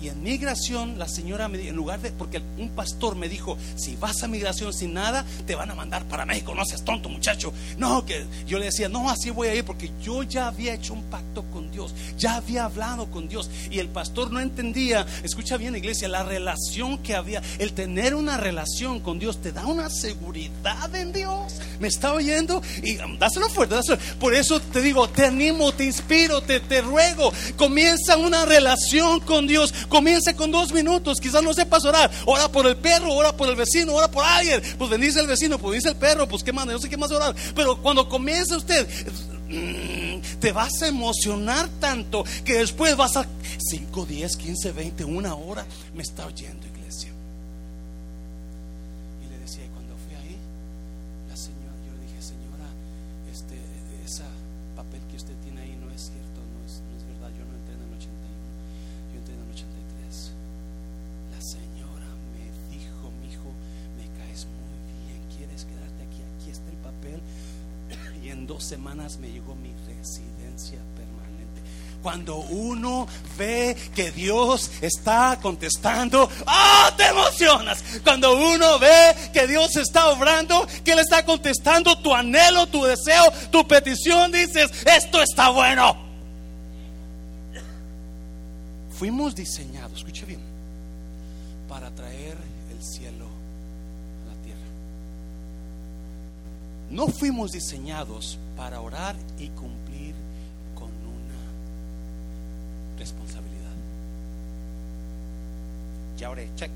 Y 0.00 0.08
en 0.08 0.22
migración, 0.22 0.98
la 0.98 1.08
señora 1.08 1.48
me 1.48 1.58
dijo, 1.58 1.70
en 1.70 1.76
lugar 1.76 2.00
de, 2.00 2.12
porque 2.12 2.40
un 2.56 2.70
pastor 2.70 3.16
me 3.16 3.28
dijo, 3.28 3.58
si 3.76 3.96
vas 3.96 4.22
a 4.22 4.28
migración 4.28 4.72
sin 4.72 4.94
nada, 4.94 5.24
te 5.46 5.54
van 5.54 5.70
a 5.70 5.74
mandar 5.74 6.04
para 6.04 6.24
México, 6.24 6.54
no 6.54 6.64
seas 6.64 6.84
tonto 6.84 7.08
muchacho. 7.08 7.52
No, 7.78 8.04
que 8.04 8.24
yo 8.46 8.58
le 8.58 8.66
decía, 8.66 8.88
no, 8.88 9.10
así 9.10 9.30
voy 9.30 9.48
a 9.48 9.54
ir, 9.54 9.64
porque 9.64 9.90
yo 10.00 10.22
ya 10.22 10.48
había 10.48 10.74
hecho 10.74 10.94
un 10.94 11.02
pacto 11.04 11.44
con 11.50 11.70
Dios, 11.70 11.94
ya 12.16 12.36
había 12.36 12.64
hablado 12.64 13.10
con 13.10 13.28
Dios. 13.28 13.50
Y 13.70 13.78
el 13.78 13.88
pastor 13.88 14.30
no 14.30 14.40
entendía, 14.40 15.06
escucha 15.22 15.56
bien 15.56 15.74
iglesia, 15.74 16.08
la 16.08 16.22
relación 16.22 16.98
que 16.98 17.14
había, 17.14 17.42
el 17.58 17.72
tener 17.72 18.14
una 18.14 18.36
relación 18.36 19.00
con 19.00 19.18
Dios 19.18 19.42
te 19.42 19.52
da 19.52 19.66
una 19.66 19.90
seguridad 19.90 20.94
en 20.94 21.12
Dios. 21.12 21.54
¿Me 21.80 21.88
está 21.88 22.12
oyendo? 22.12 22.62
Y 22.82 22.98
um, 22.98 23.18
dáselo 23.18 23.48
fuerte, 23.48 23.74
dáselo. 23.74 23.98
Por 24.18 24.34
eso 24.34 24.60
te 24.60 24.80
digo, 24.80 25.08
te 25.08 25.26
animo, 25.26 25.72
te 25.72 25.84
inspiro, 25.84 26.40
te, 26.40 26.60
te 26.60 26.80
ruego, 26.80 27.32
comienza 27.56 28.16
una 28.16 28.44
relación 28.44 29.20
con 29.20 29.46
Dios 29.46 29.72
Comience 29.88 30.34
con 30.34 30.50
dos 30.50 30.72
minutos. 30.72 31.20
Quizás 31.20 31.42
no 31.42 31.54
sepas 31.54 31.84
orar. 31.84 32.10
Ora 32.26 32.48
por 32.48 32.66
el 32.66 32.76
perro, 32.76 33.12
ora 33.12 33.36
por 33.36 33.48
el 33.48 33.56
vecino, 33.56 33.94
ora 33.94 34.10
por 34.10 34.24
alguien. 34.24 34.62
Pues 34.76 34.90
bendice 34.90 35.20
el 35.20 35.26
vecino, 35.26 35.58
pues 35.58 35.72
bendice 35.72 35.88
el 35.90 35.96
perro, 35.96 36.28
pues 36.28 36.42
qué 36.42 36.52
más, 36.52 36.66
no 36.66 36.78
sé 36.78 36.88
qué 36.88 36.96
más 36.96 37.10
orar. 37.10 37.34
Pero 37.54 37.80
cuando 37.82 38.08
comience 38.08 38.56
usted, 38.56 38.86
mm, 39.48 40.38
te 40.40 40.52
vas 40.52 40.82
a 40.82 40.88
emocionar 40.88 41.68
tanto 41.80 42.24
que 42.44 42.54
después 42.54 42.96
vas 42.96 43.16
a 43.16 43.26
5, 43.58 44.06
10, 44.06 44.36
15, 44.36 44.72
20, 44.72 45.04
una 45.04 45.34
hora. 45.34 45.66
Me 45.94 46.02
está 46.02 46.26
oyendo. 46.26 46.77
Semanas 68.68 69.18
me 69.18 69.30
llegó 69.30 69.54
mi 69.54 69.72
residencia 69.86 70.78
permanente. 70.94 71.62
Cuando 72.02 72.36
uno 72.36 73.08
ve 73.38 73.76
que 73.94 74.10
Dios 74.10 74.70
está 74.82 75.38
contestando, 75.40 76.28
¡ah! 76.46 76.92
Te 76.96 77.06
emocionas. 77.06 77.82
Cuando 78.04 78.36
uno 78.36 78.78
ve 78.78 79.16
que 79.32 79.46
Dios 79.46 79.74
está 79.76 80.10
obrando, 80.10 80.66
que 80.84 80.92
Él 80.92 80.98
está 80.98 81.24
contestando 81.24 81.96
tu 81.98 82.14
anhelo, 82.14 82.66
tu 82.66 82.84
deseo, 82.84 83.24
tu 83.50 83.66
petición, 83.66 84.30
dices, 84.30 84.70
esto 84.86 85.22
está 85.22 85.48
bueno. 85.48 85.96
Fuimos 88.90 89.34
diseñados, 89.34 89.98
escuche 89.98 90.26
bien, 90.26 90.40
para 91.68 91.88
traer 91.94 92.36
el 92.70 92.84
cielo 92.84 93.26
a 93.26 94.34
la 94.34 94.42
tierra. 94.42 94.58
No 96.90 97.08
fuimos 97.08 97.52
diseñados 97.52 98.38
para 98.56 98.80
orar 98.80 99.14
y 99.38 99.48
cumplir 99.48 100.14
con 100.74 100.88
una 100.88 101.38
responsabilidad. 102.98 103.58
Ya 106.16 106.30
oré, 106.30 106.50
check. 106.56 106.70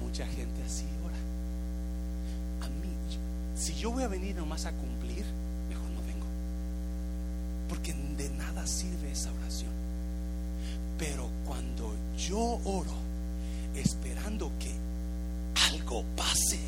Mucha 0.00 0.26
gente 0.26 0.62
así 0.64 0.84
ora. 1.04 2.66
A 2.66 2.68
mí, 2.68 2.88
si 3.56 3.74
yo 3.74 3.90
voy 3.90 4.04
a 4.04 4.08
venir 4.08 4.36
nomás 4.36 4.64
a 4.66 4.72
cumplir, 4.72 5.24
mejor 5.68 5.90
no 5.90 6.00
vengo. 6.06 6.26
Porque 7.68 7.92
de 7.92 8.30
nada 8.30 8.64
sirve 8.66 9.10
esa 9.10 9.32
oración. 9.32 9.72
Pero 10.98 11.28
cuando 11.44 11.96
yo 12.16 12.60
oro, 12.64 12.94
esperando 13.74 14.52
que 14.60 14.70
algo 15.68 16.04
pase, 16.16 16.60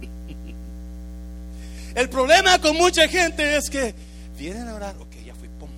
El 1.94 2.08
problema 2.08 2.58
con 2.58 2.76
mucha 2.76 3.06
gente 3.08 3.56
es 3.56 3.68
que 3.68 3.94
vienen 4.38 4.68
a 4.68 4.74
orar, 4.74 4.96
ok, 4.98 5.14
ya 5.24 5.34
fui, 5.34 5.48
pum, 5.48 5.68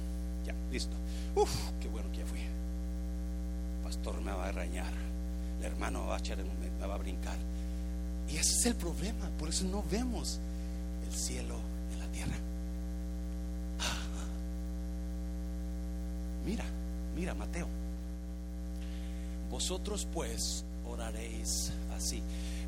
ya, 0.44 0.54
listo. 0.70 0.94
Uf, 1.34 1.50
qué 1.80 1.88
bueno 1.88 2.10
que 2.12 2.18
ya 2.18 2.26
fui. 2.26 2.40
pastor 3.82 4.20
me 4.20 4.32
va 4.32 4.46
a 4.46 4.48
arañar, 4.48 4.92
el 5.58 5.64
hermano 5.64 6.06
va 6.06 6.16
a 6.16 6.18
echar, 6.18 6.38
me 6.38 6.86
va 6.86 6.94
a 6.94 6.98
brincar. 6.98 7.36
Y 8.28 8.36
ese 8.36 8.52
es 8.58 8.66
el 8.66 8.74
problema, 8.76 9.28
por 9.38 9.48
eso 9.48 9.64
no 9.64 9.84
vemos 9.90 10.38
el 11.06 11.14
cielo 11.14 11.56
en 11.92 11.98
la 11.98 12.06
tierra. 12.06 12.36
Mira, 16.44 16.64
mira, 17.16 17.34
Mateo. 17.34 17.66
Vosotros 19.50 20.06
pues 20.12 20.64
oraréis 20.86 21.72
así. 21.96 22.22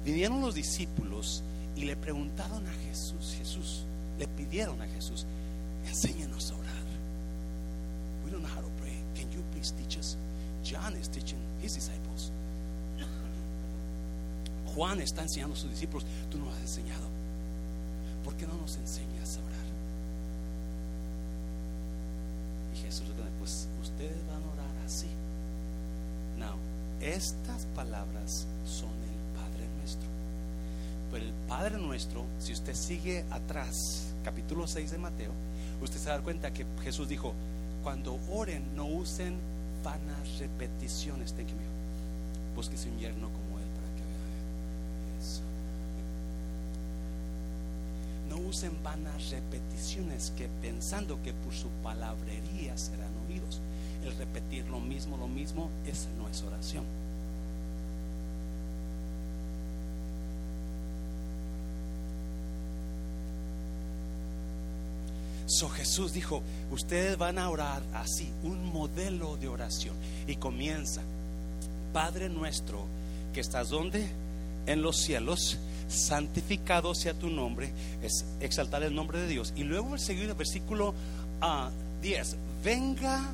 Vinieron 0.05 0.41
los 0.41 0.55
discípulos 0.55 1.43
y 1.77 1.85
le 1.85 1.95
preguntaron 1.95 2.67
a 2.67 2.73
Jesús, 2.89 3.35
Jesús, 3.39 3.85
le 4.19 4.27
pidieron 4.27 4.81
a 4.81 4.87
Jesús, 4.87 5.27
enséñanos 5.87 6.51
a 6.51 6.55
orar. 6.55 6.87
We 8.25 8.31
don't 8.31 8.43
know 8.43 8.49
how 8.49 8.63
to 8.63 8.71
pray. 8.81 8.97
Can 9.15 9.31
you 9.31 9.43
please 9.53 9.73
teach 9.73 9.99
us? 9.99 10.17
John 10.65 10.97
is 10.97 11.09
teaching 11.09 11.39
his 11.63 11.75
disciples. 11.75 12.33
Juan 14.75 15.01
está 15.01 15.23
enseñando 15.23 15.55
a 15.55 15.59
sus 15.59 15.71
discípulos, 15.71 16.05
tú 16.31 16.39
no 16.39 16.51
has 16.51 16.61
enseñado. 16.61 17.07
¿Por 18.25 18.35
qué 18.35 18.47
no 18.47 18.55
nos 18.55 18.77
enseñas 18.77 19.37
a 19.37 19.41
orar? 19.41 19.67
Y 22.75 22.79
Jesús 22.79 23.09
le 23.09 23.15
pues 23.39 23.69
ustedes 23.81 24.27
van 24.27 24.43
a 24.43 24.53
orar 24.53 24.85
así. 24.85 25.09
Now, 26.39 26.57
estas 27.01 27.67
palabras 27.75 28.47
son 28.67 29.06
el 31.17 31.33
Padre 31.49 31.79
nuestro, 31.79 32.25
si 32.39 32.53
usted 32.53 32.75
sigue 32.75 33.25
atrás, 33.31 34.15
capítulo 34.25 34.67
6 34.67 34.91
de 34.91 34.99
Mateo, 34.99 35.33
usted 35.83 35.99
se 35.99 36.11
da 36.11 36.21
cuenta 36.21 36.53
que 36.53 36.67
Jesús 36.83 37.09
dijo, 37.09 37.35
cuando 37.83 38.19
oren 38.33 38.75
no 38.75 38.87
usen 38.87 39.39
vanas 39.83 40.39
repeticiones. 40.39 41.33
Thank 41.33 41.49
you, 41.49 41.57
Búsquese 42.55 42.89
un 42.89 42.99
yerno 42.99 43.29
como 43.29 43.59
él 43.59 43.67
para 43.77 43.87
que 43.95 44.03
vea 44.03 45.21
eso. 45.21 45.43
No 48.29 48.49
usen 48.49 48.73
vanas 48.83 49.31
repeticiones 49.31 50.33
que 50.37 50.49
pensando 50.61 51.23
que 51.23 51.33
por 51.33 51.55
su 51.55 51.69
palabrería 51.83 52.77
serán 52.77 53.13
oídos. 53.29 53.61
El 54.05 54.17
repetir 54.17 54.67
lo 54.69 54.81
mismo, 54.81 55.17
lo 55.17 55.29
mismo, 55.29 55.71
esa 55.87 56.09
no 56.19 56.29
es 56.29 56.43
oración. 56.43 56.85
So 65.57 65.71
Jesús 65.71 66.13
dijo, 66.13 66.43
ustedes 66.71 67.17
van 67.17 67.39
a 67.39 67.49
orar 67.49 67.81
así, 67.95 68.29
un 68.43 68.63
modelo 68.75 69.39
de 69.39 69.49
oración. 69.49 69.97
Y 70.27 70.37
comienza, 70.37 71.01
Padre 71.95 72.29
nuestro, 72.29 72.85
que 73.33 73.41
estás 73.41 73.71
donde? 73.71 74.07
En 74.67 74.83
los 74.83 74.99
cielos, 74.99 75.57
santificado 75.89 76.95
sea 76.95 77.15
tu 77.15 77.31
nombre, 77.31 77.71
es 78.03 78.27
exaltar 78.41 78.83
el 78.83 78.95
nombre 78.95 79.19
de 79.19 79.29
Dios. 79.29 79.55
Y 79.57 79.65
luego 79.65 79.95
el 79.95 80.01
segundo 80.01 80.35
versículo 80.35 80.93
10, 82.03 82.35
ah, 82.35 82.37
venga 82.63 83.33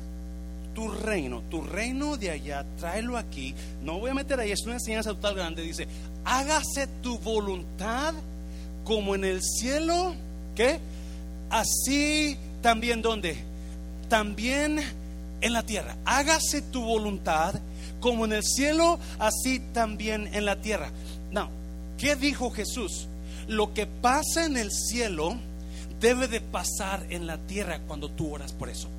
tu 0.73 0.87
reino, 0.87 1.41
tu 1.51 1.61
reino 1.61 2.15
de 2.15 2.31
allá, 2.31 2.65
tráelo 2.79 3.17
aquí. 3.17 3.53
No 3.83 3.99
voy 3.99 4.11
a 4.11 4.13
meter 4.13 4.39
ahí, 4.39 4.53
es 4.53 4.61
una 4.61 4.75
enseñanza 4.75 5.09
total 5.09 5.35
grande. 5.35 5.61
Dice, 5.61 5.89
hágase 6.23 6.87
tu 7.01 7.19
voluntad 7.19 8.13
como 8.85 9.13
en 9.13 9.25
el 9.25 9.41
cielo, 9.41 10.15
¿qué? 10.55 10.79
Así 11.53 12.37
también 12.61 13.01
donde? 13.01 13.37
También 14.09 14.81
en 15.41 15.53
la 15.53 15.63
tierra. 15.63 15.95
Hágase 16.03 16.61
tu 16.61 16.83
voluntad 16.83 17.55
como 17.99 18.25
en 18.25 18.33
el 18.33 18.43
cielo, 18.43 18.99
así 19.19 19.59
también 19.71 20.29
en 20.33 20.45
la 20.45 20.57
tierra. 20.61 20.89
No, 21.31 21.49
¿qué 21.97 22.15
dijo 22.15 22.49
Jesús? 22.51 23.07
Lo 23.47 23.73
que 23.73 23.85
pasa 23.85 24.45
en 24.45 24.57
el 24.57 24.71
cielo 24.71 25.35
debe 25.99 26.27
de 26.27 26.41
pasar 26.41 27.05
en 27.09 27.27
la 27.27 27.37
tierra 27.37 27.79
cuando 27.87 28.09
tú 28.09 28.33
oras 28.33 28.51
por 28.51 28.69
eso. 28.69 28.89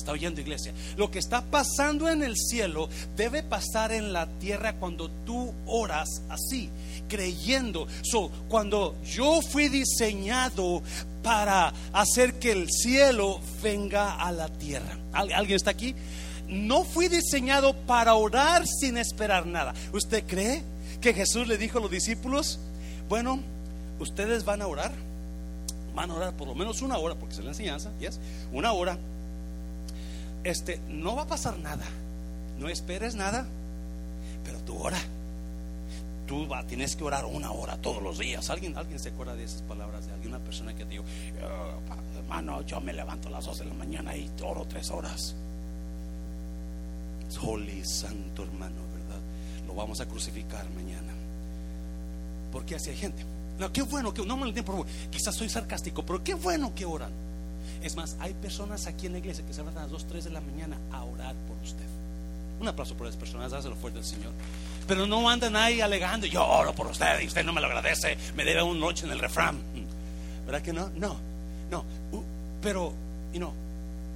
Está 0.00 0.12
oyendo 0.12 0.40
iglesia. 0.40 0.72
Lo 0.96 1.10
que 1.10 1.18
está 1.18 1.42
pasando 1.42 2.08
en 2.08 2.22
el 2.22 2.34
cielo 2.34 2.88
debe 3.16 3.42
pasar 3.42 3.92
en 3.92 4.14
la 4.14 4.26
tierra 4.38 4.76
cuando 4.76 5.10
tú 5.26 5.52
oras 5.66 6.22
así, 6.30 6.70
creyendo. 7.06 7.86
So, 8.02 8.30
cuando 8.48 8.96
yo 9.04 9.42
fui 9.42 9.68
diseñado 9.68 10.82
para 11.22 11.74
hacer 11.92 12.38
que 12.38 12.52
el 12.52 12.70
cielo 12.70 13.40
venga 13.62 14.14
a 14.14 14.32
la 14.32 14.48
tierra. 14.48 14.98
¿Alguien 15.12 15.56
está 15.56 15.70
aquí? 15.70 15.94
No 16.48 16.84
fui 16.84 17.08
diseñado 17.08 17.74
para 17.74 18.14
orar 18.14 18.66
sin 18.66 18.96
esperar 18.96 19.44
nada. 19.46 19.74
¿Usted 19.92 20.24
cree 20.26 20.62
que 21.02 21.12
Jesús 21.12 21.46
le 21.46 21.58
dijo 21.58 21.76
a 21.76 21.82
los 21.82 21.90
discípulos, 21.90 22.58
bueno, 23.06 23.40
ustedes 23.98 24.46
van 24.46 24.62
a 24.62 24.66
orar? 24.66 24.92
Van 25.94 26.10
a 26.10 26.14
orar 26.14 26.32
por 26.32 26.48
lo 26.48 26.54
menos 26.54 26.80
una 26.80 26.96
hora, 26.96 27.16
porque 27.16 27.34
es 27.34 27.44
la 27.44 27.50
enseñanza, 27.50 27.90
¿yes? 28.00 28.18
Una 28.50 28.72
hora 28.72 28.98
este, 30.44 30.80
no 30.88 31.16
va 31.16 31.22
a 31.22 31.26
pasar 31.26 31.58
nada. 31.58 31.84
No 32.58 32.68
esperes 32.68 33.14
nada, 33.14 33.46
pero 34.44 34.58
tú 34.60 34.76
ora. 34.78 34.98
Tú 36.26 36.46
va, 36.46 36.64
tienes 36.64 36.94
que 36.94 37.02
orar 37.02 37.24
una 37.24 37.50
hora 37.50 37.76
todos 37.78 38.02
los 38.02 38.18
días. 38.18 38.50
¿Alguien, 38.50 38.76
alguien 38.76 38.98
se 38.98 39.08
acuerda 39.08 39.34
de 39.34 39.44
esas 39.44 39.62
palabras 39.62 40.06
de 40.06 40.12
alguna 40.12 40.38
persona 40.38 40.74
que 40.74 40.84
te 40.84 40.90
dijo, 40.90 41.04
oh, 41.42 42.18
hermano, 42.18 42.62
yo 42.62 42.80
me 42.80 42.92
levanto 42.92 43.28
a 43.28 43.32
las 43.32 43.46
2 43.46 43.58
de 43.58 43.64
la 43.64 43.74
mañana 43.74 44.16
y 44.16 44.30
oro 44.42 44.64
tres 44.68 44.90
horas? 44.90 45.34
Holy 47.42 47.84
Santo 47.84 48.42
hermano, 48.42 48.76
¿verdad? 48.92 49.20
Lo 49.66 49.74
vamos 49.74 50.00
a 50.00 50.06
crucificar 50.06 50.68
mañana. 50.70 51.12
Porque 52.52 52.76
así 52.76 52.90
hay 52.90 52.96
gente. 52.96 53.24
No, 53.58 53.72
qué 53.72 53.82
bueno 53.82 54.12
que 54.12 54.24
no 54.24 54.36
me 54.36 54.46
lo 54.46 54.54
por 54.64 54.74
favor. 54.74 54.86
Quizás 55.10 55.34
soy 55.34 55.48
sarcástico, 55.48 56.04
pero 56.04 56.22
qué 56.22 56.34
bueno 56.34 56.74
que 56.74 56.84
oran. 56.84 57.29
Es 57.82 57.96
más, 57.96 58.16
hay 58.20 58.34
personas 58.34 58.86
aquí 58.86 59.06
en 59.06 59.12
la 59.12 59.18
iglesia 59.18 59.44
que 59.46 59.54
se 59.54 59.62
van 59.62 59.76
a 59.76 59.82
las 59.82 59.90
2, 59.90 60.06
3 60.08 60.24
de 60.24 60.30
la 60.30 60.40
mañana 60.40 60.76
a 60.92 61.02
orar 61.04 61.34
por 61.48 61.56
usted. 61.62 61.84
Un 62.60 62.68
aplauso 62.68 62.94
por 62.94 63.06
esas 63.06 63.18
personas, 63.18 63.50
dáselo 63.50 63.74
fuerte 63.74 63.98
al 63.98 64.04
Señor. 64.04 64.32
Pero 64.86 65.06
no 65.06 65.28
andan 65.28 65.56
ahí 65.56 65.80
alegando, 65.80 66.26
yo 66.26 66.44
oro 66.46 66.74
por 66.74 66.88
usted 66.88 67.20
y 67.20 67.26
usted 67.26 67.44
no 67.44 67.52
me 67.52 67.60
lo 67.60 67.68
agradece, 67.68 68.18
me 68.36 68.44
debe 68.44 68.62
un 68.62 68.78
noche 68.78 69.06
en 69.06 69.12
el 69.12 69.18
refrán. 69.18 69.58
¿Verdad 70.44 70.62
que 70.62 70.72
no? 70.72 70.90
No, 70.96 71.16
no. 71.70 71.84
pero, 72.60 72.92
y 73.32 73.38
no. 73.38 73.54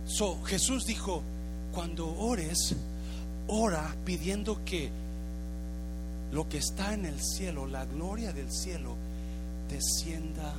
So, 0.07 0.43
Jesús 0.45 0.85
dijo, 0.85 1.23
cuando 1.73 2.15
ores, 2.19 2.75
ora 3.47 3.95
pidiendo 4.05 4.63
que 4.65 4.91
lo 6.33 6.49
que 6.49 6.59
está 6.59 6.93
en 6.93 7.07
el 7.07 7.23
cielo, 7.23 7.67
la 7.67 7.87
gloria 7.87 8.33
del 8.33 8.51
cielo, 8.51 8.97
descienda 9.71 10.53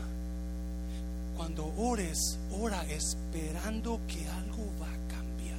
cuando 1.35 1.73
ores, 1.77 2.37
ora 2.59 2.83
esperando 2.89 3.99
que 4.07 4.27
algo 4.27 4.71
va 4.81 4.87
a 4.87 5.07
cambiar. 5.07 5.57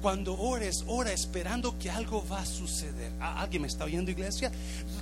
Cuando 0.00 0.38
ores, 0.38 0.84
ora 0.86 1.12
esperando 1.12 1.78
que 1.78 1.90
algo 1.90 2.24
va 2.30 2.40
a 2.40 2.46
suceder. 2.46 3.12
¿Alguien 3.20 3.62
me 3.62 3.68
está 3.68 3.84
oyendo, 3.84 4.10
iglesia? 4.10 4.52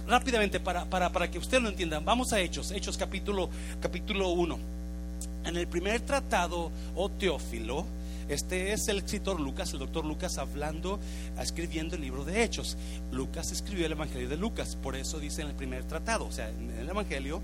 Rápidamente, 0.07 0.61
para, 0.61 0.85
para, 0.87 1.11
para 1.11 1.31
que 1.31 1.39
usted 1.39 1.61
lo 1.61 1.69
entienda, 1.69 2.01
vamos 2.01 2.33
a 2.33 2.41
Hechos, 2.41 2.71
Hechos 2.71 2.97
capítulo, 2.97 3.51
capítulo 3.81 4.31
1. 4.31 4.59
En 5.45 5.57
el 5.57 5.67
primer 5.67 6.01
tratado, 6.01 6.71
o 6.95 7.05
oh 7.05 7.11
Teófilo, 7.11 7.85
este 8.29 8.73
es 8.73 8.89
el 8.89 8.99
escritor 8.99 9.41
Lucas, 9.41 9.73
el 9.73 9.81
doctor 9.81 10.05
Lucas 10.05 10.39
hablando, 10.39 10.99
escribiendo 11.39 11.97
el 11.97 12.03
libro 12.03 12.25
de 12.25 12.43
Hechos. 12.43 12.77
Lucas 13.11 13.53
escribió 13.53 13.85
el 13.85 13.93
Evangelio 13.93 14.29
de 14.29 14.37
Lucas, 14.37 14.77
por 14.81 14.97
eso 14.97 15.19
dice 15.19 15.43
en 15.43 15.49
el 15.49 15.55
primer 15.55 15.85
tratado, 15.85 16.27
o 16.27 16.33
sea, 16.33 16.49
en 16.49 16.71
el 16.71 16.89
Evangelio 16.89 17.43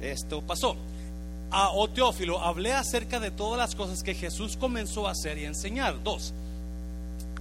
esto 0.00 0.42
pasó. 0.42 0.76
A 1.50 1.70
o 1.70 1.88
Teófilo 1.88 2.40
hablé 2.40 2.72
acerca 2.72 3.20
de 3.20 3.30
todas 3.30 3.58
las 3.58 3.74
cosas 3.74 4.02
que 4.02 4.14
Jesús 4.14 4.56
comenzó 4.56 5.06
a 5.06 5.12
hacer 5.12 5.38
y 5.38 5.44
enseñar. 5.44 6.02
Dos, 6.02 6.32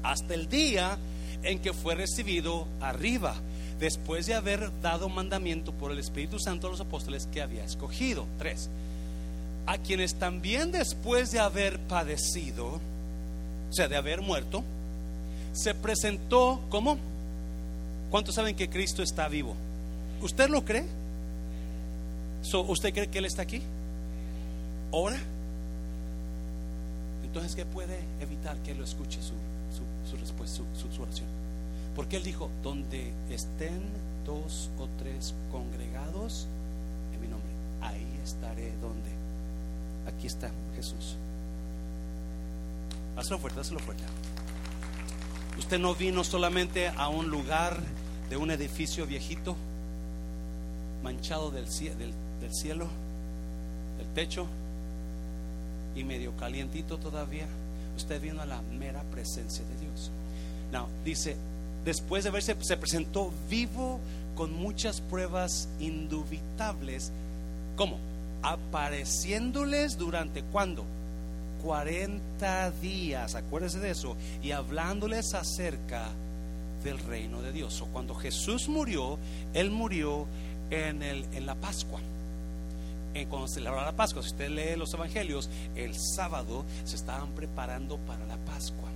hasta 0.04 0.34
el 0.34 0.48
día 0.48 0.98
en 1.44 1.60
que 1.60 1.74
fue 1.74 1.96
recibido 1.96 2.68
arriba, 2.82 3.36
después 3.80 4.26
de 4.26 4.36
haber 4.36 4.72
dado 4.82 5.10
mandamiento 5.10 5.72
por 5.74 5.92
el 5.92 6.00
Espíritu 6.00 6.40
Santo 6.40 6.68
a 6.68 6.72
los 6.72 6.80
apóstoles 6.80 7.28
que 7.32 7.42
había 7.42 7.64
escogido. 7.64 8.26
Tres, 8.38 8.70
a 9.66 9.78
quienes 9.78 10.16
también 10.16 10.72
después 10.72 11.32
de 11.32 11.40
haber 11.40 11.80
padecido, 11.80 12.80
o 13.70 13.74
sea, 13.74 13.88
de 13.88 13.98
haber 13.98 14.22
muerto, 14.22 14.64
se 15.54 15.74
presentó 15.74 16.62
como, 16.70 16.98
¿cuántos 18.12 18.36
saben 18.36 18.56
que 18.56 18.70
Cristo 18.70 19.02
está 19.02 19.28
vivo? 19.28 19.56
¿Usted 20.22 20.50
lo 20.50 20.64
cree? 20.64 20.86
¿Usted 22.54 22.94
cree 22.94 23.08
que 23.08 23.20
Él 23.20 23.26
está 23.26 23.42
aquí? 23.42 23.62
¿Ora? 24.92 25.20
Entonces, 27.24 27.56
¿qué 27.56 27.66
puede 27.66 28.00
evitar 28.22 28.56
que 28.60 28.72
Él 28.72 28.78
lo 28.78 28.86
escuche 28.86 29.20
su, 29.22 29.34
su, 30.10 30.18
respuesta, 30.18 30.62
su, 30.74 31.02
oración? 31.02 31.28
Porque 31.96 32.18
Él 32.18 32.24
dijo, 32.24 32.50
donde 32.64 33.12
estén 33.30 33.82
dos 34.26 34.70
o 34.80 34.88
tres 34.98 35.34
congregados 35.52 36.48
en 37.14 37.22
mi 37.22 37.28
nombre, 37.28 37.50
ahí 37.82 38.08
estaré 38.24 38.72
donde. 38.78 39.10
Aquí 40.08 40.28
está 40.28 40.52
Jesús. 40.76 41.18
Hazlo 43.18 43.40
fuerte, 43.40 43.60
hazlo 43.60 43.80
fuerte. 43.80 44.04
Usted 45.58 45.80
no 45.80 45.96
vino 45.96 46.24
solamente 46.24 46.90
a 46.90 47.08
un 47.08 47.30
lugar 47.30 47.82
de 48.30 48.38
un 48.38 48.52
edificio 48.52 49.06
viejito, 49.08 49.56
manchado 51.06 51.52
del, 51.52 51.68
cielo, 51.68 52.00
del 53.98 54.08
techo 54.16 54.48
y 55.96 56.04
medio 56.04 56.36
calientito 56.36 56.98
todavía, 56.98 57.46
usted 57.96 58.20
vino 58.20 58.42
a 58.42 58.48
la 58.48 58.60
mera 58.80 59.04
presencia 59.12 59.64
de 59.66 59.86
Dios. 59.86 60.10
Now, 60.72 60.88
dice, 61.06 61.38
después 61.86 62.24
de 62.24 62.32
verse, 62.32 62.56
se 62.60 62.76
presentó 62.76 63.32
vivo 63.52 64.00
con 64.36 64.52
muchas 64.52 65.00
pruebas 65.00 65.70
indubitables. 65.80 67.12
¿Cómo? 67.78 68.00
Apareciéndoles 68.42 70.00
durante 70.00 70.42
cuándo? 70.42 70.86
40 71.64 72.72
días, 72.82 73.36
acuérdese 73.36 73.78
de 73.78 73.92
eso, 73.92 74.18
y 74.42 74.52
hablándoles 74.52 75.36
acerca 75.36 76.10
del 76.84 76.98
reino 76.98 77.44
de 77.44 77.52
Dios. 77.52 77.80
O 77.82 77.86
cuando 77.86 78.16
Jesús 78.16 78.68
murió, 78.70 79.20
Él 79.54 79.70
murió 79.70 80.26
en, 80.72 81.04
el, 81.04 81.26
en 81.34 81.46
la 81.46 81.56
Pascua 81.56 82.00
cuando 83.24 83.48
se 83.48 83.56
celebra 83.56 83.86
la 83.86 83.94
Pascua, 83.94 84.22
si 84.22 84.30
usted 84.30 84.50
lee 84.50 84.76
los 84.76 84.94
evangelios, 84.94 85.50
el 85.76 85.96
sábado 85.96 86.66
se 86.84 86.98
estaban 86.98 87.30
preparando 87.30 87.98
para 88.00 88.26
la 88.26 88.36
Pascua. 88.38 88.90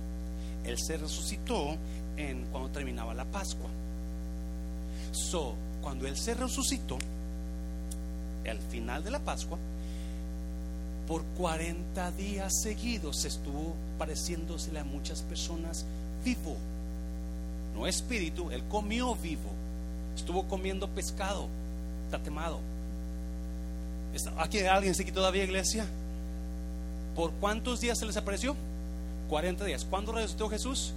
Él 0.64 0.78
se 0.78 0.98
resucitó 0.98 1.76
en, 2.18 2.44
cuando 2.52 2.68
terminaba 2.68 3.14
la 3.14 3.24
Pascua. 3.24 3.70
So, 5.12 5.54
cuando 5.80 6.06
él 6.06 6.18
se 6.18 6.34
resucitó, 6.34 6.98
al 8.46 8.58
final 8.58 9.02
de 9.02 9.10
la 9.10 9.20
Pascua, 9.20 9.58
por 11.06 11.24
40 11.38 12.12
días 12.12 12.60
seguidos 12.62 13.24
estuvo 13.24 13.74
pareciéndosele 13.98 14.80
a 14.80 14.84
muchas 14.84 15.22
personas 15.22 15.86
vivo, 16.24 16.56
no 17.74 17.86
espíritu, 17.86 18.50
él 18.50 18.62
comió 18.68 19.14
vivo, 19.16 19.50
estuvo 20.14 20.46
comiendo 20.46 20.88
pescado, 20.88 21.48
tatemado 22.10 22.60
¿Aquí 24.38 24.58
hay 24.58 24.66
alguien 24.66 24.94
aquí 24.98 25.12
todavía, 25.12 25.44
iglesia? 25.44 25.86
¿Por 27.14 27.32
cuántos 27.32 27.80
días 27.80 27.98
se 27.98 28.06
les 28.06 28.16
apareció? 28.16 28.56
40 29.28 29.64
días. 29.64 29.86
¿Cuándo 29.88 30.12
resucitó 30.12 30.48
Jesús? 30.48 30.92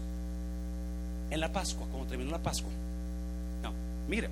En 1.30 1.40
la 1.40 1.52
Pascua, 1.52 1.88
cuando 1.92 2.08
terminó 2.08 2.32
la 2.32 2.40
Pascua. 2.40 2.72
No, 3.62 3.72
mire. 4.08 4.30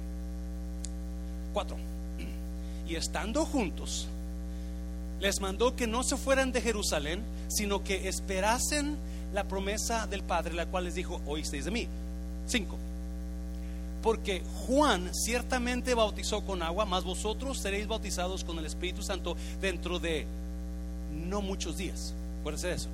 Cuatro. 1.53 1.77
Y 2.87 2.95
estando 2.95 3.45
juntos, 3.45 4.07
les 5.19 5.39
mandó 5.39 5.75
que 5.75 5.87
no 5.87 6.03
se 6.03 6.17
fueran 6.17 6.51
de 6.51 6.61
Jerusalén, 6.61 7.21
sino 7.47 7.83
que 7.83 8.09
esperasen 8.09 8.97
la 9.33 9.45
promesa 9.45 10.07
del 10.07 10.23
Padre, 10.23 10.55
la 10.55 10.65
cual 10.65 10.85
les 10.85 10.95
dijo, 10.95 11.21
oísteis 11.25 11.65
de 11.65 11.71
mí. 11.71 11.87
Cinco. 12.47 12.77
Porque 14.01 14.41
Juan 14.65 15.13
ciertamente 15.13 15.93
bautizó 15.93 16.41
con 16.41 16.63
agua, 16.63 16.85
mas 16.85 17.03
vosotros 17.03 17.59
seréis 17.59 17.87
bautizados 17.87 18.43
con 18.43 18.57
el 18.57 18.65
Espíritu 18.65 19.03
Santo 19.03 19.35
dentro 19.61 19.99
de 19.99 20.25
no 21.29 21.41
muchos 21.41 21.77
días. 21.77 22.13
Acuérdense 22.39 22.67
de 22.67 22.73
eso. 22.73 22.89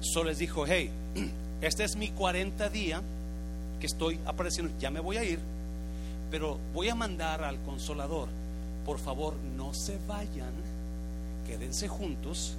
Solo 0.00 0.30
les 0.30 0.38
dijo, 0.38 0.66
hey, 0.66 0.90
este 1.60 1.84
es 1.84 1.96
mi 1.96 2.08
40 2.08 2.68
día 2.70 3.02
que 3.80 3.86
estoy 3.86 4.18
apareciendo, 4.26 4.72
ya 4.78 4.90
me 4.90 5.00
voy 5.00 5.16
a 5.16 5.24
ir, 5.24 5.38
pero 6.30 6.58
voy 6.72 6.88
a 6.88 6.94
mandar 6.94 7.44
al 7.44 7.60
consolador. 7.62 8.28
Por 8.84 8.98
favor, 8.98 9.34
no 9.56 9.72
se 9.72 9.98
vayan, 10.06 10.52
quédense 11.46 11.88
juntos, 11.88 12.54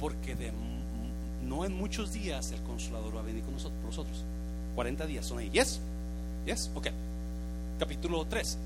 porque 0.00 0.34
de 0.34 0.52
no 1.42 1.64
en 1.64 1.76
muchos 1.76 2.12
días 2.12 2.52
el 2.52 2.60
consolador 2.62 3.16
va 3.16 3.20
a 3.20 3.24
venir 3.24 3.42
con 3.42 3.54
nosotros, 3.54 3.78
por 3.80 3.90
nosotros. 3.90 4.24
40 4.76 5.06
días 5.06 5.26
son 5.26 5.38
ahí. 5.38 5.50
Yes? 5.50 5.80
Yes? 6.44 6.70
Ok. 6.74 6.88
Capítulo 7.80 8.24
3. 8.26 8.58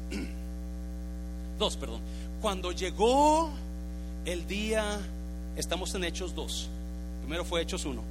2, 1.59 1.77
perdón. 1.81 2.01
Cuando 2.43 2.73
llegó 2.73 3.51
el 4.27 4.47
día, 4.47 5.01
estamos 5.57 5.95
en 5.95 6.05
Hechos 6.05 6.35
2. 6.35 6.69
Primero 7.23 7.45
fue 7.45 7.63
Hechos 7.63 7.87
1. 7.87 8.03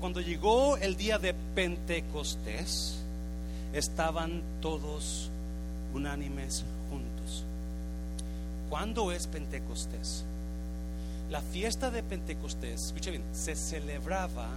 Cuando 0.00 0.20
llegó 0.20 0.76
el 0.76 0.96
día 0.96 1.18
de 1.18 1.34
Pentecostés, 1.54 2.98
estaban 3.72 4.42
todos 4.60 5.28
unánimes 5.92 6.64
juntos. 6.90 7.44
¿Cuándo 8.70 9.10
es 9.10 9.26
Pentecostés? 9.26 10.24
La 11.30 11.40
fiesta 11.40 11.90
de 11.90 12.02
Pentecostés, 12.02 12.86
escuche 12.86 13.10
bien, 13.10 13.24
se 13.32 13.56
celebraba 13.56 14.48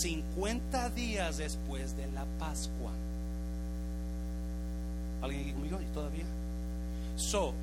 50 0.00 0.90
días 0.90 1.38
después 1.38 1.96
de 1.96 2.06
la 2.12 2.24
Pascua. 2.38 2.92
¿Alguien 5.22 5.42
aquí 5.42 5.52
conmigo? 5.52 5.80
¿Y 5.80 5.94
todavía? 5.94 6.24
So, 7.16 7.54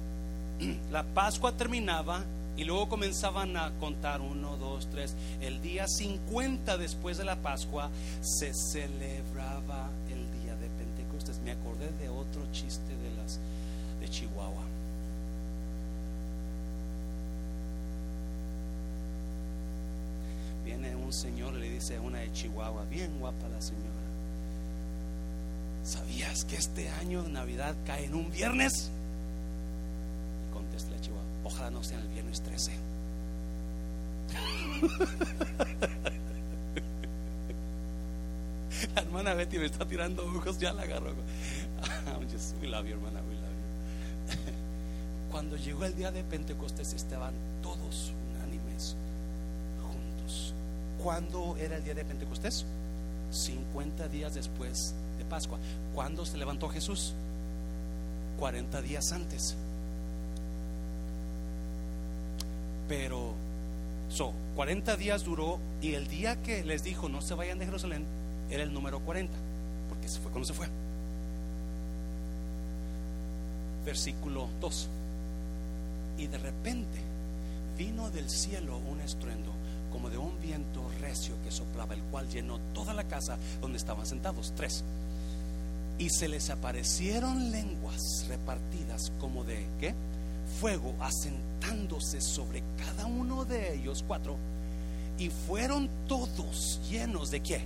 la 0.92 1.04
Pascua 1.04 1.52
terminaba 1.52 2.24
y 2.58 2.64
luego 2.64 2.90
comenzaban 2.90 3.58
a 3.58 3.72
contar 3.80 4.22
uno, 4.22 4.58
dos, 4.58 4.88
tres. 4.92 5.16
El 5.42 5.62
día 5.62 5.88
50 5.88 6.78
después 6.78 7.18
de 7.18 7.26
la 7.26 7.36
Pascua 7.38 7.90
se 8.22 8.54
celebraba 8.54 9.90
el 10.10 10.42
día 10.42 10.56
de 10.56 10.68
Pentecostés. 10.70 11.40
Me 11.40 11.52
acordé 11.52 11.92
de 12.00 12.10
otro 12.10 12.42
chiste 12.52 12.96
de 12.98 13.16
las 13.18 13.40
de 14.00 14.10
Chihuahua. 14.10 14.71
Viene 20.72 20.96
un 20.96 21.12
señor 21.12 21.54
y 21.56 21.60
le 21.60 21.70
dice 21.70 21.98
a 21.98 22.02
una 22.02 22.20
de 22.20 22.32
Chihuahua, 22.32 22.86
bien 22.86 23.20
guapa 23.20 23.50
la 23.50 23.62
señora. 23.62 23.92
¿Sabías 25.84 26.46
que 26.46 26.56
este 26.56 26.88
año 26.88 27.28
Navidad 27.28 27.76
cae 27.86 28.06
en 28.06 28.16
un 28.16 28.32
viernes? 28.32 28.90
Y 30.48 30.54
contesta 30.54 30.92
la 30.92 31.02
Chihuahua, 31.02 31.26
ojalá 31.44 31.72
no 31.72 31.84
sea 31.84 32.00
el 32.00 32.08
viernes 32.08 32.40
13. 32.42 32.72
La 38.96 39.02
hermana 39.02 39.34
Betty 39.34 39.60
me 39.60 39.66
está 39.66 39.86
tirando 39.86 40.26
ojos, 40.26 40.58
ya 40.58 40.72
la 40.74 40.84
just, 42.32 42.56
we 42.62 42.68
love 42.68 42.88
you, 42.88 42.96
hermana, 42.96 43.20
we 43.28 43.36
love 43.36 43.52
you. 43.52 43.58
Cuando 45.32 45.58
llegó 45.58 45.84
el 45.84 45.94
día 45.96 46.12
de 46.12 46.24
Pentecostés 46.24 46.94
estaban 46.94 47.34
todos 47.62 48.14
unánimes. 48.36 48.96
¿Cuándo 51.04 51.56
era 51.58 51.78
el 51.78 51.84
día 51.84 51.96
de 51.96 52.06
Pentecostés? 52.06 52.66
50 53.32 54.08
días 54.10 54.36
después 54.36 54.94
de 55.18 55.26
Pascua. 55.26 55.58
¿Cuándo 55.96 56.26
se 56.26 56.38
levantó 56.38 56.70
Jesús? 56.70 57.14
40 58.40 58.82
días 58.82 59.12
antes. 59.12 59.56
Pero, 62.88 63.34
so, 64.10 64.34
40 64.56 64.98
días 64.98 65.24
duró 65.24 65.60
y 65.82 65.94
el 65.94 66.08
día 66.08 66.42
que 66.42 66.64
les 66.64 66.84
dijo 66.84 67.10
no 67.10 67.22
se 67.22 67.34
vayan 67.34 67.58
de 67.58 67.66
Jerusalén 67.66 68.06
era 68.52 68.64
el 68.64 68.74
número 68.74 69.00
40, 69.00 69.34
porque 69.90 70.10
se 70.10 70.20
fue 70.20 70.30
cuando 70.30 70.46
se 70.46 70.54
fue. 70.54 70.68
Versículo 73.86 74.50
2. 74.60 74.90
Y 76.18 76.28
de 76.28 76.38
repente 76.38 77.00
vino 77.78 78.12
del 78.12 78.30
cielo 78.30 78.78
un 78.78 79.00
estruendo 79.00 79.61
como 79.92 80.10
de 80.10 80.18
un 80.18 80.40
viento 80.42 80.90
recio 81.00 81.36
que 81.44 81.52
soplaba, 81.52 81.94
el 81.94 82.02
cual 82.04 82.30
llenó 82.30 82.60
toda 82.74 82.94
la 82.94 83.04
casa 83.04 83.38
donde 83.62 83.78
estaban 83.78 84.06
sentados. 84.06 84.54
Tres. 84.56 84.84
Y 86.00 86.10
se 86.10 86.28
les 86.28 86.50
aparecieron 86.50 87.52
lenguas 87.52 88.26
repartidas 88.28 89.12
como 89.20 89.44
de 89.44 89.68
¿qué? 89.80 89.94
fuego 90.60 90.96
asentándose 91.00 92.22
sobre 92.22 92.64
cada 92.78 93.06
uno 93.06 93.46
de 93.46 93.76
ellos. 93.76 94.04
Cuatro. 94.08 94.38
Y 95.18 95.30
fueron 95.30 95.90
todos 96.08 96.80
llenos 96.90 97.30
de 97.30 97.42
qué? 97.42 97.62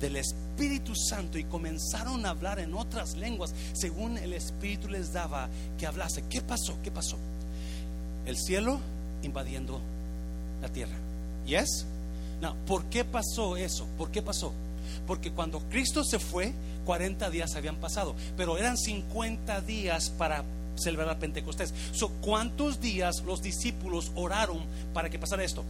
Del 0.00 0.16
Espíritu 0.16 0.94
Santo 0.94 1.38
y 1.38 1.44
comenzaron 1.44 2.24
a 2.26 2.30
hablar 2.30 2.58
en 2.58 2.74
otras 2.74 3.16
lenguas 3.16 3.54
según 3.72 4.18
el 4.18 4.32
Espíritu 4.32 4.88
les 4.88 5.12
daba 5.12 5.48
que 5.78 5.86
hablase. 5.86 6.24
¿Qué 6.28 6.40
pasó? 6.40 6.76
¿Qué 6.82 6.90
pasó? 6.90 7.16
El 8.26 8.36
cielo 8.36 8.80
invadiendo 9.22 9.80
la 10.60 10.68
tierra. 10.68 11.07
¿Yes? 11.48 11.86
No, 12.42 12.54
¿por 12.66 12.84
qué 12.84 13.04
pasó 13.04 13.56
eso? 13.56 13.86
¿Por 13.96 14.10
qué 14.10 14.22
pasó? 14.22 14.52
Porque 15.06 15.32
cuando 15.32 15.60
Cristo 15.70 16.04
se 16.04 16.18
fue, 16.18 16.52
40 16.84 17.30
días 17.30 17.56
habían 17.56 17.76
pasado, 17.76 18.14
pero 18.36 18.58
eran 18.58 18.76
50 18.76 19.62
días 19.62 20.10
para 20.10 20.44
celebrar 20.76 21.18
Pentecostés. 21.18 21.72
So, 21.92 22.10
¿Cuántos 22.20 22.80
días 22.80 23.22
los 23.26 23.42
discípulos 23.42 24.12
oraron 24.14 24.58
para 24.92 25.10
que 25.10 25.18
pasara 25.18 25.42
esto? 25.42 25.64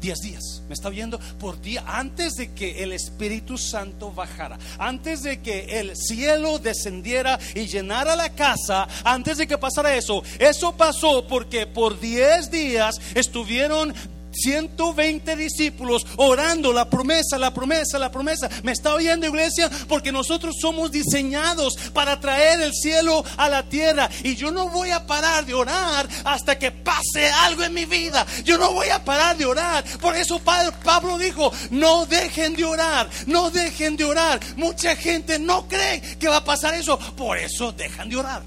10 0.00 0.18
días, 0.20 0.62
¿me 0.68 0.74
está 0.74 0.90
viendo? 0.90 1.18
Por 1.40 1.60
día, 1.60 1.82
antes 1.86 2.34
de 2.34 2.52
que 2.52 2.84
el 2.84 2.92
Espíritu 2.92 3.58
Santo 3.58 4.12
bajara, 4.12 4.56
antes 4.78 5.22
de 5.22 5.40
que 5.40 5.80
el 5.80 5.96
cielo 5.96 6.60
descendiera 6.60 7.38
y 7.54 7.66
llenara 7.66 8.14
la 8.14 8.30
casa, 8.30 8.86
antes 9.02 9.38
de 9.38 9.48
que 9.48 9.58
pasara 9.58 9.96
eso, 9.96 10.22
eso 10.38 10.76
pasó 10.76 11.26
porque 11.26 11.66
por 11.66 11.98
10 11.98 12.50
días 12.50 12.94
estuvieron 13.14 13.92
120 14.32 15.36
discípulos 15.36 16.06
orando 16.16 16.72
la 16.72 16.88
promesa, 16.88 17.38
la 17.38 17.52
promesa, 17.52 17.98
la 17.98 18.10
promesa. 18.10 18.48
¿Me 18.62 18.72
está 18.72 18.94
oyendo 18.94 19.26
iglesia? 19.26 19.70
Porque 19.88 20.12
nosotros 20.12 20.56
somos 20.60 20.90
diseñados 20.90 21.76
para 21.92 22.20
traer 22.20 22.60
el 22.60 22.72
cielo 22.72 23.24
a 23.36 23.48
la 23.48 23.62
tierra. 23.64 24.08
Y 24.22 24.36
yo 24.36 24.50
no 24.50 24.68
voy 24.68 24.90
a 24.90 25.06
parar 25.06 25.44
de 25.46 25.54
orar 25.54 26.08
hasta 26.24 26.58
que 26.58 26.70
pase 26.70 27.30
algo 27.42 27.62
en 27.64 27.74
mi 27.74 27.84
vida. 27.84 28.26
Yo 28.44 28.58
no 28.58 28.72
voy 28.72 28.88
a 28.88 29.04
parar 29.04 29.36
de 29.36 29.46
orar. 29.46 29.84
Por 30.00 30.16
eso 30.16 30.40
Pablo 30.40 31.18
dijo, 31.18 31.52
no 31.70 32.06
dejen 32.06 32.54
de 32.54 32.64
orar, 32.64 33.08
no 33.26 33.50
dejen 33.50 33.96
de 33.96 34.04
orar. 34.04 34.40
Mucha 34.56 34.96
gente 34.96 35.38
no 35.38 35.66
cree 35.68 36.00
que 36.18 36.28
va 36.28 36.38
a 36.38 36.44
pasar 36.44 36.74
eso. 36.74 36.98
Por 37.16 37.38
eso 37.38 37.72
dejan 37.72 38.08
de 38.08 38.16
orar. 38.16 38.42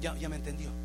Ya, 0.00 0.16
ya 0.18 0.28
me 0.30 0.36
entendió 0.36 0.79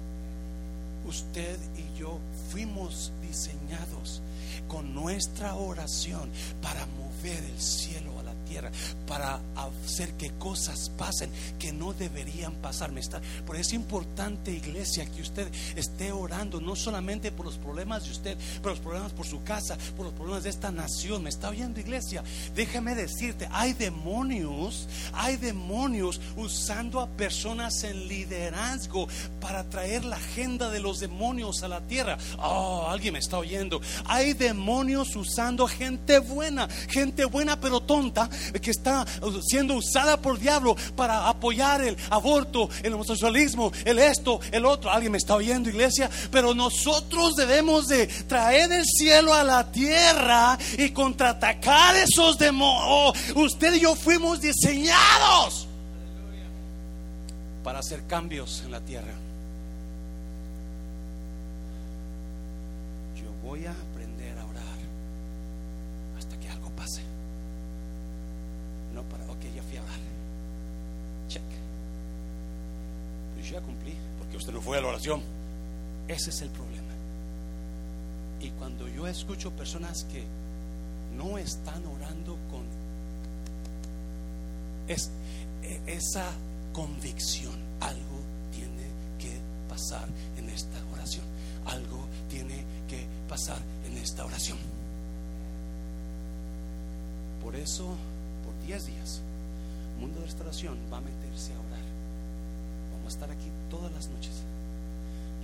usted 1.08 1.58
y 1.78 1.98
yo 1.98 2.20
fuimos 2.50 3.12
diseñados 3.36 4.22
con 4.68 4.94
nuestra 4.94 5.56
oración 5.56 6.32
para 6.62 6.86
mover 6.86 7.44
el 7.44 7.62
cielo 7.62 8.20
a 8.20 8.24
la 8.24 8.34
tierra, 8.46 8.72
para 9.08 9.40
hacer 9.56 10.14
que 10.14 10.32
cosas 10.32 10.92
pasen 10.98 11.30
que 11.60 11.72
no 11.72 11.94
deberían 11.94 12.54
pasar. 12.56 12.92
Por 13.46 13.56
eso 13.56 13.70
es 13.70 13.74
importante, 13.74 14.52
iglesia, 14.52 15.06
que 15.06 15.22
usted 15.22 15.52
esté 15.76 16.12
orando 16.12 16.62
no 16.62 16.76
solamente 16.76 17.32
por 17.32 17.46
los 17.46 17.58
problemas 17.58 18.06
de 18.06 18.12
usted, 18.12 18.38
por 18.62 18.72
los 18.72 18.80
problemas 18.80 19.12
por 19.12 19.26
su 19.26 19.44
casa, 19.44 19.78
por 19.96 20.06
los 20.06 20.14
problemas 20.14 20.44
de 20.44 20.50
esta 20.50 20.72
nación. 20.72 21.24
¿Me 21.24 21.30
está 21.30 21.50
oyendo, 21.50 21.80
iglesia? 21.80 22.24
Déjame 22.56 22.96
decirte, 22.96 23.48
hay 23.52 23.74
demonios, 23.74 24.88
hay 25.14 25.38
demonios 25.38 26.22
usando 26.38 27.02
a 27.02 27.08
personas 27.08 27.84
en 27.84 28.08
liderazgo 28.08 29.08
para 29.42 29.64
traer 29.70 30.06
la 30.06 30.18
agenda 30.18 30.70
de 30.70 30.80
los 30.80 31.00
demonios 31.00 31.64
a 31.64 31.68
la 31.68 31.82
tierra. 31.82 32.18
Oh, 32.38 32.88
alguien 32.88 33.14
me 33.14 33.20
está 33.26 33.38
oyendo. 33.38 33.82
Hay 34.06 34.34
demonios 34.34 35.16
usando 35.16 35.68
gente 35.68 36.20
buena, 36.20 36.68
gente 36.90 37.26
buena 37.26 37.60
pero 37.60 37.82
tonta, 37.82 38.30
que 38.62 38.72
está 38.72 39.06
siendo 39.48 39.76
usada 39.76 40.18
por 40.18 40.40
diablo 40.40 40.76
para 40.96 41.28
apoyar 41.28 41.82
el 41.82 41.98
aborto, 42.10 42.70
el 42.84 42.94
homosexualismo, 42.94 43.72
el 43.84 44.00
esto, 44.00 44.40
el 44.52 44.66
otro. 44.66 44.92
Alguien 44.92 45.12
me 45.12 45.18
está 45.18 45.36
oyendo, 45.36 45.70
iglesia, 45.70 46.10
pero 46.32 46.54
nosotros 46.54 47.36
debemos 47.36 47.88
de 47.88 48.08
traer 48.08 48.72
el 48.72 48.86
cielo 48.86 49.34
a 49.34 49.44
la 49.44 49.72
tierra 49.72 50.58
y 50.78 50.90
contraatacar 50.90 51.96
esos 51.96 52.38
demonios. 52.38 52.86
Oh, 52.88 53.14
usted 53.36 53.74
y 53.74 53.82
yo 53.82 53.96
fuimos 53.96 54.40
diseñados 54.42 55.68
para 57.64 57.80
hacer 57.80 58.06
cambios 58.06 58.62
en 58.64 58.72
la 58.72 58.80
tierra. 58.80 59.14
Yo 63.16 63.32
voy 63.46 63.66
a 63.66 63.72
aprender 63.72 64.38
a 64.40 64.46
orar 64.46 64.78
hasta 66.18 66.38
que 66.40 66.50
algo 66.50 66.70
pase. 66.72 67.02
No 68.94 69.04
para, 69.04 69.24
ok, 69.26 69.42
ya 69.56 69.62
fui 69.62 69.78
a 69.78 69.84
orar. 69.84 70.00
Check. 71.28 71.44
Pues 73.36 73.50
ya 73.50 73.62
cumplí, 73.62 73.96
porque 74.18 74.38
usted 74.38 74.52
no 74.52 74.62
fue 74.62 74.80
a 74.80 74.82
la 74.82 74.88
oración. 74.88 75.22
Ese 76.08 76.32
es 76.32 76.42
el 76.42 76.50
problema. 76.50 76.94
Y 78.42 78.50
cuando 78.52 78.88
yo 78.88 79.08
escucho 79.08 79.52
personas 79.52 80.06
que 80.06 80.24
no 81.16 81.38
están 81.38 81.86
orando 81.86 82.38
con 82.50 82.64
e, 84.88 84.96
esa 85.88 86.32
convicción, 86.74 87.56
algo 87.80 88.20
tiene 88.52 88.88
que 89.20 89.40
pasar 89.70 90.08
en 90.38 90.50
esta 90.50 90.78
oración, 90.94 91.26
algo 91.66 92.05
pasar 93.28 93.60
en 93.88 93.98
esta 93.98 94.26
oración. 94.26 94.58
Por 97.42 97.56
eso, 97.56 97.96
por 98.44 98.68
10 98.68 98.88
días, 98.88 99.22
Mundo 100.00 100.20
de 100.20 100.26
Restauración 100.26 100.78
va 100.92 100.98
a 100.98 101.02
meterse 101.02 101.54
a 101.54 101.60
orar. 101.60 101.86
Vamos 102.94 103.14
a 103.14 103.16
estar 103.16 103.32
aquí 103.32 103.50
todas 103.70 103.92
las 103.94 104.10
noches. 104.10 104.44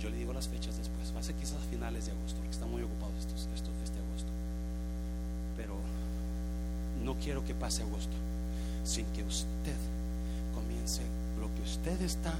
Yo 0.00 0.10
le 0.10 0.16
digo 0.16 0.32
las 0.32 0.48
fechas 0.48 0.76
después. 0.76 1.14
Va 1.14 1.20
a 1.20 1.22
ser 1.22 1.34
quizás 1.36 1.58
a 1.58 1.70
finales 1.70 2.06
de 2.06 2.12
agosto, 2.12 2.38
porque 2.38 2.50
están 2.52 2.70
muy 2.70 2.82
ocupados 2.82 3.14
estos, 3.20 3.48
estos, 3.54 3.72
este 3.84 3.98
agosto. 3.98 4.30
Pero 5.56 5.76
no 7.04 7.14
quiero 7.14 7.44
que 7.44 7.54
pase 7.54 7.82
agosto 7.82 8.16
sin 8.84 9.06
que 9.06 9.22
usted 9.22 9.76
comience 10.54 11.02
lo 11.40 11.52
que 11.54 11.62
usted 11.62 12.00
está 12.02 12.34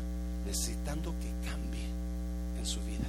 necesitando 0.45 1.15
que 1.21 1.49
cambie 1.49 1.87
en 2.59 2.67
su 2.67 2.81
vida. 2.81 3.07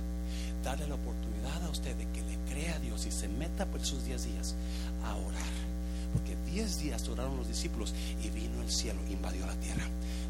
Darle 0.63 0.87
la 0.87 0.95
oportunidad 0.95 1.63
a 1.65 1.69
usted 1.69 1.95
de 1.95 2.07
que 2.07 2.21
le 2.21 2.37
crea 2.49 2.75
a 2.75 2.79
Dios 2.79 3.05
y 3.05 3.11
se 3.11 3.27
meta 3.27 3.65
por 3.65 3.81
esos 3.81 4.05
10 4.05 4.23
días 4.23 4.55
a 5.03 5.15
orar. 5.15 5.41
Porque 6.13 6.35
10 6.51 6.79
días 6.79 7.07
oraron 7.09 7.37
los 7.37 7.47
discípulos 7.47 7.93
y 8.23 8.29
vino 8.29 8.61
el 8.61 8.71
cielo, 8.71 8.99
invadió 9.09 9.45
la 9.45 9.55
tierra. 9.55 9.83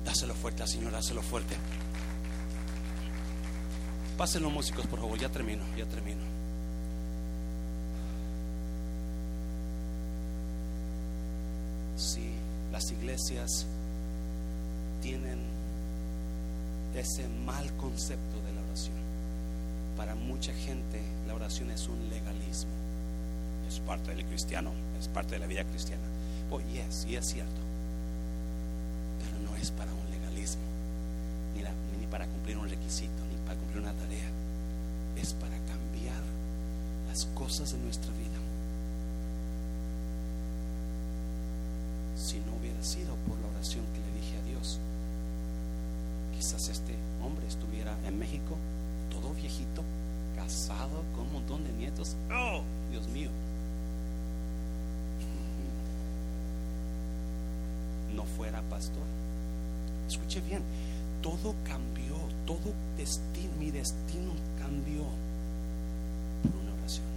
Dáselo 0.06 0.34
fuerte 0.34 0.64
al 0.64 0.70
Señor, 0.70 0.92
dáselo 0.92 1.22
fuerte. 1.22 1.56
Pasen 4.18 4.44
los 4.44 4.52
músicos, 4.52 4.88
por 4.88 5.00
favor, 5.00 5.20
ya 5.20 5.30
termino, 5.30 5.64
ya 5.78 5.86
termino. 5.86 6.22
Sí, 11.96 12.32
las 12.72 12.92
iglesias 12.92 13.66
tienen 15.02 15.40
ese 16.96 17.28
mal 17.46 17.72
concepto 17.78 18.40
de 18.42 18.54
la 18.54 18.62
oración. 18.62 19.03
Para 20.04 20.16
mucha 20.16 20.52
gente 20.52 21.02
la 21.26 21.34
oración 21.34 21.72
es 21.72 21.88
un 21.88 21.98
legalismo. 22.10 22.74
Es 23.70 23.80
parte 23.80 24.14
del 24.14 24.26
cristiano, 24.26 24.72
es 25.00 25.08
parte 25.08 25.36
de 25.36 25.40
la 25.40 25.48
vida 25.48 25.64
cristiana. 25.64 26.04
Oh, 26.52 26.60
yes, 26.60 27.08
y 27.08 27.16
es 27.16 27.26
cierto. 27.26 27.62
Pero 29.24 29.50
no 29.50 29.56
es 29.56 29.72
para 29.72 29.94
un 29.94 30.12
legalismo, 30.12 30.62
ni, 31.56 31.62
ni 32.02 32.06
para 32.08 32.28
cumplir 32.28 32.58
un 32.58 32.68
requisito, 32.68 33.24
ni 33.32 33.38
para 33.46 33.58
cumplir 33.58 33.82
una 33.82 33.94
tarea. 33.94 34.28
Es 35.16 35.32
para 35.36 35.56
cambiar 35.56 36.22
las 37.08 37.24
cosas 37.28 37.72
de 37.72 37.78
nuestra 37.78 38.12
vida. 38.12 38.40
Si 42.18 42.40
no 42.40 42.58
hubiera 42.60 42.84
sido 42.84 43.16
por 43.26 43.40
la 43.40 43.48
oración 43.56 43.86
que 43.94 44.02
le 44.02 44.20
dije 44.20 44.38
a 44.38 44.50
Dios, 44.50 44.80
quizás 46.36 46.68
este 46.68 46.94
hombre 47.24 47.48
estuviera 47.48 47.96
en 48.06 48.20
México, 48.20 48.58
todo 49.14 49.34
viejito, 49.36 49.84
casado 50.44 51.04
con 51.16 51.28
un 51.28 51.34
montón 51.34 51.64
de 51.64 51.72
nietos. 51.74 52.16
Oh, 52.32 52.62
Dios 52.92 53.08
mío. 53.10 53.30
No 58.16 58.24
fuera 58.26 58.62
pastor. 58.70 59.04
Escuche 60.08 60.40
bien, 60.42 60.62
todo 61.24 61.56
cambió, 61.66 62.16
todo 62.46 62.72
destino, 62.96 63.52
mi 63.58 63.72
destino 63.72 64.34
cambió 64.60 65.02
por 66.44 66.56
una 66.62 66.74
oración. 66.74 67.08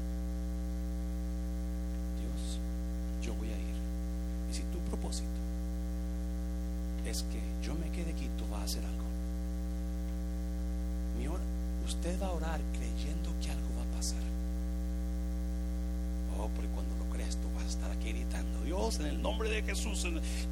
Dios, 2.19 2.59
yo 3.21 3.35
voy 3.35 3.49
a 3.49 3.59
ir. 3.59 3.77
Y 4.51 4.55
si 4.55 4.63
tu 4.73 4.79
propósito 4.89 5.29
es 7.05 7.25
que 7.25 7.43
yo 7.63 7.75
me 7.75 7.91
quede 7.91 8.13
aquí, 8.13 8.31
tú 8.39 8.47
vas 8.51 8.61
a 8.61 8.65
hacer 8.65 8.85
algo. 8.87 9.16
Usted 11.87 12.21
va 12.21 12.27
a 12.27 12.33
orar 12.33 12.61
creyendo 12.73 13.31
que 13.41 13.51
algo 13.51 13.69
va 13.79 13.83
a 13.83 13.97
pasar. 13.97 14.19
Oh, 16.37 16.49
porque 16.49 16.69
cuando 16.71 16.97
lo 16.97 17.09
crees, 17.13 17.37
tú 17.37 17.49
vas 17.55 17.65
a 17.65 17.69
estar 17.69 17.91
aquí 17.93 18.11
gritando, 18.11 18.65
Dios, 18.65 18.99
en 18.99 19.07
el 19.07 19.23
nombre 19.23 19.49
de 19.49 19.63
Jesús. 19.63 20.05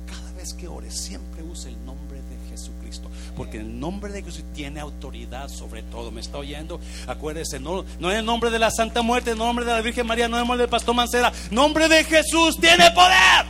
Cada 0.07 0.33
vez 0.33 0.55
que 0.55 0.69
ores, 0.69 0.95
siempre 0.95 1.43
use 1.43 1.71
el 1.71 1.85
nombre 1.85 2.19
de 2.19 2.51
Jesucristo. 2.51 3.11
Porque 3.37 3.59
el 3.59 3.81
nombre 3.81 4.13
de 4.13 4.23
Jesús 4.23 4.45
tiene 4.55 4.79
autoridad 4.79 5.49
sobre 5.49 5.83
todo. 5.83 6.13
¿Me 6.13 6.21
está 6.21 6.39
oyendo? 6.39 6.79
Acuérdese, 7.09 7.59
no, 7.59 7.85
no 7.99 8.13
en 8.13 8.19
el 8.19 8.25
nombre 8.25 8.51
de 8.51 8.61
la 8.61 8.71
Santa 8.71 9.03
Muerte, 9.03 9.31
en 9.31 9.37
el 9.37 9.45
nombre 9.45 9.65
de 9.65 9.73
la 9.73 9.81
Virgen 9.81 10.07
María, 10.07 10.29
no 10.29 10.37
en 10.37 10.43
el 10.43 10.47
nombre 10.47 10.63
del 10.63 10.71
Pastor 10.71 10.95
Mancera. 10.95 11.33
Nombre 11.51 11.89
de 11.89 12.05
Jesús 12.05 12.57
tiene 12.61 12.93
poder. 12.93 13.45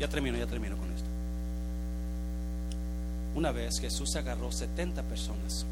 Ya 0.00 0.08
termino, 0.08 0.36
ya 0.36 0.46
termino 0.46 0.76
con 0.76 0.92
esto. 0.92 1.06
Una 3.36 3.52
vez 3.52 3.78
Jesús 3.80 4.16
agarró 4.16 4.50
70 4.50 5.00
personas. 5.04 5.64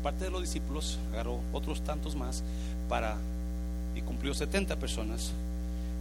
Aparte 0.00 0.24
de 0.24 0.30
los 0.30 0.40
discípulos, 0.42 0.98
agarró 1.12 1.40
otros 1.52 1.82
tantos 1.82 2.16
más 2.16 2.42
para 2.88 3.16
y 3.94 4.00
cumplió 4.00 4.34
70 4.34 4.76
personas. 4.76 5.32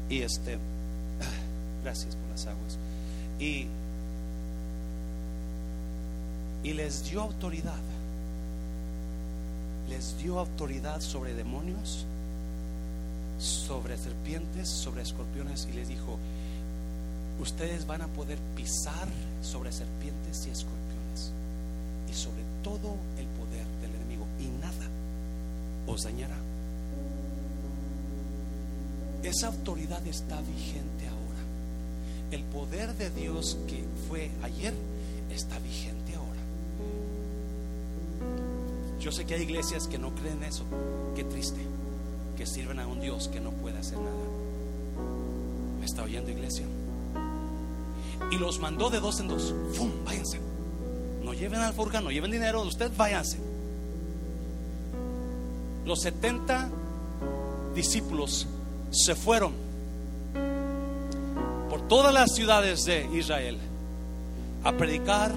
Y 0.10 0.22
este, 0.22 0.58
gracias 1.84 2.16
por 2.16 2.30
las 2.30 2.46
aguas. 2.48 2.78
Y 3.40 3.68
y 6.64 6.74
les 6.74 7.10
dio 7.10 7.22
autoridad. 7.22 7.80
Les 9.90 10.18
dio 10.20 10.40
autoridad 10.40 11.02
sobre 11.02 11.34
demonios, 11.34 12.06
sobre 13.40 13.98
serpientes, 13.98 14.68
sobre 14.68 15.02
escorpiones 15.02 15.68
y 15.72 15.74
les 15.74 15.88
dijo, 15.88 16.20
ustedes 17.40 17.88
van 17.88 18.02
a 18.02 18.08
poder 18.08 18.38
pisar 18.56 19.08
sobre 19.42 19.72
serpientes 19.72 20.46
y 20.46 20.52
escorpiones 20.52 21.32
y 22.10 22.14
sobre 22.14 22.44
todo 22.64 22.98
el 23.18 23.26
poder 23.28 23.66
del 23.82 23.96
enemigo 23.96 24.28
y 24.40 24.48
nada 24.62 24.90
os 25.90 26.04
dañará. 26.04 26.38
Esa 29.24 29.48
autoridad 29.48 30.06
está 30.08 30.40
vigente 30.42 31.08
ahora. 31.08 31.40
El 32.32 32.44
poder 32.44 32.96
de 32.96 33.10
Dios 33.10 33.58
que 33.68 33.84
fue 34.08 34.32
ayer 34.44 34.74
está 35.30 35.60
vigente 35.60 36.16
ahora. 36.16 36.40
Yo 39.00 39.12
sé 39.12 39.26
que 39.26 39.36
hay 39.36 39.42
iglesias 39.42 39.88
que 39.88 39.98
no 39.98 40.14
creen 40.16 40.44
eso. 40.44 40.64
Qué 41.16 41.24
triste. 41.24 41.60
Que 42.38 42.46
sirven 42.46 42.80
a 42.80 42.88
un 42.88 43.02
Dios 43.02 43.28
que 43.28 43.40
no 43.40 43.52
puede 43.52 43.80
hacer 43.80 43.98
nada. 43.98 44.14
¿Me 45.80 45.86
está 45.86 46.04
oyendo 46.04 46.32
iglesia? 46.32 46.66
Y 48.32 48.38
los 48.38 48.60
mandó 48.60 48.90
de 48.90 49.00
dos 49.00 49.20
en 49.20 49.28
dos. 49.28 49.54
¡Fum! 49.74 49.92
Váyanse. 50.06 50.40
No 51.24 51.34
lleven 51.34 51.60
alforja, 51.60 52.00
no 52.00 52.12
lleven 52.12 52.32
dinero. 52.32 52.62
Usted 52.62 52.92
váyanse. 52.96 53.49
Los 55.90 56.02
70 56.02 56.70
discípulos 57.74 58.46
se 58.92 59.16
fueron 59.16 59.54
por 61.68 61.82
todas 61.88 62.14
las 62.14 62.36
ciudades 62.36 62.86
de 62.86 63.10
Israel 63.12 63.58
a 64.64 64.72
predicar, 64.74 65.32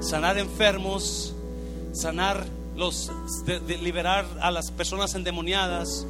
sanar 0.00 0.36
enfermos, 0.36 1.34
sanar 1.94 2.44
los, 2.76 3.10
de- 3.46 3.78
liberar 3.78 4.26
a 4.42 4.50
las 4.50 4.70
personas 4.70 5.14
endemoniadas. 5.14 6.04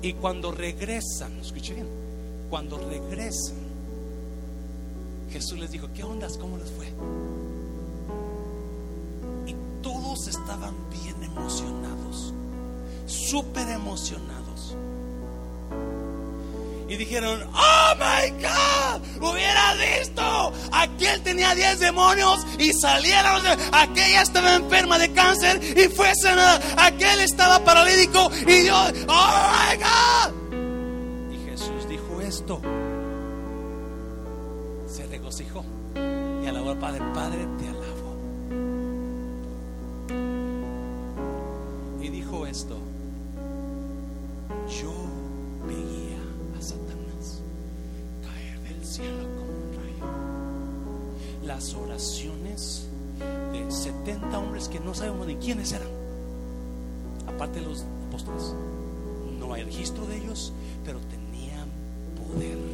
Y 0.00 0.14
cuando 0.14 0.50
regresan, 0.50 1.38
escuche 1.40 1.74
bien, 1.74 1.88
cuando 2.48 2.78
regresan, 2.78 3.56
Jesús 5.30 5.58
les 5.58 5.70
dijo, 5.72 5.88
¿qué 5.94 6.04
ondas? 6.04 6.38
¿Cómo 6.38 6.56
les 6.56 6.70
fue? 6.70 6.86
Y 9.46 9.54
todos 9.82 10.26
estaban 10.26 10.74
bien 10.90 11.22
emocionados, 11.22 12.32
súper 13.08 13.68
emocionados. 13.70 14.76
Y 16.88 16.96
dijeron, 16.96 17.42
oh 17.54 17.94
my 17.96 18.30
God, 18.40 19.30
hubiera 19.30 19.74
visto, 19.74 20.52
aquel 20.72 21.22
tenía 21.22 21.54
10 21.54 21.80
demonios 21.80 22.46
y 22.58 22.72
salieron, 22.72 23.42
aquella 23.72 24.22
estaba 24.22 24.54
enferma 24.54 24.98
de 24.98 25.12
cáncer 25.12 25.60
y 25.62 25.88
fue 25.88 26.14
sanada, 26.14 26.58
aquel 26.78 27.20
estaba 27.20 27.62
paralítico 27.62 28.30
y 28.40 28.62
Dios, 28.62 28.94
oh 29.06 29.50
my 29.52 29.76
God. 29.76 30.32
Y 31.34 31.50
Jesús 31.50 31.86
dijo 31.90 32.22
esto, 32.22 32.62
se 34.88 35.06
regocijó 35.08 35.62
y 36.42 36.46
alabó 36.46 36.70
al 36.70 36.78
Padre, 36.78 37.02
Padre 37.12 37.46
te 37.58 37.68
alabo. 37.68 38.16
Y 42.00 42.08
dijo 42.08 42.46
esto, 42.46 42.78
yo 44.68 44.92
veía 45.66 46.18
a 46.58 46.62
Satanás 46.62 47.40
caer 48.22 48.60
del 48.60 48.84
cielo 48.84 49.24
como 49.36 49.52
un 49.52 49.74
rayo. 49.74 51.46
Las 51.46 51.74
oraciones 51.74 52.86
de 53.52 53.70
70 53.70 54.38
hombres 54.38 54.68
que 54.68 54.80
no 54.80 54.94
sabemos 54.94 55.26
ni 55.26 55.36
quiénes 55.36 55.72
eran, 55.72 55.88
aparte 57.26 57.60
de 57.60 57.66
los 57.66 57.84
apóstoles. 58.08 58.54
No 59.38 59.54
hay 59.54 59.64
registro 59.64 60.06
de 60.06 60.18
ellos, 60.18 60.52
pero 60.84 60.98
tenían 61.00 61.68
poder. 62.16 62.67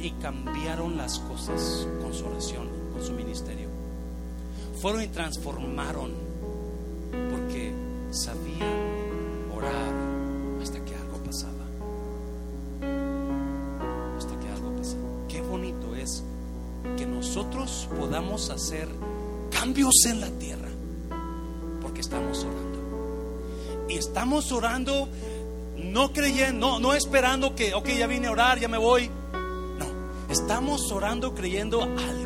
Y 0.00 0.12
cambiaron 0.12 0.96
las 0.96 1.18
cosas 1.18 1.86
con 2.00 2.14
su 2.14 2.24
oración, 2.26 2.68
con 2.92 3.04
su 3.04 3.12
ministerio. 3.12 3.68
Fueron 4.80 5.02
y 5.02 5.08
transformaron 5.08 6.12
porque 7.30 7.72
sabían 8.10 9.50
orar 9.56 9.92
hasta 10.62 10.84
que 10.84 10.94
algo 10.94 11.18
pasaba. 11.24 11.64
Hasta 14.16 14.38
que 14.38 14.48
algo 14.50 14.76
pasaba. 14.76 15.02
Qué 15.28 15.40
bonito 15.40 15.96
es 15.96 16.22
que 16.96 17.04
nosotros 17.04 17.88
podamos 17.98 18.50
hacer 18.50 18.88
cambios 19.50 20.06
en 20.06 20.20
la 20.20 20.30
tierra 20.30 20.68
porque 21.82 22.02
estamos 22.02 22.44
orando. 22.44 23.86
Y 23.88 23.94
estamos 23.94 24.52
orando 24.52 25.08
no 25.76 26.12
creyendo, 26.12 26.78
no, 26.78 26.94
esperando 26.94 27.54
que, 27.54 27.74
ok, 27.74 27.88
ya 27.98 28.06
vine 28.06 28.28
a 28.28 28.32
orar, 28.32 28.60
ya 28.60 28.68
me 28.68 28.78
voy. 28.78 29.10
Estamos 30.40 30.92
orando 30.92 31.34
creyendo 31.34 31.82
algo 31.82 32.17